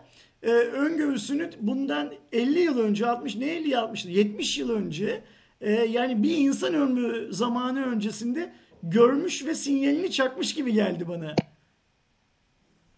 e, 0.43 0.51
öngörüsünü 0.51 1.49
bundan 1.59 2.13
50 2.31 2.59
yıl 2.59 2.79
önce 2.79 3.05
60 3.05 3.35
ne 3.35 3.45
50 3.45 3.77
60 3.77 4.05
70 4.05 4.57
yıl 4.57 4.69
önce 4.69 5.21
e, 5.61 5.71
yani 5.71 6.23
bir 6.23 6.37
insan 6.37 6.73
ömrü 6.73 7.33
zamanı 7.33 7.85
öncesinde 7.85 8.53
görmüş 8.83 9.45
ve 9.45 9.55
sinyalini 9.55 10.11
çakmış 10.11 10.55
gibi 10.55 10.73
geldi 10.73 11.07
bana. 11.07 11.35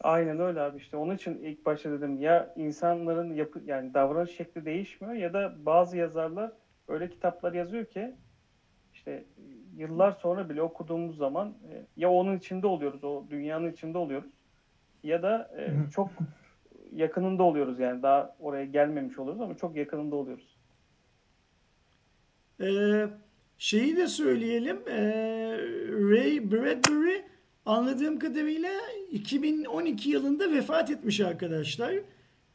Aynen 0.02 0.40
öyle 0.40 0.62
abi 0.62 0.78
işte 0.78 0.98
onun 0.98 1.16
için 1.16 1.44
ilk 1.44 1.66
başta 1.66 1.92
dedim 1.92 2.22
ya 2.22 2.54
insanların 2.56 3.34
yapı 3.34 3.62
yani 3.66 3.94
davranış 3.94 4.32
şekli 4.32 4.66
değişmiyor 4.66 5.14
ya 5.14 5.34
da 5.34 5.66
bazı 5.66 5.98
yazarlar 5.98 6.52
öyle 6.88 7.10
kitaplar 7.10 7.54
yazıyor 7.54 7.86
ki 7.86 8.16
işte 8.94 9.24
yıllar 9.76 10.12
sonra 10.12 10.50
bile 10.50 10.62
okuduğumuz 10.62 11.18
zaman 11.18 11.50
e, 11.50 11.86
ya 11.98 12.12
onun 12.12 12.38
içinde 12.38 12.68
oluyoruz 12.68 13.04
o 13.04 13.24
dünyanın 13.30 13.72
içinde 13.72 13.98
oluyoruz 13.98 14.32
ya 15.04 15.24
da 15.24 15.52
e, 15.58 15.92
çok 15.92 16.10
yakınında 16.92 17.44
oluyoruz 17.44 17.80
yani 17.80 18.04
daha 18.04 18.36
oraya 18.40 18.66
gelmemiş 18.66 19.20
oluyoruz 19.20 19.42
ama 19.42 19.58
çok 19.58 19.76
yakınında 19.76 20.16
oluyoruz. 20.16 20.58
Ee, 22.62 23.08
şeyi 23.58 23.98
de 23.98 24.08
söyleyelim. 24.08 24.80
ee, 24.88 25.58
Ray 25.92 26.52
Bradbury 26.52 27.22
anladığım 27.70 28.20
kadarıyla 28.20 28.70
2012 29.12 30.10
yılında 30.10 30.52
vefat 30.52 30.90
etmiş 30.90 31.20
arkadaşlar. 31.20 31.94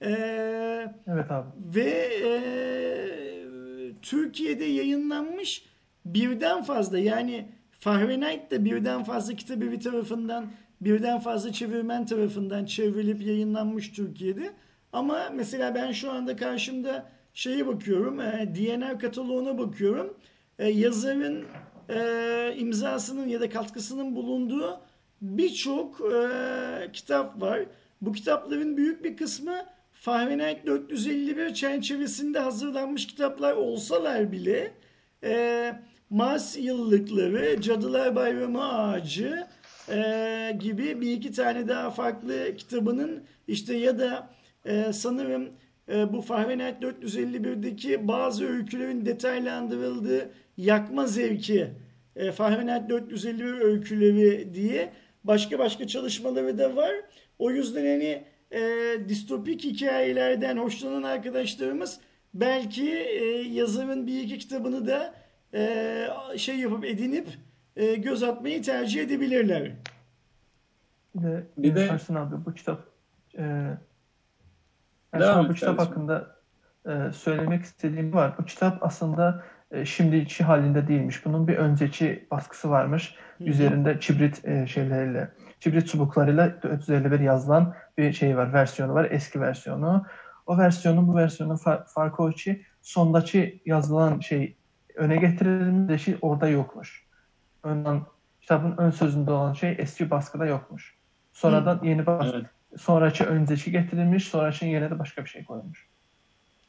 Ee, 0.03 0.93
Evet 1.07 1.31
abi. 1.31 1.47
ve 1.75 2.11
ee, 2.25 3.93
Türkiye'de 4.03 4.65
yayınlanmış 4.65 5.65
birden 6.05 6.63
fazla 6.63 6.99
yani 6.99 7.49
Fahrenheit'te 7.81 8.65
birden 8.65 9.05
fazla 9.05 9.35
kitabevi 9.35 9.79
tarafından 9.79 10.47
birden 10.81 11.19
fazla 11.19 11.53
çevirmen 11.53 12.07
tarafından 12.07 12.65
çevrilip 12.65 13.23
yayınlanmış 13.27 13.93
Türkiye'de. 13.93 14.53
Ama 14.93 15.31
mesela 15.35 15.75
ben 15.75 15.93
şu 15.93 16.11
anda 16.13 16.37
karşımda 16.37 17.11
şeye 17.35 17.67
bakıyorum, 17.67 18.21
e, 18.21 18.55
DNR 18.55 18.99
kataloğuna 18.99 19.59
bakıyorum. 19.59 20.17
E, 20.59 20.69
yazarın 20.69 21.45
e, 21.89 22.55
imzasının 22.57 23.29
ya 23.29 23.41
da 23.41 23.49
katkısının 23.49 24.17
bulunduğu 24.17 24.81
birçok 25.23 26.01
e, 26.01 26.93
kitap 26.93 27.41
var. 27.41 27.61
Bu 28.01 28.13
kitapların 28.13 28.77
büyük 28.77 29.05
bir 29.05 29.17
kısmı 29.17 29.55
Fahrenheit 29.93 30.67
451 30.67 31.55
çerçevesinde 31.55 32.39
hazırlanmış 32.39 33.07
kitaplar 33.07 33.53
olsalar 33.53 34.33
bile 34.33 34.73
e, 35.25 35.73
Mars 36.11 36.57
yıllıkları, 36.57 37.61
Cadılar 37.61 38.17
Bayramı 38.17 38.73
Ağacı 38.73 39.47
e, 39.89 40.57
gibi 40.61 41.01
bir 41.01 41.13
iki 41.13 41.33
tane 41.33 41.69
daha 41.69 41.91
farklı 41.91 42.57
kitabının 42.57 43.23
işte 43.49 43.77
ya 43.77 43.99
da 43.99 44.31
e, 44.65 44.93
sanırım 44.93 45.49
e, 45.89 46.13
bu 46.13 46.21
Fahrenheit 46.21 46.83
451'deki 46.83 48.09
bazı 48.09 48.49
öykülerin 48.49 49.07
detaylandırıldığı 49.07 50.31
yakma 50.57 51.07
zevki 51.07 51.71
e, 52.17 52.33
Fahrenheit 52.33 52.91
451 52.91 53.61
öyküleri 53.61 54.55
diye 54.55 54.93
başka 55.25 55.59
başka 55.59 55.87
çalışmaları 55.87 56.59
da 56.59 56.77
var. 56.77 56.91
O 57.39 57.51
yüzden 57.51 57.81
hani 57.87 58.25
e, 58.51 58.61
distopik 59.09 59.65
hikayelerden 59.65 60.57
hoşlanan 60.57 61.03
arkadaşlarımız 61.03 62.01
belki 62.35 62.91
e, 62.93 63.25
yazarın 63.43 64.07
bir 64.07 64.21
iki 64.21 64.39
kitabını 64.39 64.87
da 64.87 65.15
e, 65.55 66.09
şey 66.37 66.59
yapıp 66.59 66.85
edinip 66.85 67.29
e, 67.77 67.95
göz 67.95 68.23
atmayı 68.23 68.63
tercih 68.63 69.03
edebilirler. 69.03 69.73
Bir 71.15 71.23
de, 71.23 71.45
Bir 71.59 71.75
de- 71.75 71.85
Ersin 71.85 72.15
abi 72.15 72.35
bu 72.47 72.55
kitap 72.55 72.81
e, 73.39 73.43
Ersin 75.13 75.29
abi, 75.29 75.49
bu 75.49 75.55
kitap 75.55 75.79
hakkında 75.79 76.37
e, 76.87 77.13
söylemek 77.13 77.63
istediğim 77.65 78.13
var. 78.13 78.39
Bu 78.39 78.45
kitap 78.45 78.83
aslında 78.83 79.45
şimdiki 79.85 80.45
halinde 80.45 80.89
değilmiş. 80.89 81.25
Bunun 81.25 81.49
bir 81.49 81.57
önceki 81.57 82.27
baskısı 82.31 82.71
varmış. 82.71 83.15
Üzerinde 83.41 84.01
çibrit 84.01 84.45
e, 84.45 84.67
şeyleriyle, 84.67 85.31
çibrit 85.61 85.89
çubuklarıyla 85.89 86.63
451 86.63 87.21
yazılan 87.21 87.75
bir 87.99 88.13
şey 88.13 88.37
var, 88.37 88.53
versiyonu 88.53 88.95
var, 88.95 89.09
eski 89.11 89.41
versiyonu. 89.41 90.07
O 90.47 90.59
versiyonun 90.59 91.09
bu 91.09 91.17
versiyonun 91.17 91.57
fa- 91.57 91.85
farkı 91.95 92.23
o 92.23 92.31
ki 92.31 92.63
sondaki 92.83 93.63
yazılan 93.67 94.21
şey 94.21 94.57
öne 94.95 95.17
getirilmiş 95.17 96.05
şey 96.05 96.17
orada 96.23 96.49
yokmuş. 96.49 97.07
Önden, 97.63 98.03
kitabın 98.41 98.77
ön 98.79 98.91
sözünde 98.91 99.31
olan 99.31 99.53
şey 99.53 99.75
eski 99.79 100.11
baskıda 100.11 100.47
yokmuş. 100.47 100.99
Sonradan 101.33 101.81
yeni 101.83 102.07
baskı, 102.07 102.37
Evet. 102.37 102.47
sonraki 102.81 103.25
önceki 103.25 103.71
getirilmiş, 103.71 104.25
sonraki 104.29 104.67
yerine 104.67 104.91
de 104.91 104.99
başka 104.99 105.25
bir 105.25 105.29
şey 105.31 105.45
koyulmuş. 105.45 105.89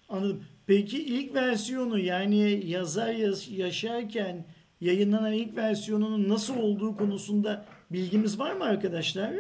Anladım. 0.10 0.44
Peki 0.68 1.04
ilk 1.06 1.36
versiyonu 1.36 2.00
yani 2.00 2.62
yazar 2.68 3.14
yaz- 3.14 3.52
yaşarken 3.52 4.46
yayınlanan 4.82 5.34
ilk 5.34 5.58
versiyonunun 5.58 6.30
nasıl 6.30 6.58
olduğu 6.58 6.98
konusunda 6.98 7.66
bilgimiz 7.92 8.40
var 8.40 8.56
mı 8.56 8.64
arkadaşlar? 8.64 9.34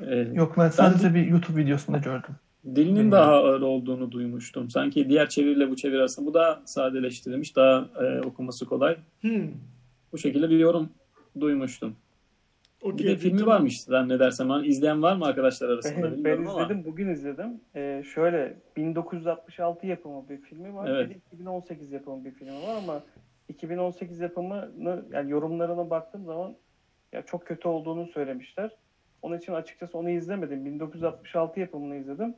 E, 0.00 0.16
Yok 0.32 0.54
ben 0.58 0.68
sadece 0.68 1.14
bir 1.14 1.26
YouTube 1.26 1.60
videosunda 1.62 1.98
gördüm. 1.98 2.34
Dilinin 2.74 3.10
daha 3.12 3.32
ağır 3.32 3.60
olduğunu 3.60 4.12
duymuştum. 4.12 4.70
Sanki 4.70 5.08
diğer 5.08 5.28
çeviriyle 5.28 5.70
bu 5.70 5.76
çeviri 5.76 5.98
arasında 6.00 6.26
bu 6.26 6.34
daha 6.34 6.62
sadeleştirilmiş, 6.64 7.56
daha 7.56 7.88
e, 8.00 8.20
okuması 8.20 8.66
kolay. 8.66 8.96
Hmm. 9.20 9.48
Bu 10.12 10.18
şekilde 10.18 10.50
bir 10.50 10.58
yorum 10.58 10.90
duymuştum. 11.40 11.96
Bir 12.84 12.88
Okey, 12.92 13.06
de 13.06 13.16
filmi 13.16 13.46
varmış 13.46 13.82
zannedersem. 13.82 14.50
Hani 14.50 14.66
izleyen 14.66 15.02
var 15.02 15.16
mı 15.16 15.24
arkadaşlar 15.24 15.68
arasında 15.68 15.96
Ben, 15.96 16.02
ben 16.02 16.12
bilmiyorum 16.16 16.48
ama. 16.48 16.62
izledim, 16.62 16.84
bugün 16.84 17.08
izledim. 17.08 17.60
Ee, 17.76 18.02
şöyle 18.14 18.56
1966 18.76 19.86
yapımı 19.86 20.28
bir 20.28 20.36
filmi 20.38 20.74
var, 20.74 20.88
Evet. 20.90 21.10
bir 21.10 21.14
de 21.14 21.18
2018 21.18 21.92
yapımı 21.92 22.24
bir 22.24 22.30
filmi 22.30 22.52
var 22.52 22.74
ama 22.76 23.02
2018 23.48 24.20
yapımını 24.20 25.04
yani 25.12 25.30
yorumlarına 25.30 25.90
baktığım 25.90 26.24
zaman 26.24 26.54
ya 27.12 27.22
çok 27.22 27.46
kötü 27.46 27.68
olduğunu 27.68 28.06
söylemişler. 28.06 28.70
Onun 29.22 29.38
için 29.38 29.52
açıkçası 29.52 29.98
onu 29.98 30.10
izlemedim. 30.10 30.64
1966 30.64 31.60
yapımını 31.60 31.96
izledim. 31.96 32.34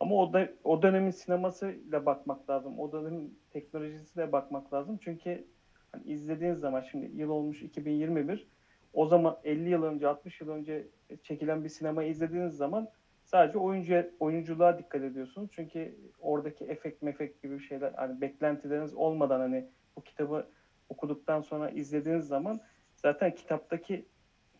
Ama 0.00 0.14
o 0.14 0.32
da 0.32 0.48
o 0.64 0.82
dönemin 0.82 1.10
sinemasıyla 1.10 2.06
bakmak 2.06 2.50
lazım. 2.50 2.78
O 2.78 2.92
dönemin 2.92 3.38
teknolojisiyle 3.50 4.32
bakmak 4.32 4.72
lazım. 4.72 4.98
Çünkü 5.04 5.44
hani 5.92 6.04
izlediğiniz 6.04 6.58
zaman 6.58 6.84
şimdi 6.90 7.10
yıl 7.16 7.30
olmuş 7.30 7.62
2021. 7.62 8.46
O 8.92 9.06
zaman 9.06 9.38
50 9.44 9.68
yıl 9.68 9.82
önce 9.82 10.08
60 10.08 10.40
yıl 10.40 10.48
önce 10.48 10.88
çekilen 11.22 11.64
bir 11.64 11.68
sinemayı 11.68 12.10
izlediğiniz 12.10 12.56
zaman 12.56 12.88
sadece 13.24 13.58
oyuncu 13.58 14.10
oyunculuğa 14.20 14.78
dikkat 14.78 15.02
ediyorsunuz. 15.02 15.50
Çünkü 15.52 15.96
oradaki 16.20 16.64
efekt 16.64 17.02
mefekt 17.02 17.42
gibi 17.42 17.60
şeyler 17.60 17.92
hani 17.92 18.20
beklentileriniz 18.20 18.94
olmadan 18.94 19.40
hani 19.40 19.68
bu 19.96 20.02
kitabı 20.02 20.46
okuduktan 20.88 21.40
sonra 21.40 21.70
izlediğiniz 21.70 22.26
zaman 22.26 22.60
zaten 22.96 23.34
kitaptaki 23.34 24.06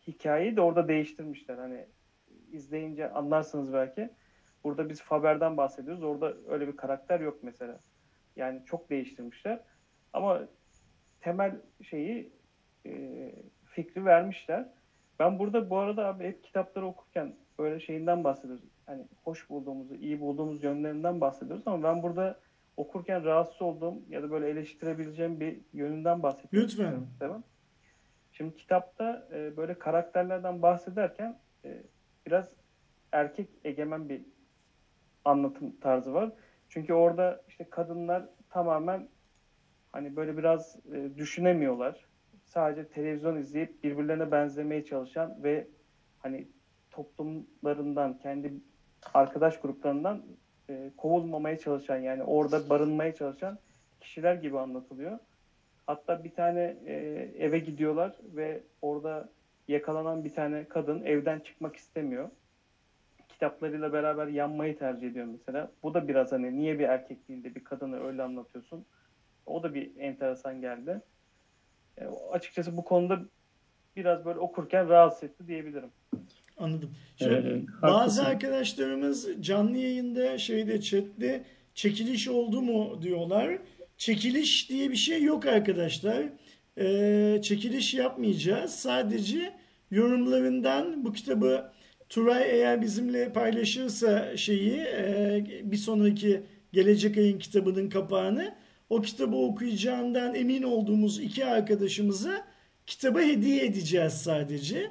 hikayeyi 0.06 0.56
de 0.56 0.60
orada 0.60 0.88
değiştirmişler. 0.88 1.58
Hani 1.58 1.86
izleyince 2.52 3.10
anlarsınız 3.10 3.72
belki. 3.72 4.10
Burada 4.64 4.88
biz 4.88 5.02
Faber'den 5.02 5.56
bahsediyoruz. 5.56 6.02
Orada 6.02 6.34
öyle 6.48 6.68
bir 6.68 6.76
karakter 6.76 7.20
yok 7.20 7.38
mesela. 7.42 7.80
Yani 8.36 8.62
çok 8.66 8.90
değiştirmişler. 8.90 9.60
Ama 10.12 10.48
temel 11.20 11.56
şeyi 11.82 12.32
e, 12.86 13.32
fikri 13.82 14.04
vermişler. 14.04 14.68
Ben 15.18 15.38
burada 15.38 15.70
bu 15.70 15.78
arada 15.78 16.06
abi 16.06 16.24
hep 16.24 16.44
kitapları 16.44 16.86
okurken 16.86 17.34
böyle 17.58 17.80
şeyinden 17.80 18.24
bahsediyoruz. 18.24 18.64
Hani 18.86 19.02
hoş 19.24 19.50
bulduğumuzu, 19.50 19.94
iyi 19.94 20.20
bulduğumuz 20.20 20.64
yönlerinden 20.64 21.20
bahsediyoruz 21.20 21.62
ama 21.66 21.82
ben 21.82 22.02
burada 22.02 22.38
okurken 22.76 23.24
rahatsız 23.24 23.62
olduğum 23.62 23.94
ya 24.08 24.22
da 24.22 24.30
böyle 24.30 24.48
eleştirebileceğim 24.48 25.40
bir 25.40 25.60
yönünden 25.72 26.22
bahsediyorum. 26.22 26.68
Lütfen. 26.68 27.06
Tamam. 27.18 27.42
Şimdi 28.32 28.56
kitapta 28.56 29.28
e, 29.32 29.56
böyle 29.56 29.78
karakterlerden 29.78 30.62
bahsederken 30.62 31.38
e, 31.64 31.82
biraz 32.26 32.48
erkek 33.12 33.48
egemen 33.64 34.08
bir 34.08 34.22
anlatım 35.24 35.76
tarzı 35.80 36.14
var. 36.14 36.32
Çünkü 36.68 36.92
orada 36.92 37.42
işte 37.48 37.64
kadınlar 37.70 38.24
tamamen 38.50 39.08
hani 39.92 40.16
böyle 40.16 40.36
biraz 40.36 40.76
e, 40.94 41.16
düşünemiyorlar. 41.16 42.09
Sadece 42.50 42.88
televizyon 42.88 43.36
izleyip 43.36 43.84
birbirlerine 43.84 44.30
benzemeye 44.30 44.84
çalışan 44.84 45.42
ve 45.42 45.66
hani 46.18 46.48
toplumlarından, 46.90 48.18
kendi 48.18 48.52
arkadaş 49.14 49.60
gruplarından 49.60 50.22
e, 50.68 50.90
kovulmamaya 50.96 51.58
çalışan 51.58 51.96
yani 51.96 52.22
orada 52.22 52.70
barınmaya 52.70 53.14
çalışan 53.14 53.58
kişiler 54.00 54.34
gibi 54.34 54.58
anlatılıyor. 54.58 55.18
Hatta 55.86 56.24
bir 56.24 56.34
tane 56.34 56.76
e, 56.86 56.94
eve 57.38 57.58
gidiyorlar 57.58 58.16
ve 58.36 58.62
orada 58.82 59.28
yakalanan 59.68 60.24
bir 60.24 60.34
tane 60.34 60.64
kadın 60.64 61.02
evden 61.04 61.40
çıkmak 61.40 61.76
istemiyor. 61.76 62.30
Kitaplarıyla 63.28 63.92
beraber 63.92 64.26
yanmayı 64.26 64.78
tercih 64.78 65.10
ediyor 65.10 65.26
mesela. 65.26 65.70
Bu 65.82 65.94
da 65.94 66.08
biraz 66.08 66.32
hani 66.32 66.58
niye 66.58 66.78
bir 66.78 66.88
erkek 66.88 67.28
değil 67.28 67.44
de 67.44 67.54
bir 67.54 67.64
kadını 67.64 68.06
öyle 68.06 68.22
anlatıyorsun. 68.22 68.86
O 69.46 69.62
da 69.62 69.74
bir 69.74 69.96
enteresan 69.98 70.60
geldi. 70.60 71.00
E, 72.00 72.04
açıkçası 72.32 72.76
bu 72.76 72.84
konuda 72.84 73.20
biraz 73.96 74.24
böyle 74.24 74.38
okurken 74.38 74.88
rahatsız 74.88 75.24
etti 75.24 75.46
diyebilirim. 75.46 75.90
Anladım. 76.58 76.90
Şimdi 77.18 77.34
Ee, 77.34 77.82
bazı 77.82 77.96
haklısın. 78.22 78.24
arkadaşlarımız 78.24 79.28
canlı 79.40 79.78
yayında 79.78 80.38
şeyde 80.38 80.80
chatte 80.80 81.44
çekiliş 81.74 82.28
oldu 82.28 82.62
mu 82.62 83.02
diyorlar. 83.02 83.58
Çekiliş 83.96 84.70
diye 84.70 84.90
bir 84.90 84.96
şey 84.96 85.22
yok 85.22 85.46
arkadaşlar. 85.46 86.24
Ee, 86.78 87.40
çekiliş 87.42 87.94
yapmayacağız. 87.94 88.70
Sadece 88.74 89.52
yorumlarından 89.90 91.04
bu 91.04 91.12
kitabı 91.12 91.72
Turay 92.08 92.42
eğer 92.50 92.82
bizimle 92.82 93.32
paylaşırsa 93.32 94.36
şeyi 94.36 94.76
e, 94.80 95.44
bir 95.64 95.76
sonraki 95.76 96.42
gelecek 96.72 97.16
ayın 97.18 97.38
kitabının 97.38 97.88
kapağını 97.88 98.54
o 98.90 99.00
kitabı 99.02 99.36
okuyacağından 99.36 100.34
emin 100.34 100.62
olduğumuz 100.62 101.20
iki 101.20 101.44
arkadaşımıza 101.44 102.46
kitabı 102.86 103.20
hediye 103.20 103.64
edeceğiz 103.64 104.12
sadece. 104.12 104.90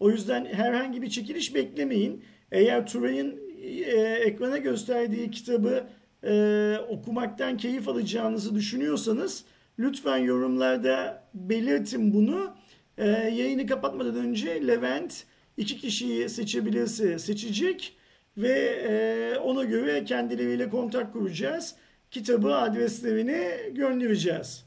O 0.00 0.10
yüzden 0.10 0.44
herhangi 0.44 1.02
bir 1.02 1.10
çekiliş 1.10 1.54
beklemeyin. 1.54 2.24
Eğer 2.52 2.86
Turay'ın 2.86 3.40
e, 3.62 4.00
ekrana 4.00 4.58
gösterdiği 4.58 5.30
kitabı 5.30 5.86
e, 6.24 6.74
okumaktan 6.88 7.56
keyif 7.56 7.88
alacağınızı 7.88 8.54
düşünüyorsanız 8.54 9.44
lütfen 9.78 10.18
yorumlarda 10.18 11.24
belirtin 11.34 12.14
bunu. 12.14 12.54
E, 12.98 13.08
yayını 13.08 13.66
kapatmadan 13.66 14.16
önce 14.16 14.66
Levent 14.66 15.24
iki 15.56 15.78
kişiyi 15.78 16.28
seçebilirse 16.28 17.18
seçecek 17.18 17.96
ve 18.36 18.58
e, 18.88 19.38
ona 19.38 19.64
göre 19.64 20.04
kendileriyle 20.04 20.68
kontak 20.68 21.12
kuracağız. 21.12 21.74
Kitabı 22.10 22.56
adreslerine 22.56 23.68
göndereceğiz. 23.74 24.66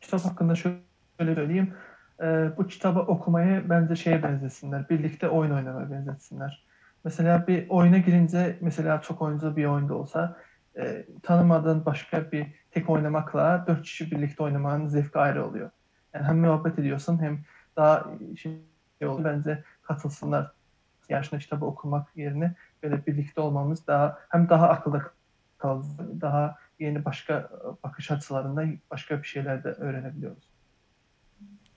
Kitap 0.00 0.24
hakkında 0.24 0.54
şöyle 0.54 1.34
söyleyeyim. 1.34 1.74
Ee, 2.20 2.50
bu 2.56 2.66
kitabı 2.66 3.00
okumaya 3.00 3.70
bence 3.70 3.96
şeye 3.96 4.22
benzesinler. 4.22 4.88
Birlikte 4.88 5.28
oyun 5.28 5.50
oynamaya 5.50 5.90
benzetsinler. 5.90 6.66
Mesela 7.04 7.46
bir 7.46 7.68
oyuna 7.68 7.98
girince 7.98 8.58
mesela 8.60 9.00
çok 9.00 9.22
oyuncu 9.22 9.56
bir 9.56 9.64
oyunda 9.64 9.94
olsa 9.94 10.36
e, 10.76 11.06
tanımadığın 11.22 11.84
başka 11.86 12.32
bir 12.32 12.46
tek 12.70 12.90
oynamakla 12.90 13.64
dört 13.66 13.82
kişi 13.82 14.10
birlikte 14.10 14.42
oynamanın 14.42 14.88
zevki 14.88 15.18
ayrı 15.18 15.46
oluyor. 15.46 15.70
Yani 16.14 16.24
hem 16.24 16.38
muhabbet 16.38 16.78
ediyorsun 16.78 17.22
hem 17.22 17.40
daha 17.76 18.06
şey 18.36 18.60
oluyor. 19.02 19.24
Bence 19.24 19.64
katılsınlar 19.82 20.52
yaşına 21.08 21.38
kitabı 21.38 21.64
okumak 21.64 22.16
yerine 22.16 22.54
böyle 22.82 23.06
birlikte 23.06 23.40
olmamız 23.40 23.86
daha 23.86 24.18
hem 24.28 24.48
daha 24.48 24.68
akılda 24.68 25.02
kaldı, 25.58 25.86
daha 26.20 26.56
yeni 26.78 27.04
başka 27.04 27.50
bakış 27.84 28.10
açılarında 28.10 28.64
başka 28.90 29.22
bir 29.22 29.26
şeyler 29.26 29.64
de 29.64 29.68
öğrenebiliyoruz. 29.68 30.48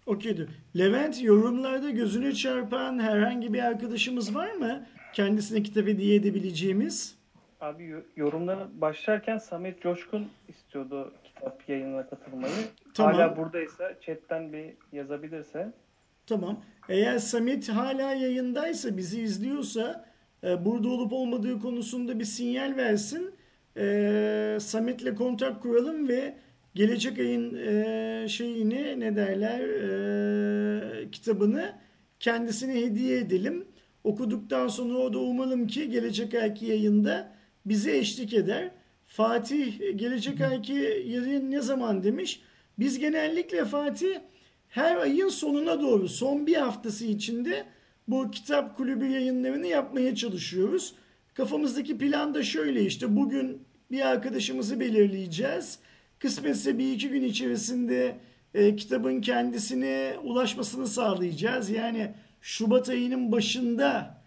Okeydir. 0.06 0.50
Levent 0.78 1.24
yorumlarda 1.24 1.90
gözüne 1.90 2.32
çarpan 2.32 3.00
herhangi 3.00 3.54
bir 3.54 3.64
arkadaşımız 3.64 4.36
var 4.36 4.52
mı? 4.52 4.86
Kendisine 5.14 5.64
kitap 5.64 5.88
hediye 5.88 6.16
edebileceğimiz? 6.16 7.16
Abi 7.62 7.86
yo- 7.86 8.02
yorumlara 8.16 8.68
başlarken 8.74 9.38
Samet 9.38 9.82
Coşkun 9.82 10.28
istiyordu 10.48 11.14
kitap 11.24 11.70
yayınına 11.70 12.10
katılmayı. 12.10 12.54
Tamam. 12.94 13.14
Hala 13.14 13.38
buradaysa 13.38 13.94
chatten 14.02 14.54
bir 14.54 14.74
yazabilirse. 14.92 15.74
Tamam. 16.28 16.60
Eğer 16.90 17.18
Samet 17.18 17.70
hala 17.70 18.14
yayındaysa, 18.14 18.98
bizi 18.98 19.22
izliyorsa 19.22 20.06
e, 20.44 20.66
burada 20.66 20.88
olup 20.90 21.14
olmadığı 21.14 21.60
konusunda 21.60 22.20
bir 22.20 22.26
sinyal 22.26 22.76
versin. 22.78 23.36
E, 23.78 24.58
Samet'le 24.62 25.16
kontak 25.16 25.62
kuralım 25.62 26.08
ve 26.08 26.36
gelecek 26.76 27.20
ayın 27.20 27.56
e, 27.56 28.26
şeyini 28.30 29.00
ne 29.00 29.16
derler 29.16 29.60
e, 29.60 31.12
kitabını 31.12 31.76
kendisine 32.20 32.76
hediye 32.76 33.18
edelim. 33.18 33.68
Okuduktan 34.04 34.68
sonra 34.68 34.98
o 34.98 35.14
da 35.14 35.20
umalım 35.20 35.68
ki 35.68 35.90
gelecek 35.90 36.34
ayki 36.34 36.66
yayında 36.66 37.36
bize 37.66 37.98
eşlik 37.98 38.34
eder. 38.34 38.72
Fatih 39.08 39.80
gelecek 39.96 40.42
ayki 40.42 40.74
yayın 41.08 41.52
ne 41.52 41.62
zaman 41.62 42.04
demiş? 42.04 42.42
Biz 42.80 43.00
genellikle 43.00 43.66
Fatih 43.66 44.16
her 44.70 44.98
ayın 44.98 45.30
sonuna 45.30 45.82
doğru 45.82 46.10
son 46.10 46.48
bir 46.48 46.56
haftası 46.56 47.06
içinde 47.06 47.66
bu 48.08 48.32
kitap 48.32 48.78
kulübü 48.78 49.06
yayınlarını 49.06 49.68
yapmaya 49.68 50.16
çalışıyoruz. 50.16 50.96
Kafamızdaki 51.40 51.98
plan 51.98 52.34
da 52.34 52.44
şöyle 52.44 52.86
işte 52.86 53.16
bugün 53.16 53.62
bir 53.92 54.08
arkadaşımızı 54.08 54.80
belirleyeceğiz. 54.80 55.80
Kısmetse 56.20 56.78
bir 56.78 56.94
iki 56.94 57.10
gün 57.10 57.24
içerisinde 57.24 58.16
e, 58.54 58.76
kitabın 58.76 59.22
kendisine 59.22 60.14
ulaşmasını 60.24 60.88
sağlayacağız. 60.88 61.70
Yani 61.70 62.12
Şubat 62.42 62.90
ayının 62.90 63.32
başında 63.32 64.18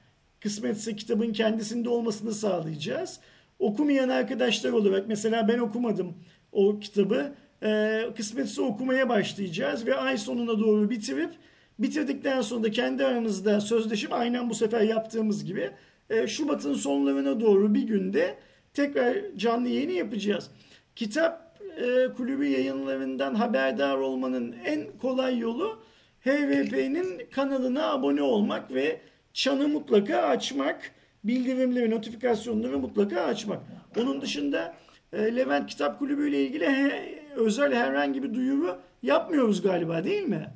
kısmetse 0.40 0.96
kitabın 0.96 1.32
kendisinde 1.32 1.88
olmasını 1.88 2.34
sağlayacağız. 2.34 3.20
Okumayan 3.58 4.08
arkadaşlar 4.08 4.72
olarak 4.72 5.08
mesela 5.08 5.48
ben 5.48 5.58
okumadım 5.58 6.14
o 6.52 6.78
kitabı. 6.78 7.34
Ee, 7.62 8.02
kısmetse 8.16 8.62
okumaya 8.62 9.08
başlayacağız 9.08 9.86
ve 9.86 9.94
ay 9.94 10.18
sonuna 10.18 10.58
doğru 10.58 10.90
bitirip 10.90 11.30
bitirdikten 11.78 12.40
sonra 12.40 12.62
da 12.62 12.70
kendi 12.70 13.04
aramızda 13.04 13.60
sözleşip 13.60 14.12
aynen 14.12 14.50
bu 14.50 14.54
sefer 14.54 14.80
yaptığımız 14.80 15.44
gibi 15.44 15.70
e, 16.10 16.26
Şubat'ın 16.26 16.74
sonlarına 16.74 17.40
doğru 17.40 17.74
bir 17.74 17.82
günde 17.82 18.36
tekrar 18.74 19.16
canlı 19.36 19.68
yayını 19.68 19.92
yapacağız. 19.92 20.50
Kitap 20.96 21.60
e, 21.76 22.08
kulübü 22.16 22.46
yayınlarından 22.46 23.34
haberdar 23.34 23.96
olmanın 23.96 24.54
en 24.64 24.86
kolay 25.00 25.38
yolu 25.38 25.82
HVP'nin 26.24 27.26
kanalına 27.30 27.92
abone 27.92 28.22
olmak 28.22 28.74
ve 28.74 29.00
çanı 29.32 29.68
mutlaka 29.68 30.16
açmak, 30.16 30.90
bildirimleri, 31.24 31.90
notifikasyonları 31.90 32.78
mutlaka 32.78 33.20
açmak. 33.20 33.60
Onun 34.00 34.20
dışında 34.20 34.74
e, 35.12 35.36
Levent 35.36 35.70
Kitap 35.70 35.98
Kulübü 35.98 36.28
ile 36.28 36.44
ilgili 36.44 36.92
özel 37.36 37.74
herhangi 37.74 38.22
bir 38.22 38.34
duyuru 38.34 38.78
yapmıyoruz 39.02 39.62
galiba 39.62 40.04
değil 40.04 40.22
mi? 40.22 40.50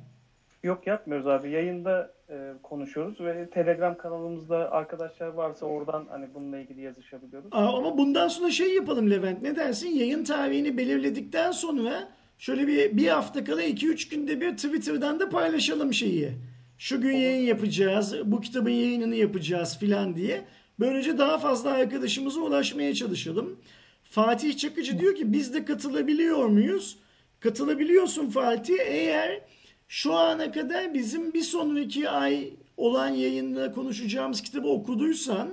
Yok 0.63 0.87
yapmıyoruz 0.87 1.27
abi. 1.27 1.51
Yayında 1.51 2.13
e, 2.29 2.53
konuşuyoruz 2.63 3.19
ve 3.19 3.49
Telegram 3.49 3.97
kanalımızda 3.97 4.71
arkadaşlar 4.71 5.27
varsa 5.27 5.65
oradan 5.65 6.05
hani 6.09 6.27
bununla 6.33 6.59
ilgili 6.59 6.81
yazışabiliyoruz. 6.81 7.49
Aa, 7.51 7.77
ama 7.77 7.97
bundan 7.97 8.27
sonra 8.27 8.51
şey 8.51 8.75
yapalım 8.75 9.11
Levent 9.11 9.41
ne 9.41 9.55
dersin? 9.55 9.89
Yayın 9.89 10.23
tarihini 10.23 10.77
belirledikten 10.77 11.51
sonra 11.51 12.09
şöyle 12.37 12.67
bir, 12.67 12.97
bir 12.97 13.07
hafta 13.07 13.43
kala 13.43 13.63
2-3 13.63 14.09
günde 14.09 14.41
bir 14.41 14.51
Twitter'dan 14.51 15.19
da 15.19 15.29
paylaşalım 15.29 15.93
şeyi. 15.93 16.31
Şu 16.77 17.01
gün 17.01 17.17
yayın 17.17 17.45
yapacağız, 17.47 18.15
bu 18.25 18.41
kitabın 18.41 18.69
yayınını 18.69 19.15
yapacağız 19.15 19.79
filan 19.79 20.15
diye. 20.15 20.41
Böylece 20.79 21.17
daha 21.17 21.37
fazla 21.37 21.71
arkadaşımıza 21.71 22.39
ulaşmaya 22.41 22.93
çalışalım. 22.93 23.59
Fatih 24.03 24.57
Çakıcı 24.57 24.99
diyor 24.99 25.15
ki 25.15 25.33
biz 25.33 25.53
de 25.53 25.65
katılabiliyor 25.65 26.45
muyuz? 26.45 26.97
Katılabiliyorsun 27.39 28.29
Fatih 28.29 28.75
eğer 28.85 29.41
şu 29.87 30.13
ana 30.13 30.51
kadar 30.51 30.93
bizim 30.93 31.33
bir 31.33 31.41
sonraki 31.41 32.09
ay 32.09 32.53
olan 32.77 33.09
yayında 33.09 33.71
konuşacağımız 33.71 34.41
kitabı 34.41 34.67
okuduysan 34.67 35.49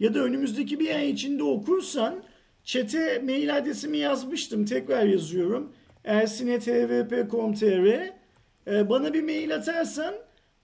ya 0.00 0.14
da 0.14 0.18
önümüzdeki 0.18 0.80
bir 0.80 0.94
ay 0.94 1.10
içinde 1.10 1.42
okursan 1.42 2.14
çete 2.64 3.18
mail 3.18 3.56
adresimi 3.56 3.98
yazmıştım. 3.98 4.64
Tekrar 4.64 5.04
yazıyorum. 5.04 5.72
ersinetvp.com.tr 6.04 8.16
Ee, 8.66 8.88
Bana 8.88 9.14
bir 9.14 9.22
mail 9.22 9.54
atarsan 9.54 10.14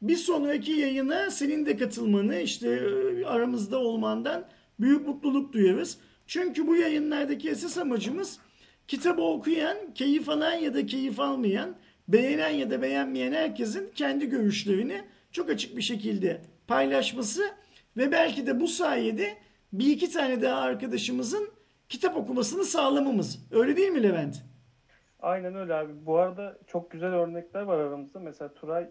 bir 0.03 0.17
sonraki 0.17 0.73
yayına 0.73 1.31
senin 1.31 1.67
de 1.67 1.77
katılmanı 1.77 2.37
işte 2.37 2.69
e, 2.69 3.25
aramızda 3.25 3.79
olmandan 3.79 4.45
büyük 4.81 5.09
mutluluk 5.09 5.53
duyarız. 5.53 5.99
Çünkü 6.27 6.67
bu 6.67 6.77
yayınlardaki 6.77 7.51
esas 7.51 7.79
amacımız 7.79 8.39
kitabı 8.89 9.23
okuyan, 9.23 9.77
keyif 9.95 10.29
alan 10.29 10.53
ya 10.53 10.75
da 10.75 10.87
keyif 10.87 11.21
almayan, 11.21 11.75
beğenen 12.09 12.51
ya 12.51 12.71
da 12.71 12.83
beğenmeyen 12.83 13.33
herkesin 13.33 13.91
kendi 13.95 14.29
görüşlerini 14.29 15.03
çok 15.33 15.51
açık 15.51 15.77
bir 15.77 15.83
şekilde 15.83 16.41
paylaşması 16.67 17.43
ve 17.97 18.13
belki 18.13 18.47
de 18.47 18.61
bu 18.61 18.69
sayede 18.69 19.37
bir 19.73 19.87
iki 19.87 20.11
tane 20.11 20.43
daha 20.43 20.61
arkadaşımızın 20.61 21.49
kitap 21.89 22.17
okumasını 22.17 22.65
sağlamamız. 22.65 23.49
Öyle 23.53 23.77
değil 23.77 23.91
mi 23.91 24.03
Levent? 24.03 24.43
Aynen 25.21 25.55
öyle 25.55 25.75
abi. 25.75 25.93
Bu 26.07 26.19
arada 26.19 26.59
çok 26.67 26.91
güzel 26.91 27.13
örnekler 27.13 27.63
var 27.63 27.79
aramızda. 27.79 28.21
Mesela 28.21 28.55
Turay 28.55 28.89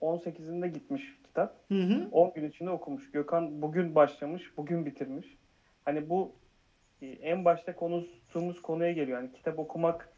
18'inde 0.00 0.66
gitmiş 0.66 1.02
kitap. 1.24 1.70
Hı 1.70 1.82
hı. 1.82 2.08
10 2.12 2.34
gün 2.34 2.48
içinde 2.48 2.70
okumuş. 2.70 3.10
Gökhan 3.10 3.62
bugün 3.62 3.94
başlamış, 3.94 4.42
bugün 4.56 4.86
bitirmiş. 4.86 5.26
Hani 5.84 6.08
bu 6.08 6.32
e, 7.02 7.06
en 7.06 7.44
başta 7.44 7.76
konuştuğumuz 7.76 8.62
konuya 8.62 8.92
geliyor. 8.92 9.18
Yani 9.18 9.32
kitap 9.32 9.58
okumak, 9.58 10.13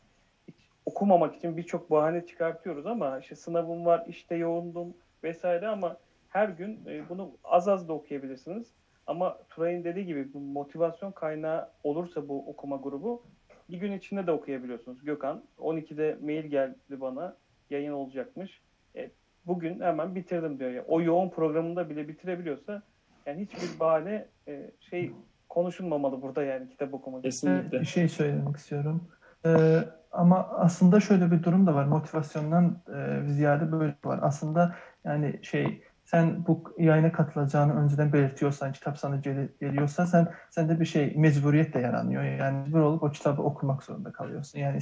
okumamak 0.86 1.36
için 1.36 1.56
birçok 1.56 1.90
bahane 1.90 2.26
çıkartıyoruz 2.26 2.86
ama 2.86 3.18
işte 3.18 3.34
sınavım 3.34 3.84
var, 3.84 4.04
işte 4.08 4.36
yoğundum 4.36 4.94
vesaire 5.24 5.68
ama 5.68 5.96
her 6.28 6.48
gün 6.48 6.80
e, 6.86 7.08
bunu 7.08 7.30
az 7.44 7.68
az 7.68 7.88
da 7.88 7.92
okuyabilirsiniz. 7.92 8.66
Ama 9.06 9.38
Turay'ın 9.48 9.84
dediği 9.84 10.06
gibi 10.06 10.32
bu 10.34 10.40
motivasyon 10.40 11.12
kaynağı 11.12 11.68
olursa 11.84 12.28
bu 12.28 12.50
okuma 12.50 12.76
grubu 12.76 13.22
bir 13.70 13.78
gün 13.78 13.92
içinde 13.92 14.26
de 14.26 14.32
okuyabiliyorsunuz. 14.32 15.04
Gökhan 15.04 15.42
12'de 15.58 16.18
mail 16.22 16.44
geldi 16.44 17.00
bana 17.00 17.36
yayın 17.70 17.92
olacakmış. 17.92 18.60
E, 18.96 19.10
bugün 19.46 19.80
hemen 19.80 20.14
bitirdim 20.14 20.58
diyor. 20.58 20.70
ya. 20.70 20.84
o 20.88 21.00
yoğun 21.00 21.30
programında 21.30 21.90
bile 21.90 22.08
bitirebiliyorsa 22.08 22.82
yani 23.26 23.40
hiçbir 23.40 23.80
bahane 23.80 24.26
e, 24.48 24.70
şey 24.80 25.12
konuşulmamalı 25.48 26.22
burada 26.22 26.42
yani 26.42 26.68
kitap 26.68 26.94
okumak 26.94 27.18
için. 27.18 27.30
Kesinlikle. 27.30 27.80
Bir 27.80 27.86
şey 27.86 28.08
söylemek 28.08 28.56
istiyorum. 28.56 29.08
Ee, 29.46 29.84
ama 30.12 30.48
aslında 30.50 31.00
şöyle 31.00 31.30
bir 31.30 31.42
durum 31.42 31.66
da 31.66 31.74
var. 31.74 31.84
Motivasyondan 31.84 32.82
e, 32.88 33.32
ziyade 33.32 33.72
böyle 33.72 33.94
var. 34.04 34.18
Aslında 34.22 34.76
yani 35.04 35.40
şey 35.42 35.82
sen 36.04 36.46
bu 36.46 36.74
yayına 36.78 37.12
katılacağını 37.12 37.74
önceden 37.74 38.12
belirtiyorsan, 38.12 38.72
kitap 38.72 38.98
sana 38.98 39.16
gel- 39.16 39.48
geliyorsa 39.60 40.06
sen 40.06 40.28
sende 40.50 40.80
bir 40.80 40.84
şey 40.84 41.14
mecburiyet 41.16 41.74
de 41.74 41.78
yaranıyor. 41.78 42.22
Yani 42.22 42.62
mecbur 42.62 42.80
olup 42.80 43.02
o 43.02 43.10
kitabı 43.10 43.42
okumak 43.42 43.82
zorunda 43.82 44.12
kalıyorsun. 44.12 44.58
Yani 44.58 44.78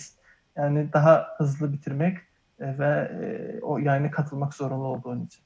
yani 0.57 0.93
daha 0.93 1.27
hızlı 1.39 1.73
bitirmek 1.73 2.19
e, 2.61 2.79
ve 2.79 3.11
e, 3.23 3.61
o 3.61 3.79
yayına 3.79 4.11
katılmak 4.11 4.55
zorunlu 4.55 4.87
olduğun 4.87 5.27
için. 5.27 5.45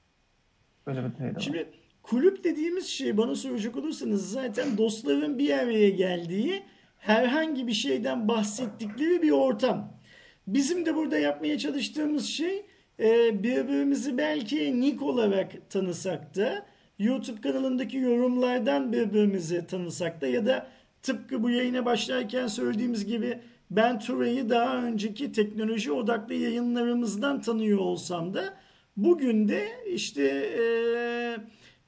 Böyle 0.86 1.04
bir 1.04 1.16
şey 1.16 1.26
de 1.26 1.34
var. 1.34 1.40
Şimdi 1.40 1.70
kulüp 2.02 2.44
dediğimiz 2.44 2.86
şey 2.86 3.16
bana 3.16 3.34
soracak 3.34 3.76
olursanız 3.76 4.30
zaten 4.32 4.78
dostların 4.78 5.38
bir 5.38 5.58
araya 5.58 5.90
geldiği 5.90 6.62
herhangi 6.98 7.66
bir 7.66 7.72
şeyden 7.72 8.28
bahsettikleri 8.28 9.22
bir 9.22 9.30
ortam. 9.30 9.98
Bizim 10.46 10.86
de 10.86 10.96
burada 10.96 11.18
yapmaya 11.18 11.58
çalıştığımız 11.58 12.26
şey 12.26 12.66
e, 13.00 13.42
birbirimizi 13.42 14.18
belki 14.18 14.80
nick 14.80 15.04
olarak 15.04 15.70
tanısak 15.70 16.36
da 16.36 16.66
YouTube 16.98 17.40
kanalındaki 17.40 17.96
yorumlardan 17.96 18.92
birbirimizi 18.92 19.66
tanısak 19.66 20.20
da 20.20 20.26
ya 20.26 20.46
da 20.46 20.66
tıpkı 21.02 21.42
bu 21.42 21.50
yayına 21.50 21.84
başlarken 21.84 22.46
söylediğimiz 22.46 23.06
gibi 23.06 23.38
ben 23.70 23.98
Turay'ı 23.98 24.50
daha 24.50 24.84
önceki 24.84 25.32
teknoloji 25.32 25.92
odaklı 25.92 26.34
yayınlarımızdan 26.34 27.40
tanıyor 27.40 27.78
olsam 27.78 28.34
da 28.34 28.54
bugün 28.96 29.48
de 29.48 29.68
işte 29.86 30.22
e, 30.58 30.62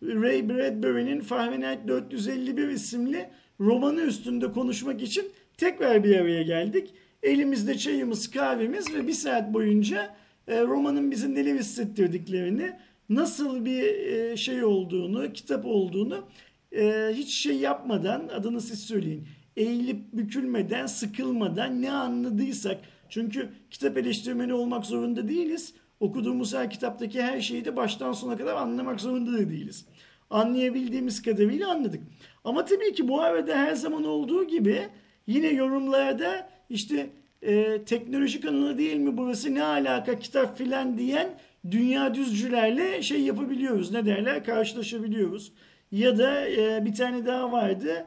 Ray 0.03 0.49
Bradbury'nin 0.49 1.21
Fahrenheit 1.21 1.89
451 1.89 2.69
isimli 2.69 3.31
romanı 3.61 4.01
üstünde 4.01 4.53
konuşmak 4.53 5.03
için 5.03 5.33
Tekrar 5.61 6.05
bir 6.05 6.17
araya 6.17 6.43
geldik. 6.43 6.91
Elimizde 7.23 7.79
çayımız, 7.79 8.31
kahvemiz 8.31 8.95
ve 8.95 9.07
bir 9.07 9.13
saat 9.13 9.55
boyunca 9.55 10.17
e, 10.49 10.63
romanın 10.63 11.11
bize 11.11 11.35
neler 11.35 11.55
hissettirdiklerini, 11.55 12.73
nasıl 13.09 13.65
bir 13.65 13.83
e, 13.83 14.37
şey 14.37 14.65
olduğunu, 14.65 15.33
kitap 15.33 15.67
olduğunu 15.67 16.25
e, 16.73 17.11
hiç 17.13 17.35
şey 17.35 17.57
yapmadan, 17.57 18.29
adını 18.29 18.61
siz 18.61 18.81
söyleyin, 18.81 19.27
eğilip 19.57 20.13
bükülmeden, 20.13 20.87
sıkılmadan 20.87 21.83
ne 21.83 21.93
anladıysak, 21.93 22.79
çünkü 23.09 23.49
kitap 23.71 23.97
eleştirmeni 23.97 24.55
olmak 24.55 24.87
zorunda 24.87 25.29
değiliz. 25.29 25.75
Okuduğumuz 26.01 26.55
her 26.55 26.71
kitaptaki 26.71 27.23
her 27.23 27.41
şeyi 27.41 27.65
de 27.65 27.77
baştan 27.77 28.13
sona 28.13 28.37
kadar 28.37 28.57
anlamak 28.57 29.01
zorunda 29.01 29.33
da 29.33 29.51
değiliz. 29.51 29.87
Anlayabildiğimiz 30.31 31.23
kadarıyla 31.23 31.71
anladık. 31.71 32.01
Ama 32.45 32.65
tabii 32.65 32.93
ki 32.93 33.09
bu 33.09 33.21
arada 33.21 33.57
her 33.57 33.75
zaman 33.75 34.05
olduğu 34.05 34.45
gibi 34.45 34.89
yine 35.27 35.47
yorumlarda 35.47 36.49
işte 36.71 37.07
e, 37.43 37.83
teknoloji 37.83 38.41
kanalı 38.41 38.79
değil 38.79 38.97
mi 38.97 39.17
burası 39.17 39.55
ne 39.55 39.63
alaka 39.63 40.19
kitap 40.19 40.59
filan 40.59 40.99
diyen 40.99 41.29
dünya 41.71 42.15
düzcülerle 42.15 43.03
şey 43.03 43.21
yapabiliyoruz. 43.21 43.93
Ne 43.93 44.07
derler 44.07 44.45
karşılaşabiliyoruz. 44.45 45.53
Ya 45.93 46.19
da 46.19 46.49
e, 46.49 46.85
bir 46.85 46.95
tane 46.95 47.27
daha 47.27 47.53
vardı. 47.53 48.07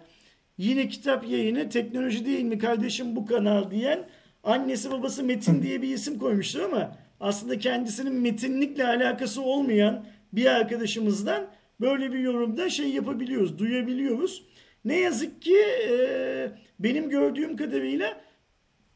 Yine 0.57 0.87
kitap 0.87 1.29
yayını 1.29 1.69
teknoloji 1.69 2.25
değil 2.25 2.43
mi 2.43 2.57
kardeşim 2.57 3.15
bu 3.15 3.25
kanal 3.25 3.71
diyen 3.71 3.99
annesi 4.43 4.91
babası 4.91 5.23
Metin 5.23 5.61
diye 5.63 5.81
bir 5.81 5.89
isim 5.89 6.19
koymuştu 6.19 6.61
ama 6.65 6.95
aslında 7.19 7.59
kendisinin 7.59 8.13
metinlikle 8.13 8.87
alakası 8.87 9.41
olmayan 9.41 10.05
bir 10.33 10.45
arkadaşımızdan 10.45 11.47
böyle 11.83 12.13
bir 12.13 12.19
yorumda 12.19 12.69
şey 12.69 12.89
yapabiliyoruz, 12.89 13.59
duyabiliyoruz. 13.59 14.43
Ne 14.85 14.99
yazık 14.99 15.41
ki 15.41 15.57
e, 15.89 16.51
benim 16.79 17.09
gördüğüm 17.09 17.57
kadarıyla 17.57 18.21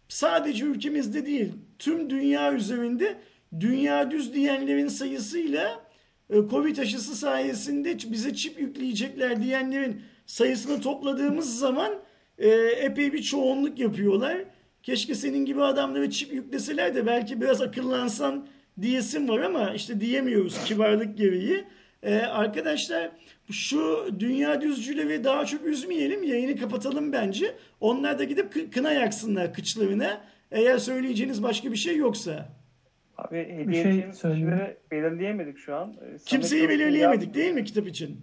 sadece 0.08 0.66
ülkemizde 0.66 1.26
değil 1.26 1.54
tüm 1.80 2.10
dünya 2.10 2.54
üzerinde 2.54 3.16
dünya 3.60 4.12
düz 4.12 4.34
diyenlerin 4.34 4.88
sayısıyla 4.88 5.88
e, 6.30 6.36
Covid 6.50 6.78
aşısı 6.78 7.16
sayesinde 7.16 7.98
bize 8.12 8.34
çip 8.34 8.60
yükleyecekler 8.60 9.44
diyenlerin 9.44 10.02
sayısını 10.26 10.82
topladığımız 10.82 11.60
zaman 11.60 11.94
e, 12.38 12.50
epey 12.58 13.14
bir 13.14 13.22
çoğunluk 13.22 13.80
yapıyorlar. 13.80 14.38
Keşke 14.84 15.16
senin 15.16 15.46
gibi 15.46 15.64
adamları 15.64 16.10
çip 16.10 16.34
yükleseler 16.34 16.96
de 16.96 17.06
belki 17.06 17.42
biraz 17.42 17.62
akıllansan 17.62 18.48
diyesim 18.82 19.30
var 19.30 19.40
ama 19.40 19.74
işte 19.74 20.02
diyemiyoruz 20.02 20.64
kibarlık 20.66 21.18
gereği. 21.18 21.64
Ee, 22.04 22.20
arkadaşlar 22.20 23.12
şu 23.52 24.08
dünya 24.20 24.62
düzcüleri 24.62 25.24
daha 25.24 25.46
çok 25.46 25.66
üzmeyelim 25.66 26.24
yayını 26.24 26.60
kapatalım 26.60 27.12
bence. 27.12 27.56
Onlar 27.80 28.20
da 28.20 28.24
gidip 28.24 28.74
kına 28.74 28.92
yaksınlar 28.94 29.54
kıçlarına. 29.54 30.22
Eğer 30.52 30.78
söyleyeceğiniz 30.78 31.44
başka 31.44 31.72
bir 31.72 31.78
şey 31.78 31.98
yoksa. 31.98 32.50
Abi 33.18 33.38
hediye 33.38 33.68
Bir 33.68 33.74
şey 33.74 34.12
kişileri 34.12 34.78
belirleyemedik 34.92 35.58
şu 35.58 35.76
an. 35.76 35.90
Ee, 35.94 35.96
Samet 36.00 36.26
Kimseyi 36.26 36.62
Coşkun 36.62 36.80
belirleyemedik 36.80 37.28
yaz- 37.28 37.34
değil 37.36 37.54
mi 37.54 37.64
kitap 37.64 37.88
için? 37.88 38.22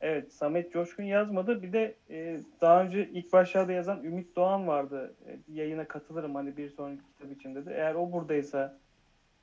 Evet 0.00 0.32
Samet 0.32 0.72
Coşkun 0.72 1.02
yazmadı. 1.02 1.62
Bir 1.62 1.72
de 1.72 1.94
e, 2.10 2.38
daha 2.60 2.84
önce 2.84 3.08
ilk 3.12 3.32
başlarda 3.32 3.72
yazan 3.72 4.04
Ümit 4.04 4.36
Doğan 4.36 4.66
vardı. 4.66 5.14
E, 5.26 5.38
yayına 5.52 5.88
katılırım 5.88 6.34
hani 6.34 6.56
bir 6.56 6.70
sonraki 6.70 7.00
kitap 7.06 7.32
için 7.38 7.54
dedi. 7.54 7.70
Eğer 7.74 7.94
o 7.94 8.12
buradaysa 8.12 8.78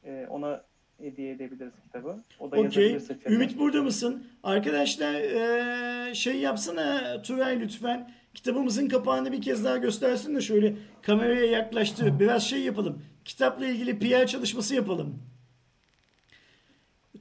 e, 0.05 0.25
ona 0.29 0.63
hediye 1.01 1.31
edebiliriz 1.31 1.73
kitabı. 1.83 2.17
O 2.39 2.51
da 2.51 2.69
çete. 2.69 2.99
Ümit 3.25 3.59
burada 3.59 3.83
mısın? 3.83 4.23
Arkadaşlar 4.43 5.13
eee, 5.13 6.15
şey 6.15 6.35
yapsana 6.35 7.21
Turay 7.21 7.59
lütfen. 7.59 8.11
Kitabımızın 8.33 8.87
kapağını 8.87 9.31
bir 9.31 9.41
kez 9.41 9.63
daha 9.63 9.77
göstersin 9.77 10.35
de 10.35 10.41
şöyle 10.41 10.73
kameraya 11.01 11.45
yaklaştı. 11.45 12.19
Biraz 12.19 12.47
şey 12.47 12.59
yapalım. 12.59 13.01
Kitapla 13.25 13.67
ilgili 13.67 13.99
PR 13.99 14.27
çalışması 14.27 14.75
yapalım. 14.75 15.19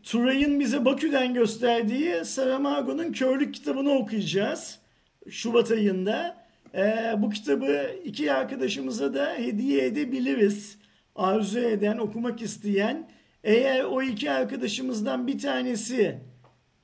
Turay'ın 0.03 0.61
bize 0.61 0.85
Bakü'den 0.85 1.35
gösterdiği 1.35 2.25
Saramago'nun 2.25 3.13
Körlük 3.13 3.55
kitabını 3.55 3.91
okuyacağız. 3.93 4.79
Şubat 5.31 5.71
ayında. 5.71 6.43
Ee, 6.75 7.15
bu 7.19 7.31
kitabı 7.31 7.91
iki 8.05 8.33
arkadaşımıza 8.33 9.15
da 9.15 9.35
hediye 9.37 9.85
edebiliriz. 9.87 10.79
Arzu 11.17 11.59
eden, 11.59 11.99
okumak 11.99 12.43
isteyen. 12.43 13.09
Eğer 13.45 13.85
o 13.85 14.03
iki 14.03 14.31
arkadaşımızdan 14.31 15.27
bir 15.27 15.39
tanesi 15.39 16.21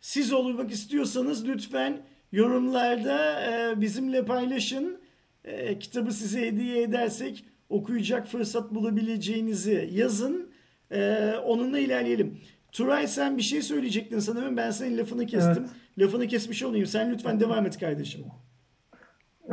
siz 0.01 0.33
olmak 0.33 0.71
istiyorsanız 0.71 1.49
lütfen 1.49 2.03
yorumlarda 2.33 3.43
e, 3.43 3.81
bizimle 3.81 4.25
paylaşın. 4.25 5.01
E, 5.45 5.79
kitabı 5.79 6.13
size 6.13 6.47
hediye 6.47 6.83
edersek 6.83 7.45
okuyacak 7.69 8.27
fırsat 8.27 8.75
bulabileceğinizi 8.75 9.91
yazın. 9.93 10.51
E, 10.91 11.33
onunla 11.45 11.79
ilerleyelim. 11.79 12.41
Turay 12.73 13.07
sen 13.07 13.37
bir 13.37 13.43
şey 13.43 13.63
söyleyecektin 13.63 14.19
sanırım. 14.19 14.57
Ben 14.57 14.71
senin 14.71 14.99
lafını 14.99 15.27
kestim. 15.27 15.67
Lafını 15.99 16.27
kesmiş 16.27 16.63
olayım. 16.63 16.87
Sen 16.87 17.13
lütfen 17.13 17.41
devam 17.41 17.67
et 17.67 17.79
kardeşim. 17.79 18.25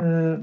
Ee, 0.00 0.36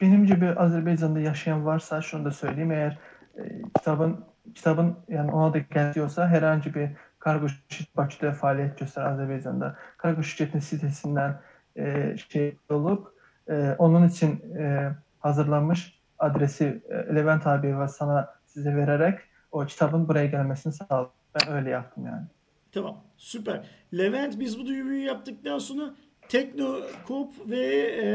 benim 0.00 0.26
gibi 0.26 0.46
Azerbaycan'da 0.46 1.20
yaşayan 1.20 1.66
varsa 1.66 2.02
şunu 2.02 2.24
da 2.24 2.30
söyleyeyim. 2.30 2.72
Eğer 2.72 2.98
e, 3.36 3.62
kitabın 3.76 4.24
kitabın 4.54 4.96
yani 5.08 5.32
ona 5.32 5.54
da 5.54 5.58
geldiyorsa 5.58 6.28
herhangi 6.28 6.74
bir 6.74 6.90
kargo 7.18 7.48
şirket 7.48 7.96
Bakü'de 7.96 8.32
faaliyet 8.32 8.78
gösteren 8.78 9.12
Azerbaycan'da 9.12 9.76
kargo 9.96 10.22
şirketinin 10.22 10.62
sitesinden 10.62 11.40
e, 11.76 12.16
şey 12.28 12.56
olup 12.70 13.12
e, 13.48 13.74
onun 13.78 14.08
için 14.08 14.56
e, 14.58 14.92
hazırlanmış 15.20 16.00
adresi 16.18 16.82
e, 16.88 17.14
Levent 17.14 17.46
abi 17.46 17.78
ve 17.78 17.88
sana 17.88 18.34
size 18.46 18.76
vererek 18.76 19.18
o 19.52 19.66
kitabın 19.66 20.08
buraya 20.08 20.26
gelmesini 20.26 20.72
sağladım. 20.72 21.12
Ben 21.34 21.52
öyle 21.52 21.70
yaptım 21.70 22.06
yani. 22.06 22.26
Tamam. 22.72 22.96
Süper. 23.16 23.66
Levent 23.94 24.40
biz 24.40 24.58
bu 24.58 24.66
duyuruyu 24.66 25.04
yaptıktan 25.04 25.58
sonra 25.58 25.94
Teknokop 26.28 27.50
ve 27.50 27.66
e, 28.02 28.08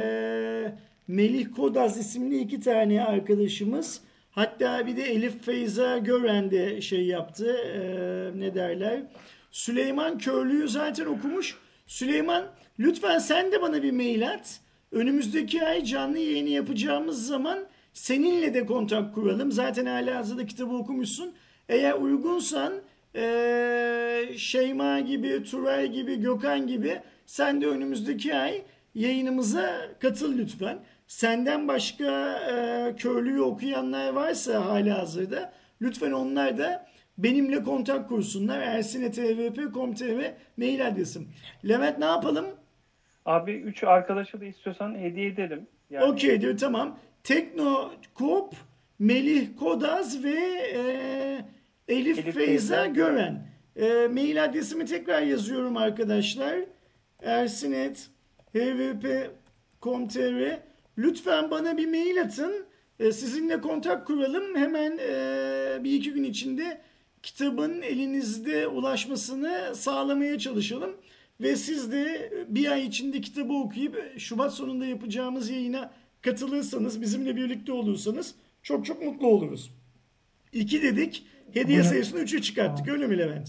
Melih 1.07 1.51
Kodaz 1.55 1.97
isimli 1.97 2.39
iki 2.39 2.59
tane 2.59 3.05
arkadaşımız 3.05 4.01
hatta 4.31 4.87
bir 4.87 4.97
de 4.97 5.03
Elif 5.03 5.45
Feyza 5.45 5.97
Gören 5.97 6.51
de 6.51 6.81
şey 6.81 7.05
yaptı. 7.05 7.57
E, 7.57 8.39
ne 8.39 8.55
derler? 8.55 9.01
Süleyman 9.51 10.17
Körlü'yü 10.17 10.67
zaten 10.67 11.05
okumuş. 11.05 11.57
Süleyman 11.87 12.45
lütfen 12.79 13.19
sen 13.19 13.51
de 13.51 13.61
bana 13.61 13.83
bir 13.83 13.91
mail 13.91 14.29
at. 14.31 14.59
Önümüzdeki 14.91 15.65
ay 15.65 15.83
canlı 15.83 16.17
yayını 16.19 16.49
yapacağımız 16.49 17.27
zaman 17.27 17.59
seninle 17.93 18.53
de 18.53 18.65
kontak 18.65 19.15
kuralım. 19.15 19.51
Zaten 19.51 19.85
hala 19.85 20.15
hazırda 20.15 20.45
kitabı 20.45 20.73
okumuşsun. 20.73 21.33
Eğer 21.69 21.93
uygunsan 21.93 22.73
eee, 23.15 24.37
Şeyma 24.37 24.99
gibi, 24.99 25.43
Turay 25.43 25.91
gibi, 25.91 26.15
Gökhan 26.19 26.67
gibi 26.67 26.99
sen 27.25 27.61
de 27.61 27.67
önümüzdeki 27.67 28.35
ay 28.35 28.61
yayınımıza 28.95 29.81
katıl 29.99 30.37
lütfen. 30.37 30.79
Senden 31.11 31.67
başka 31.67 32.39
eee 32.49 32.95
körlüğü 32.95 33.41
okuyanlar 33.41 34.13
varsa 34.13 34.65
hala 34.65 34.97
hazırda 34.97 35.53
lütfen 35.81 36.11
onlar 36.11 36.57
da 36.57 36.87
benimle 37.17 37.63
kontak 37.63 38.09
kursunlar. 38.09 38.61
ersinetvp.com.tr 38.61 40.33
mail 40.57 40.87
adresim. 40.87 41.27
Levent 41.67 41.99
ne 41.99 42.05
yapalım? 42.05 42.45
Abi 43.25 43.51
üç 43.51 43.83
arkadaşa 43.83 44.41
da 44.41 44.45
istiyorsan 44.45 44.95
hediye 44.95 45.27
edelim. 45.27 45.67
Yani 45.89 46.05
Okey 46.05 46.41
diyor 46.41 46.57
tamam. 46.57 46.99
Teknokop, 47.23 48.53
Melih 48.99 49.47
Kodaz 49.59 50.23
ve 50.23 50.39
e, 50.73 50.81
Elif, 51.87 52.19
Elif 52.19 52.23
Feyza 52.23 52.45
Feyza 52.45 52.85
Gören. 52.85 53.47
E, 53.75 54.07
mail 54.07 54.43
adresimi 54.43 54.85
tekrar 54.85 55.21
yazıyorum 55.21 55.77
arkadaşlar. 55.77 56.59
Ersinet 57.21 58.09
hvp.com.tr 58.53 59.31
Lütfen 60.97 61.51
bana 61.51 61.77
bir 61.77 61.87
mail 61.87 62.21
atın. 62.21 62.65
E, 62.99 63.11
sizinle 63.11 63.61
kontak 63.61 64.07
kuralım. 64.07 64.55
Hemen 64.55 64.97
e, 64.97 65.83
bir 65.83 65.93
iki 65.93 66.13
gün 66.13 66.23
içinde 66.23 66.81
kitabın 67.23 67.81
elinizde 67.81 68.67
ulaşmasını 68.67 69.75
sağlamaya 69.75 70.39
çalışalım. 70.39 70.95
Ve 71.41 71.55
siz 71.55 71.91
de 71.91 72.33
bir 72.47 72.71
ay 72.71 72.85
içinde 72.85 73.21
kitabı 73.21 73.53
okuyup 73.53 74.19
Şubat 74.19 74.53
sonunda 74.53 74.85
yapacağımız 74.85 75.49
yayına 75.49 75.91
katılırsanız, 76.21 77.01
bizimle 77.01 77.35
birlikte 77.35 77.73
olursanız 77.73 78.35
çok 78.63 78.85
çok 78.85 79.01
mutlu 79.01 79.27
oluruz. 79.27 79.71
İki 80.53 80.81
dedik, 80.83 81.25
hediye 81.53 81.83
sayısını 81.83 82.19
üçe 82.19 82.41
çıkarttık. 82.41 82.87
Öyle 82.87 83.07
mi 83.07 83.17
Levent? 83.17 83.47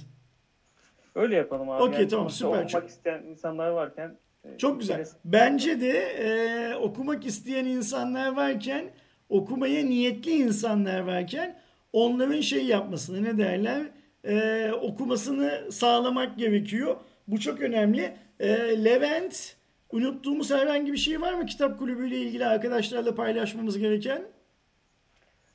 öyle 1.15 1.37
yapalım 1.37 1.71
abi. 1.71 1.83
Okey, 1.83 1.99
Yani 2.01 2.09
tamam, 2.09 2.31
süper. 2.31 2.69
Çok- 2.69 2.89
isteyen 2.89 3.23
insanlar 3.23 3.69
varken 3.71 4.09
e, 4.09 4.17
Çok 4.59 4.81
güzel. 4.81 5.07
Bence 5.25 5.81
de 5.81 5.99
e, 5.99 6.75
okumak 6.75 7.27
isteyen 7.27 7.65
insanlar 7.65 8.37
varken, 8.37 8.85
okumaya 9.29 9.85
niyetli 9.85 10.31
insanlar 10.31 11.01
varken 11.01 11.59
onların 11.93 12.41
şey 12.41 12.67
yapmasını 12.67 13.25
ne 13.25 13.39
derler 13.39 13.83
e, 14.25 14.73
okumasını 14.73 15.73
sağlamak 15.73 16.39
gerekiyor. 16.39 16.97
Bu 17.29 17.41
çok 17.41 17.61
önemli. 17.61 18.17
E, 18.41 18.49
Levent 18.85 19.57
unuttuğumuz 19.91 20.51
herhangi 20.51 20.93
bir 20.93 20.99
şey 20.99 21.21
var 21.21 21.33
mı 21.33 21.47
kitap 21.47 21.79
kulübüyle 21.79 22.17
ilgili 22.17 22.47
arkadaşlarla 22.47 23.15
paylaşmamız 23.15 23.79
gereken? 23.79 24.23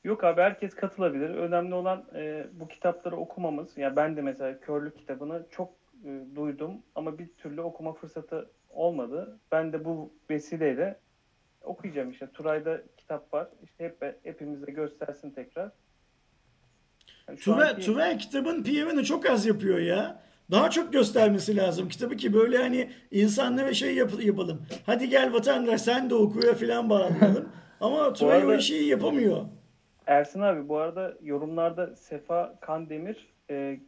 Yok 0.04 0.24
abi 0.24 0.40
herkes 0.40 0.74
katılabilir. 0.74 1.30
Önemli 1.30 1.74
olan 1.74 2.04
e, 2.14 2.46
bu 2.52 2.68
kitapları 2.68 3.16
okumamız. 3.16 3.78
Ya 3.78 3.96
ben 3.96 4.16
de 4.16 4.22
mesela 4.22 4.60
Körlük 4.60 4.98
kitabını 4.98 5.46
çok 5.50 5.70
e, 6.04 6.36
duydum 6.36 6.72
ama 6.94 7.18
bir 7.18 7.28
türlü 7.28 7.60
okuma 7.60 7.92
fırsatı 7.92 8.50
olmadı. 8.70 9.38
Ben 9.52 9.72
de 9.72 9.84
bu 9.84 10.12
vesileyle 10.30 10.98
okuyacağım 11.62 12.10
işte. 12.10 12.28
Turay'da 12.34 12.82
kitap 12.96 13.34
var. 13.34 13.48
İşte 13.64 13.84
hep 13.84 14.18
hepimize 14.24 14.72
göstersin 14.72 15.30
tekrar. 15.30 15.70
Yani 17.28 17.38
Tuvel, 17.38 17.68
anki- 17.70 17.86
Tuvel 17.86 18.18
kitabın 18.18 18.62
PR'ını 18.62 19.04
çok 19.04 19.30
az 19.30 19.46
yapıyor 19.46 19.78
ya. 19.78 20.22
Daha 20.50 20.70
çok 20.70 20.92
göstermesi 20.92 21.56
lazım 21.56 21.88
kitabı 21.88 22.16
ki 22.16 22.34
böyle 22.34 22.58
hani 22.58 22.90
insanlara 23.10 23.74
şey 23.74 23.94
yap- 23.94 24.24
yapalım. 24.24 24.62
Hadi 24.86 25.08
gel 25.08 25.32
vatandaş 25.32 25.80
sen 25.82 26.10
de 26.10 26.14
okuya 26.14 26.54
falan 26.54 26.90
bağlayalım. 26.90 27.48
Ama 27.80 27.96
o 28.20 28.26
arada- 28.26 28.56
işi 28.56 28.74
yapamıyor. 28.74 29.44
Ersin 30.06 30.40
abi 30.40 30.68
bu 30.68 30.76
arada 30.78 31.14
yorumlarda 31.22 31.96
Sefa 31.96 32.54
Kandemir 32.60 33.28
e, 33.50 33.80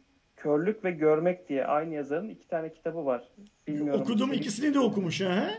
Körlük 0.43 0.83
ve 0.85 0.91
Görmek 0.91 1.49
diye 1.49 1.65
aynı 1.65 1.93
yazarın 1.93 2.29
iki 2.29 2.47
tane 2.47 2.73
kitabı 2.73 3.05
var. 3.05 3.29
Bilmiyorum. 3.67 4.01
Okudum 4.01 4.29
seri- 4.29 4.37
ikisini 4.37 4.73
de 4.73 4.79
okumuş 4.79 5.21
ha. 5.21 5.49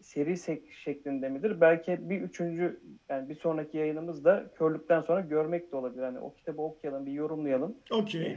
Seri 0.00 0.36
sek- 0.36 0.72
şeklinde 0.84 1.28
midir? 1.28 1.60
Belki 1.60 1.98
bir 2.10 2.20
üçüncü 2.20 2.80
yani 3.08 3.28
bir 3.28 3.34
sonraki 3.34 3.78
yayınımızda 3.78 4.50
Körlükten 4.58 5.00
sonra 5.00 5.20
Görmek 5.20 5.72
de 5.72 5.76
olabilir. 5.76 6.02
Hani 6.02 6.18
o 6.18 6.34
kitabı 6.34 6.62
okuyalım, 6.62 7.06
bir 7.06 7.12
yorumlayalım. 7.12 7.74
Okey. 7.90 8.36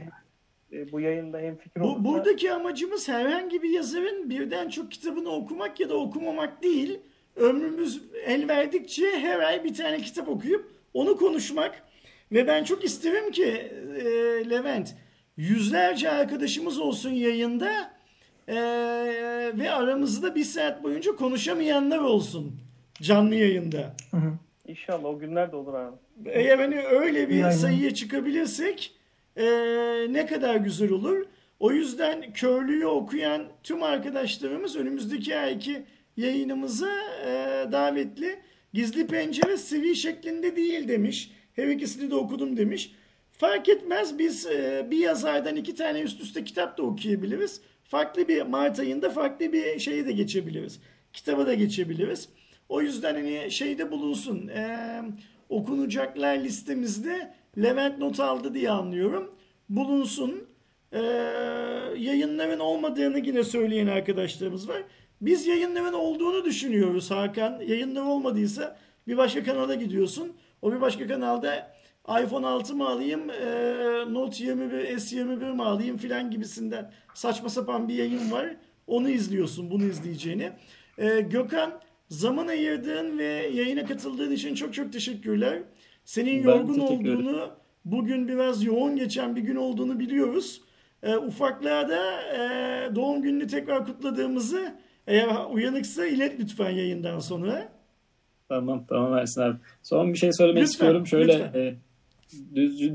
E, 0.72 0.92
bu 0.92 1.00
yayında 1.00 1.38
hem 1.38 1.56
fikir 1.56 1.80
Bu, 1.80 1.84
olursa 1.84 2.04
buradaki 2.04 2.52
amacımız 2.52 3.08
herhangi 3.08 3.62
bir 3.62 3.70
yazarın 3.70 4.30
birden 4.30 4.68
çok 4.68 4.90
kitabını 4.92 5.28
okumak 5.30 5.80
ya 5.80 5.88
da 5.88 5.96
okumamak 5.96 6.62
değil. 6.62 7.00
Ömrümüz 7.36 8.02
el 8.24 8.48
verdikçe 8.48 9.10
her 9.18 9.38
ay 9.38 9.64
bir 9.64 9.74
tane 9.74 9.96
kitap 10.00 10.28
okuyup 10.28 10.70
onu 10.94 11.16
konuşmak. 11.16 11.82
Ve 12.32 12.46
ben 12.46 12.64
çok 12.64 12.84
isterim 12.84 13.30
ki 13.30 13.44
e, 13.44 14.04
Levent 14.50 14.94
yüzlerce 15.36 16.10
arkadaşımız 16.10 16.78
olsun 16.78 17.10
yayında 17.10 17.90
e, 18.48 18.54
ve 19.58 19.70
aramızda 19.70 20.34
bir 20.34 20.44
saat 20.44 20.82
boyunca 20.82 21.16
konuşamayanlar 21.16 21.98
olsun 21.98 22.56
canlı 23.02 23.34
yayında. 23.34 23.96
Hı 24.10 24.16
hı. 24.16 24.32
inşallah 24.68 25.04
o 25.04 25.18
günler 25.18 25.52
de 25.52 25.56
olur 25.56 25.74
abi. 25.74 25.96
Eğer 26.26 26.58
hani 26.58 26.80
öyle 26.80 27.28
bir 27.28 27.34
Yani. 27.34 27.52
sayıya 27.52 27.94
çıkabilirsek 27.94 28.94
eee, 29.36 30.06
ne 30.10 30.26
kadar 30.26 30.56
güzel 30.56 30.90
olur. 30.90 31.26
O 31.60 31.72
yüzden 31.72 32.32
Körlüğü 32.32 32.86
okuyan 32.86 33.42
tüm 33.62 33.82
arkadaşlarımız 33.82 34.76
önümüzdeki 34.76 35.36
ayki 35.36 35.82
yayınımıza 36.16 36.88
eee, 37.26 37.72
davetli. 37.72 38.38
Gizli 38.74 39.06
pencere 39.06 39.56
seri 39.56 39.96
şeklinde 39.96 40.56
değil 40.56 40.88
demiş. 40.88 41.30
Her 41.56 41.68
ikisini 41.68 42.10
de 42.10 42.14
okudum 42.14 42.56
demiş. 42.56 42.92
Fark 43.42 43.68
etmez 43.68 44.18
biz 44.18 44.46
eee, 44.46 44.86
bir 44.90 44.98
yazardan 44.98 45.56
iki 45.56 45.74
tane 45.74 46.00
üst 46.00 46.20
üste 46.20 46.44
kitap 46.44 46.78
da 46.78 46.82
okuyabiliriz. 46.82 47.60
Farklı 47.84 48.28
bir 48.28 48.42
Mart 48.42 48.78
ayında 48.80 49.10
farklı 49.10 49.52
bir 49.52 49.78
şeyi 49.78 50.06
de 50.06 50.12
geçebiliriz. 50.12 50.80
Kitaba 51.12 51.46
da 51.46 51.54
geçebiliriz. 51.54 52.28
O 52.68 52.80
yüzden 52.82 53.14
hani 53.14 53.50
şeyde 53.50 53.90
bulunsun. 53.90 54.48
eee, 54.48 55.02
okunacaklar 55.48 56.38
listemizde 56.38 57.34
Levent 57.58 57.98
not 57.98 58.20
aldı 58.20 58.54
diye 58.54 58.70
anlıyorum. 58.70 59.34
Bulunsun. 59.68 60.44
Ee, 60.92 60.98
yayınların 61.98 62.58
olmadığını 62.58 63.18
yine 63.18 63.44
söyleyen 63.44 63.86
arkadaşlarımız 63.86 64.68
var. 64.68 64.82
Biz 65.20 65.46
yayınların 65.46 65.92
olduğunu 65.92 66.44
düşünüyoruz 66.44 67.10
Hakan. 67.10 67.60
Yayınlar 67.60 68.02
olmadıysa 68.02 68.76
bir 69.08 69.16
başka 69.16 69.44
kanala 69.44 69.74
gidiyorsun. 69.74 70.32
O 70.62 70.72
bir 70.72 70.80
başka 70.80 71.06
kanalda 71.06 71.71
iPhone 72.08 72.46
6 72.46 72.74
mı 72.74 72.88
alayım, 72.88 73.30
e, 73.30 73.44
Note 74.12 74.44
21, 74.44 74.84
S21 74.96 75.52
mi 75.54 75.62
alayım 75.62 75.96
filan 75.96 76.30
gibisinden 76.30 76.92
saçma 77.14 77.48
sapan 77.48 77.88
bir 77.88 77.94
yayın 77.94 78.30
var. 78.32 78.56
Onu 78.86 79.08
izliyorsun, 79.08 79.70
bunu 79.70 79.84
izleyeceğini. 79.84 80.50
Ee, 80.98 81.20
Gökhan 81.20 81.80
zaman 82.08 82.46
ayırdığın 82.46 83.18
ve 83.18 83.24
yayına 83.54 83.84
katıldığın 83.84 84.30
için 84.32 84.54
çok 84.54 84.74
çok 84.74 84.92
teşekkürler. 84.92 85.62
Senin 86.04 86.44
Ben 86.44 86.50
yorgun 86.50 86.78
olduğunu, 86.78 87.50
bugün 87.84 88.28
biraz 88.28 88.64
yoğun 88.64 88.96
geçen 88.96 89.36
bir 89.36 89.40
gün 89.40 89.56
olduğunu 89.56 89.98
biliyoruz. 90.00 90.60
Ee, 91.02 91.16
ufaklığa 91.16 91.88
da 91.88 92.22
e, 92.22 92.94
doğum 92.94 93.22
gününü 93.22 93.46
tekrar 93.46 93.86
kutladığımızı 93.86 94.74
eğer 95.06 95.28
uyanıksa 95.50 96.06
ilet 96.06 96.40
lütfen 96.40 96.70
yayından 96.70 97.18
sonra. 97.18 97.68
Tamam 98.48 98.84
tamam 98.88 99.14
Ersin 99.18 99.40
abi. 99.42 99.56
Son 99.82 100.12
bir 100.12 100.18
şey 100.18 100.32
söylemek 100.32 100.62
Lütfen, 100.62 100.72
istiyorum. 100.72 101.06
Şöyle 101.06 101.32
lütfen. 101.32 101.60
e, 101.60 101.74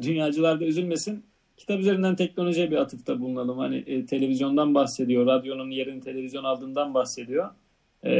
dünyacılar 0.01 0.59
da 0.59 0.65
üzülmesin. 0.65 1.23
Kitap 1.57 1.79
üzerinden 1.79 2.15
teknolojiye 2.15 2.71
bir 2.71 2.75
atıfta 2.75 3.19
bulunalım. 3.19 3.57
Hani 3.57 3.77
e, 3.77 4.05
televizyondan 4.05 4.75
bahsediyor. 4.75 5.25
Radyonun 5.25 5.71
yerini 5.71 6.01
televizyon 6.01 6.43
aldığından 6.43 6.93
bahsediyor. 6.93 7.49
E, 8.05 8.11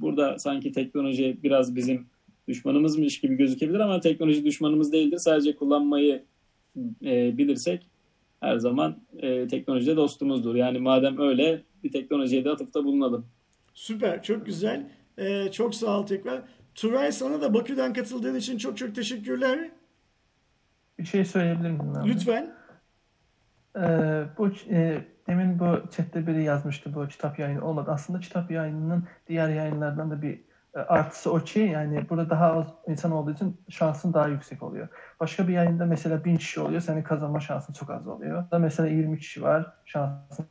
burada 0.00 0.38
sanki 0.38 0.72
teknoloji 0.72 1.38
biraz 1.42 1.76
bizim 1.76 2.06
düşmanımızmış 2.48 3.20
gibi 3.20 3.36
gözükebilir 3.36 3.80
ama 3.80 4.00
teknoloji 4.00 4.44
düşmanımız 4.44 4.92
değildir. 4.92 5.18
Sadece 5.18 5.56
kullanmayı 5.56 6.22
e, 7.04 7.38
bilirsek 7.38 7.82
her 8.40 8.58
zaman 8.58 8.96
e, 9.18 9.48
teknolojide 9.48 9.96
dostumuzdur. 9.96 10.54
Yani 10.54 10.78
madem 10.78 11.18
öyle 11.18 11.62
bir 11.84 11.92
teknolojiye 11.92 12.44
de 12.44 12.50
atıfta 12.50 12.84
bulunalım. 12.84 13.26
Süper, 13.74 14.22
çok 14.22 14.46
güzel. 14.46 14.86
Ee, 15.18 15.48
çok 15.52 15.74
sağ 15.74 16.00
ol 16.00 16.06
tekrar. 16.06 16.42
Turay 16.74 17.12
sana 17.12 17.40
da 17.40 17.54
Bakü'den 17.54 17.92
katıldığın 17.92 18.34
için 18.34 18.58
çok 18.58 18.78
çok 18.78 18.94
teşekkürler. 18.94 19.70
Bir 20.98 21.04
şey 21.04 21.24
söyleyebilir 21.24 21.70
miyim? 21.70 21.96
abi? 21.96 22.08
Lütfen. 22.08 22.54
Ee, 23.76 24.24
bu 24.38 24.48
e, 24.70 25.04
demin 25.26 25.58
bu 25.58 25.90
chatte 25.90 26.26
biri 26.26 26.42
yazmıştı 26.44 26.94
bu 26.94 27.08
kitap 27.08 27.38
yayını 27.38 27.64
olmadı. 27.64 27.90
Aslında 27.90 28.20
kitap 28.20 28.50
yayınının 28.50 29.04
diğer 29.28 29.48
yayınlardan 29.48 30.10
da 30.10 30.22
bir 30.22 30.40
e, 30.74 30.78
artısı 30.78 31.32
o 31.32 31.38
ki 31.38 31.60
yani 31.60 32.08
burada 32.10 32.30
daha 32.30 32.52
az 32.52 32.66
insan 32.86 33.12
olduğu 33.12 33.30
için 33.30 33.56
şansın 33.68 34.12
daha 34.12 34.28
yüksek 34.28 34.62
oluyor. 34.62 34.88
Başka 35.20 35.48
bir 35.48 35.52
yayında 35.52 35.86
mesela 35.86 36.24
bin 36.24 36.36
kişi 36.36 36.60
oluyor, 36.60 36.80
senin 36.80 37.02
kazanma 37.02 37.40
şansın 37.40 37.72
çok 37.72 37.90
az 37.90 38.06
oluyor. 38.06 38.50
Da 38.50 38.58
mesela 38.58 38.88
20 38.88 39.18
kişi 39.18 39.42
var, 39.42 39.66
şansın 39.84 40.46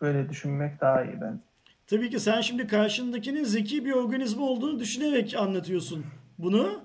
böyle 0.00 0.28
düşünmek 0.28 0.80
daha 0.80 1.04
iyi 1.04 1.20
bence. 1.20 1.42
Tabii 1.86 2.10
ki 2.10 2.20
sen 2.20 2.40
şimdi 2.40 2.66
karşındakinin 2.66 3.44
zeki 3.44 3.84
bir 3.84 3.92
organizma 3.92 4.44
olduğunu 4.44 4.78
düşünerek 4.78 5.34
anlatıyorsun 5.38 6.04
bunu. 6.38 6.80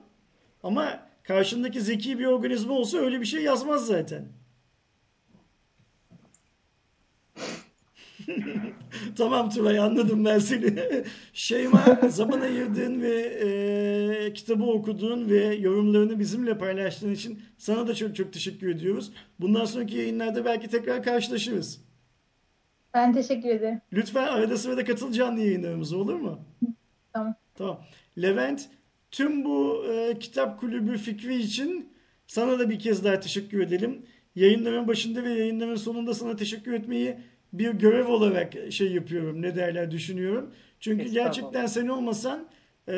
Ama 0.63 1.06
karşındaki 1.27 1.81
zeki 1.81 2.19
bir 2.19 2.25
organizma 2.25 2.73
olsa 2.73 2.97
öyle 2.97 3.21
bir 3.21 3.25
şey 3.25 3.43
yazmaz 3.43 3.87
zaten. 3.87 4.25
tamam 9.17 9.49
Turay 9.49 9.79
anladım 9.79 10.25
ben 10.25 10.39
seni. 10.39 10.73
Şeyma 11.33 11.83
zaman 12.09 12.41
ayırdığın 12.41 13.01
ve 13.01 13.19
e, 13.19 14.33
kitabı 14.33 14.63
okuduğun 14.63 15.29
ve 15.29 15.55
yorumlarını 15.55 16.19
bizimle 16.19 16.57
paylaştığın 16.57 17.13
için 17.13 17.41
sana 17.57 17.87
da 17.87 17.95
çok 17.95 18.15
çok 18.15 18.33
teşekkür 18.33 18.69
ediyoruz. 18.69 19.11
Bundan 19.39 19.65
sonraki 19.65 19.97
yayınlarda 19.97 20.45
belki 20.45 20.67
tekrar 20.67 21.03
karşılaşırız. 21.03 21.81
Ben 22.93 23.13
teşekkür 23.13 23.49
ederim. 23.49 23.81
Lütfen 23.93 24.27
arada 24.27 24.57
sırada 24.57 24.85
katıl 24.85 25.11
canlı 25.11 25.39
yayınlarımıza 25.39 25.97
olur 25.97 26.15
mu? 26.15 26.39
Tamam. 27.13 27.35
Tamam. 27.55 27.79
Levent 28.21 28.69
tüm 29.11 29.45
bu 29.45 29.85
e, 29.85 30.19
kitap 30.19 30.59
kulübü 30.59 30.97
fikri 30.97 31.35
için 31.35 31.89
sana 32.27 32.59
da 32.59 32.69
bir 32.69 32.79
kez 32.79 33.03
daha 33.03 33.19
teşekkür 33.19 33.59
edelim. 33.59 34.05
Yayınların 34.35 34.87
başında 34.87 35.23
ve 35.23 35.29
yayınların 35.29 35.75
sonunda 35.75 36.13
sana 36.13 36.35
teşekkür 36.35 36.73
etmeyi 36.73 37.15
bir 37.53 37.69
görev 37.69 38.07
olarak 38.07 38.53
şey 38.69 38.91
yapıyorum. 38.91 39.41
Ne 39.41 39.55
derler 39.55 39.91
düşünüyorum. 39.91 40.51
Çünkü 40.79 41.09
gerçekten 41.09 41.65
sen 41.65 41.87
olmasan 41.87 42.47
e, 42.87 42.93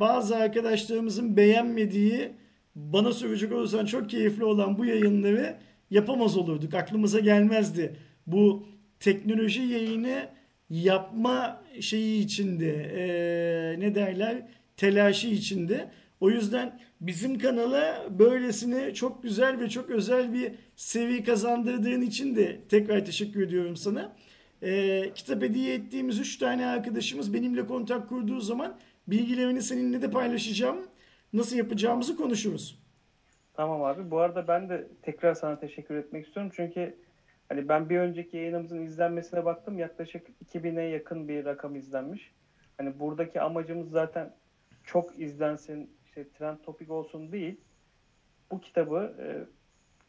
bazı 0.00 0.36
arkadaşlarımızın 0.36 1.36
beğenmediği 1.36 2.32
bana 2.74 3.12
söyleyecek 3.12 3.52
olursan 3.52 3.86
çok 3.86 4.10
keyifli 4.10 4.44
olan 4.44 4.78
bu 4.78 4.84
yayınları 4.84 5.56
yapamaz 5.90 6.36
olurduk. 6.36 6.74
Aklımıza 6.74 7.20
gelmezdi. 7.20 7.96
Bu 8.26 8.66
teknoloji 9.00 9.62
yayını 9.62 10.28
yapma 10.70 11.62
şeyi 11.80 12.24
içinde 12.24 12.72
e, 12.96 13.80
ne 13.80 13.94
derler 13.94 14.42
telaşı 14.78 15.28
içinde. 15.28 15.90
O 16.20 16.30
yüzden 16.30 16.80
bizim 17.00 17.38
kanala 17.38 18.06
böylesine 18.18 18.94
çok 18.94 19.22
güzel 19.22 19.60
ve 19.60 19.68
çok 19.68 19.90
özel 19.90 20.34
bir 20.34 20.54
seviye 20.76 21.22
kazandırdığın 21.22 22.02
için 22.02 22.36
de 22.36 22.60
tekrar 22.68 23.04
teşekkür 23.04 23.42
ediyorum 23.42 23.76
sana. 23.76 24.12
E, 24.62 25.02
kitap 25.14 25.42
hediye 25.42 25.74
ettiğimiz 25.74 26.18
3 26.18 26.38
tane 26.38 26.66
arkadaşımız 26.66 27.34
benimle 27.34 27.66
kontak 27.66 28.08
kurduğu 28.08 28.40
zaman 28.40 28.78
bilgilerini 29.08 29.62
seninle 29.62 30.02
de 30.02 30.10
paylaşacağım. 30.10 30.78
Nasıl 31.32 31.56
yapacağımızı 31.56 32.16
konuşuruz. 32.16 32.82
Tamam 33.54 33.84
abi. 33.84 34.10
Bu 34.10 34.18
arada 34.18 34.48
ben 34.48 34.68
de 34.68 34.88
tekrar 35.02 35.34
sana 35.34 35.60
teşekkür 35.60 35.94
etmek 35.94 36.26
istiyorum. 36.26 36.52
Çünkü 36.56 36.96
hani 37.48 37.68
ben 37.68 37.90
bir 37.90 37.98
önceki 37.98 38.36
yayınımızın 38.36 38.82
izlenmesine 38.82 39.44
baktım. 39.44 39.78
Yaklaşık 39.78 40.26
2000'e 40.54 40.82
yakın 40.82 41.28
bir 41.28 41.44
rakam 41.44 41.76
izlenmiş. 41.76 42.32
Hani 42.78 43.00
buradaki 43.00 43.40
amacımız 43.40 43.90
zaten 43.90 44.34
çok 44.88 45.20
izlensin, 45.20 45.90
işte 46.06 46.28
trend 46.38 46.56
topik 46.64 46.90
olsun 46.90 47.32
değil. 47.32 47.60
Bu 48.50 48.60
kitabı 48.60 49.14
e, 49.18 49.26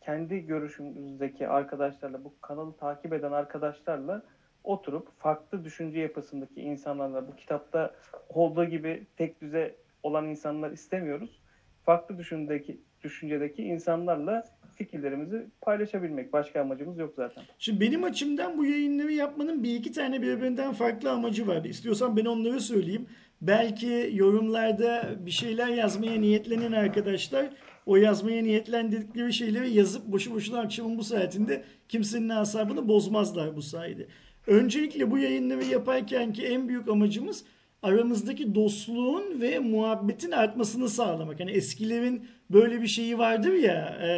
kendi 0.01 0.45
görüşümüzdeki 0.45 1.47
arkadaşlarla, 1.47 2.23
bu 2.23 2.33
kanalı 2.41 2.77
takip 2.77 3.13
eden 3.13 3.31
arkadaşlarla 3.31 4.21
oturup 4.63 5.19
farklı 5.19 5.63
düşünce 5.63 5.99
yapısındaki 5.99 6.61
insanlarla 6.61 7.27
bu 7.27 7.35
kitapta 7.35 7.95
olduğu 8.29 8.65
gibi 8.65 9.05
tek 9.17 9.41
düze 9.41 9.75
olan 10.03 10.27
insanlar 10.27 10.71
istemiyoruz. 10.71 11.41
Farklı 11.85 12.17
düşündeki 12.17 12.81
düşüncedeki 13.03 13.63
insanlarla 13.63 14.43
fikirlerimizi 14.75 15.47
paylaşabilmek. 15.61 16.33
Başka 16.33 16.61
amacımız 16.61 16.97
yok 16.97 17.13
zaten. 17.15 17.43
Şimdi 17.59 17.81
benim 17.81 18.03
açımdan 18.03 18.57
bu 18.57 18.65
yayınları 18.65 19.11
yapmanın 19.11 19.63
bir 19.63 19.75
iki 19.75 19.91
tane 19.91 20.21
birbirinden 20.21 20.73
farklı 20.73 21.11
amacı 21.11 21.47
var. 21.47 21.63
İstiyorsan 21.63 22.17
ben 22.17 22.25
onları 22.25 22.59
söyleyeyim. 22.59 23.07
Belki 23.41 24.09
yorumlarda 24.13 25.15
bir 25.25 25.31
şeyler 25.31 25.67
yazmaya 25.67 26.21
niyetlenen 26.21 26.71
arkadaşlar 26.71 27.45
o 27.85 27.95
yazmaya 27.95 28.43
niyetlendikleri 28.43 29.33
şeyleri 29.33 29.73
yazıp 29.73 30.07
boşu 30.07 30.33
boşuna 30.33 30.59
akşamın 30.59 30.97
bu 30.97 31.03
saatinde 31.03 31.63
kimsenin 31.89 32.29
asabını 32.29 32.87
bozmazlar 32.87 33.55
bu 33.55 33.61
sayede. 33.61 34.07
Öncelikle 34.47 35.11
bu 35.11 35.17
yayınları 35.17 35.65
yaparken 35.65 36.33
ki 36.33 36.45
en 36.45 36.69
büyük 36.69 36.87
amacımız 36.87 37.43
aramızdaki 37.83 38.55
dostluğun 38.55 39.41
ve 39.41 39.59
muhabbetin 39.59 40.31
artmasını 40.31 40.89
sağlamak. 40.89 41.39
Hani 41.39 41.51
eskilerin 41.51 42.27
böyle 42.49 42.81
bir 42.81 42.87
şeyi 42.87 43.17
vardır 43.17 43.53
ya 43.53 43.99
e, 44.01 44.09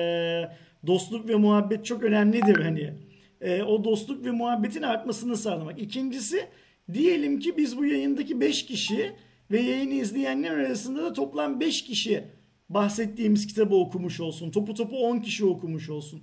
dostluk 0.87 1.27
ve 1.27 1.35
muhabbet 1.35 1.85
çok 1.85 2.03
önemlidir 2.03 2.55
hani. 2.55 2.93
E, 3.41 3.63
o 3.63 3.83
dostluk 3.83 4.25
ve 4.25 4.31
muhabbetin 4.31 4.81
artmasını 4.81 5.37
sağlamak. 5.37 5.81
İkincisi 5.81 6.47
diyelim 6.93 7.39
ki 7.39 7.57
biz 7.57 7.77
bu 7.77 7.85
yayındaki 7.85 8.41
5 8.41 8.65
kişi 8.65 9.11
ve 9.51 9.61
yayını 9.61 9.93
izleyenler 9.93 10.51
arasında 10.51 11.03
da 11.03 11.13
toplam 11.13 11.59
5 11.59 11.83
kişi 11.83 12.23
bahsettiğimiz 12.69 13.47
kitabı 13.47 13.75
okumuş 13.75 14.19
olsun. 14.19 14.51
Topu 14.51 14.73
topu 14.73 14.97
10 14.97 15.19
kişi 15.19 15.45
okumuş 15.45 15.89
olsun. 15.89 16.21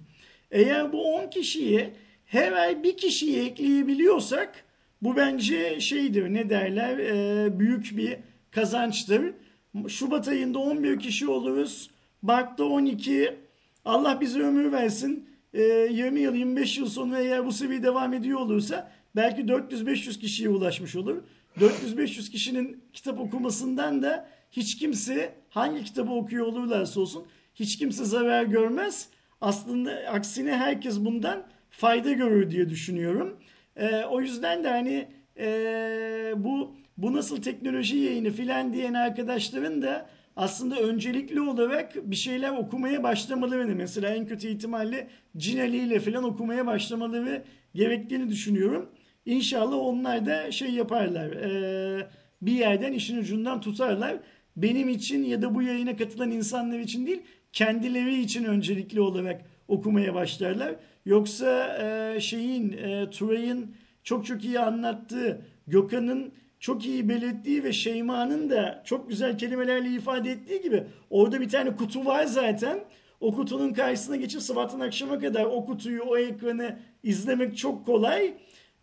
Eğer 0.50 0.92
bu 0.92 1.14
10 1.14 1.30
kişiye 1.30 1.94
her 2.26 2.52
ay 2.52 2.82
bir 2.82 2.96
kişiyi 2.96 3.38
ekleyebiliyorsak 3.38 4.64
bu 5.02 5.16
bence 5.16 5.80
şeydir 5.80 6.34
ne 6.34 6.50
derler 6.50 6.98
e, 6.98 7.58
büyük 7.58 7.96
bir 7.96 8.16
kazançtır. 8.50 9.34
Şubat 9.88 10.28
ayında 10.28 10.58
11 10.58 10.98
kişi 10.98 11.28
oluruz. 11.28 11.90
Mart'ta 12.22 12.64
12. 12.64 13.34
Allah 13.84 14.20
bize 14.20 14.40
ömür 14.40 14.72
versin. 14.72 15.28
E, 15.54 15.62
20 15.62 16.20
yıl 16.20 16.34
25 16.34 16.78
yıl 16.78 16.86
sonra 16.86 17.20
eğer 17.20 17.46
bu 17.46 17.52
seviye 17.52 17.82
devam 17.82 18.14
ediyor 18.14 18.40
olursa 18.40 18.92
belki 19.16 19.42
400-500 19.42 20.18
kişiye 20.20 20.48
ulaşmış 20.48 20.96
olur. 20.96 21.22
400-500 21.60 22.30
kişinin 22.30 22.84
kitap 22.92 23.20
okumasından 23.20 24.02
da 24.02 24.28
hiç 24.50 24.78
kimse 24.78 25.34
hangi 25.48 25.84
kitabı 25.84 26.10
okuyor 26.10 26.46
olurlarsa 26.46 27.00
olsun 27.00 27.26
hiç 27.54 27.78
kimse 27.78 28.04
zarar 28.04 28.44
görmez. 28.44 29.08
Aslında 29.40 29.90
aksine 29.90 30.56
herkes 30.56 31.00
bundan 31.00 31.46
fayda 31.70 32.12
görür 32.12 32.50
diye 32.50 32.68
düşünüyorum. 32.68 33.38
Ee, 33.76 34.04
o 34.04 34.20
yüzden 34.20 34.64
de 34.64 34.68
hani 34.68 35.08
e, 35.38 36.32
bu 36.36 36.76
bu 36.96 37.12
nasıl 37.12 37.42
teknoloji 37.42 37.96
yayını 37.96 38.30
filan 38.30 38.72
diyen 38.72 38.94
arkadaşların 38.94 39.82
da 39.82 40.10
aslında 40.36 40.80
öncelikli 40.80 41.40
olarak 41.40 42.10
bir 42.10 42.16
şeyler 42.16 42.50
okumaya 42.50 43.02
başlamaları 43.02 43.66
mesela 43.76 44.14
en 44.14 44.26
kötü 44.26 44.48
ihtimalle 44.48 45.08
Cinali 45.36 45.76
ile 45.76 46.00
filan 46.00 46.24
okumaya 46.24 46.66
başlamaları 46.66 47.44
gerektiğini 47.74 48.28
düşünüyorum. 48.28 48.90
İnşallah 49.28 49.76
onlar 49.76 50.26
da 50.26 50.52
şey 50.52 50.70
yaparlar 50.70 51.30
e, 51.30 52.06
bir 52.42 52.52
yerden 52.52 52.92
işin 52.92 53.18
ucundan 53.18 53.60
tutarlar. 53.60 54.16
Benim 54.56 54.88
için 54.88 55.24
ya 55.24 55.42
da 55.42 55.54
bu 55.54 55.62
yayına 55.62 55.96
katılan 55.96 56.30
insanlar 56.30 56.78
için 56.78 57.06
değil 57.06 57.22
kendileri 57.52 58.20
için 58.20 58.44
öncelikli 58.44 59.00
olarak 59.00 59.44
okumaya 59.68 60.14
başlarlar. 60.14 60.74
Yoksa 61.06 61.78
e, 61.82 62.20
şeyin 62.20 62.72
e, 62.72 63.10
Turay'ın 63.10 63.74
çok 64.02 64.26
çok 64.26 64.44
iyi 64.44 64.60
anlattığı, 64.60 65.40
Gökhan'ın 65.66 66.32
çok 66.60 66.86
iyi 66.86 67.08
belirttiği 67.08 67.64
ve 67.64 67.72
Şeyma'nın 67.72 68.50
da 68.50 68.82
çok 68.84 69.08
güzel 69.08 69.38
kelimelerle 69.38 69.88
ifade 69.88 70.30
ettiği 70.30 70.62
gibi 70.62 70.84
orada 71.10 71.40
bir 71.40 71.48
tane 71.48 71.76
kutu 71.76 72.04
var 72.04 72.24
zaten. 72.24 72.80
O 73.20 73.34
kutunun 73.34 73.72
karşısına 73.72 74.16
geçip 74.16 74.42
sabahtan 74.42 74.80
akşama 74.80 75.18
kadar 75.18 75.44
o 75.44 75.66
kutuyu, 75.66 76.02
o 76.02 76.16
ekranı 76.16 76.78
izlemek 77.02 77.56
çok 77.56 77.86
kolay. 77.86 78.34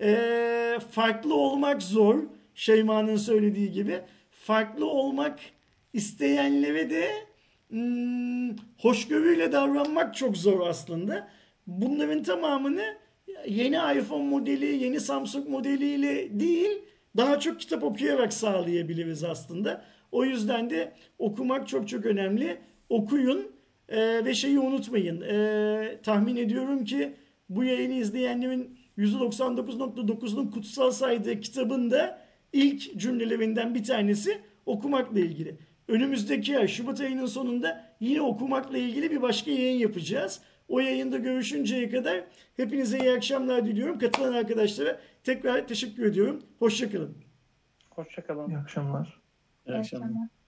E, 0.01 0.79
farklı 0.91 1.35
olmak 1.35 1.83
zor. 1.83 2.23
Şeyma'nın 2.55 3.17
söylediği 3.17 3.71
gibi. 3.71 4.01
Farklı 4.31 4.85
olmak 4.85 5.39
isteyenlere 5.93 6.89
de 6.89 7.11
hmm, 7.69 8.49
hoşgörüyle 8.77 9.51
davranmak 9.51 10.15
çok 10.15 10.37
zor 10.37 10.67
aslında. 10.67 11.27
Bunların 11.67 12.23
tamamını 12.23 12.95
yeni 13.47 13.75
iPhone 13.75 14.23
modeli, 14.23 14.83
yeni 14.83 14.99
Samsung 14.99 15.49
modeliyle 15.49 16.39
değil, 16.39 16.81
daha 17.17 17.39
çok 17.39 17.59
kitap 17.59 17.83
okuyarak 17.83 18.33
sağlayabiliriz 18.33 19.23
aslında. 19.23 19.85
O 20.11 20.25
yüzden 20.25 20.69
de 20.69 20.93
okumak 21.19 21.67
çok 21.67 21.89
çok 21.89 22.05
önemli. 22.05 22.57
Okuyun 22.89 23.51
e, 23.89 24.25
ve 24.25 24.33
şeyi 24.33 24.59
unutmayın. 24.59 25.21
E, 25.21 25.99
tahmin 26.03 26.35
ediyorum 26.35 26.85
ki 26.85 27.13
bu 27.49 27.63
yayını 27.63 27.93
izleyenlerin 27.93 28.77
%99.9'unun 28.97 30.51
kutsal 30.51 30.91
saydığı 30.91 31.39
kitabında 31.39 32.21
ilk 32.53 32.97
cümlelerinden 32.97 33.75
bir 33.75 33.83
tanesi 33.83 34.41
okumakla 34.65 35.19
ilgili. 35.19 35.57
Önümüzdeki 35.87 36.57
ay 36.57 36.67
Şubat 36.67 37.01
ayının 37.01 37.25
sonunda 37.25 37.95
yine 37.99 38.21
okumakla 38.21 38.77
ilgili 38.77 39.11
bir 39.11 39.21
başka 39.21 39.51
yayın 39.51 39.79
yapacağız. 39.79 40.41
O 40.67 40.79
yayında 40.79 41.17
görüşünceye 41.17 41.89
kadar 41.89 42.23
hepinize 42.57 42.99
iyi 42.99 43.11
akşamlar 43.11 43.65
diliyorum. 43.65 43.99
Katılan 43.99 44.33
arkadaşlara 44.33 44.99
tekrar 45.23 45.67
teşekkür 45.67 46.05
ediyorum. 46.05 46.43
Hoşçakalın. 46.59 47.17
Hoşçakalın. 47.89 48.49
İyi 48.49 48.57
akşamlar. 48.57 49.21
İyi 49.67 49.75
akşamlar. 49.75 50.07
akşamlar. 50.07 50.44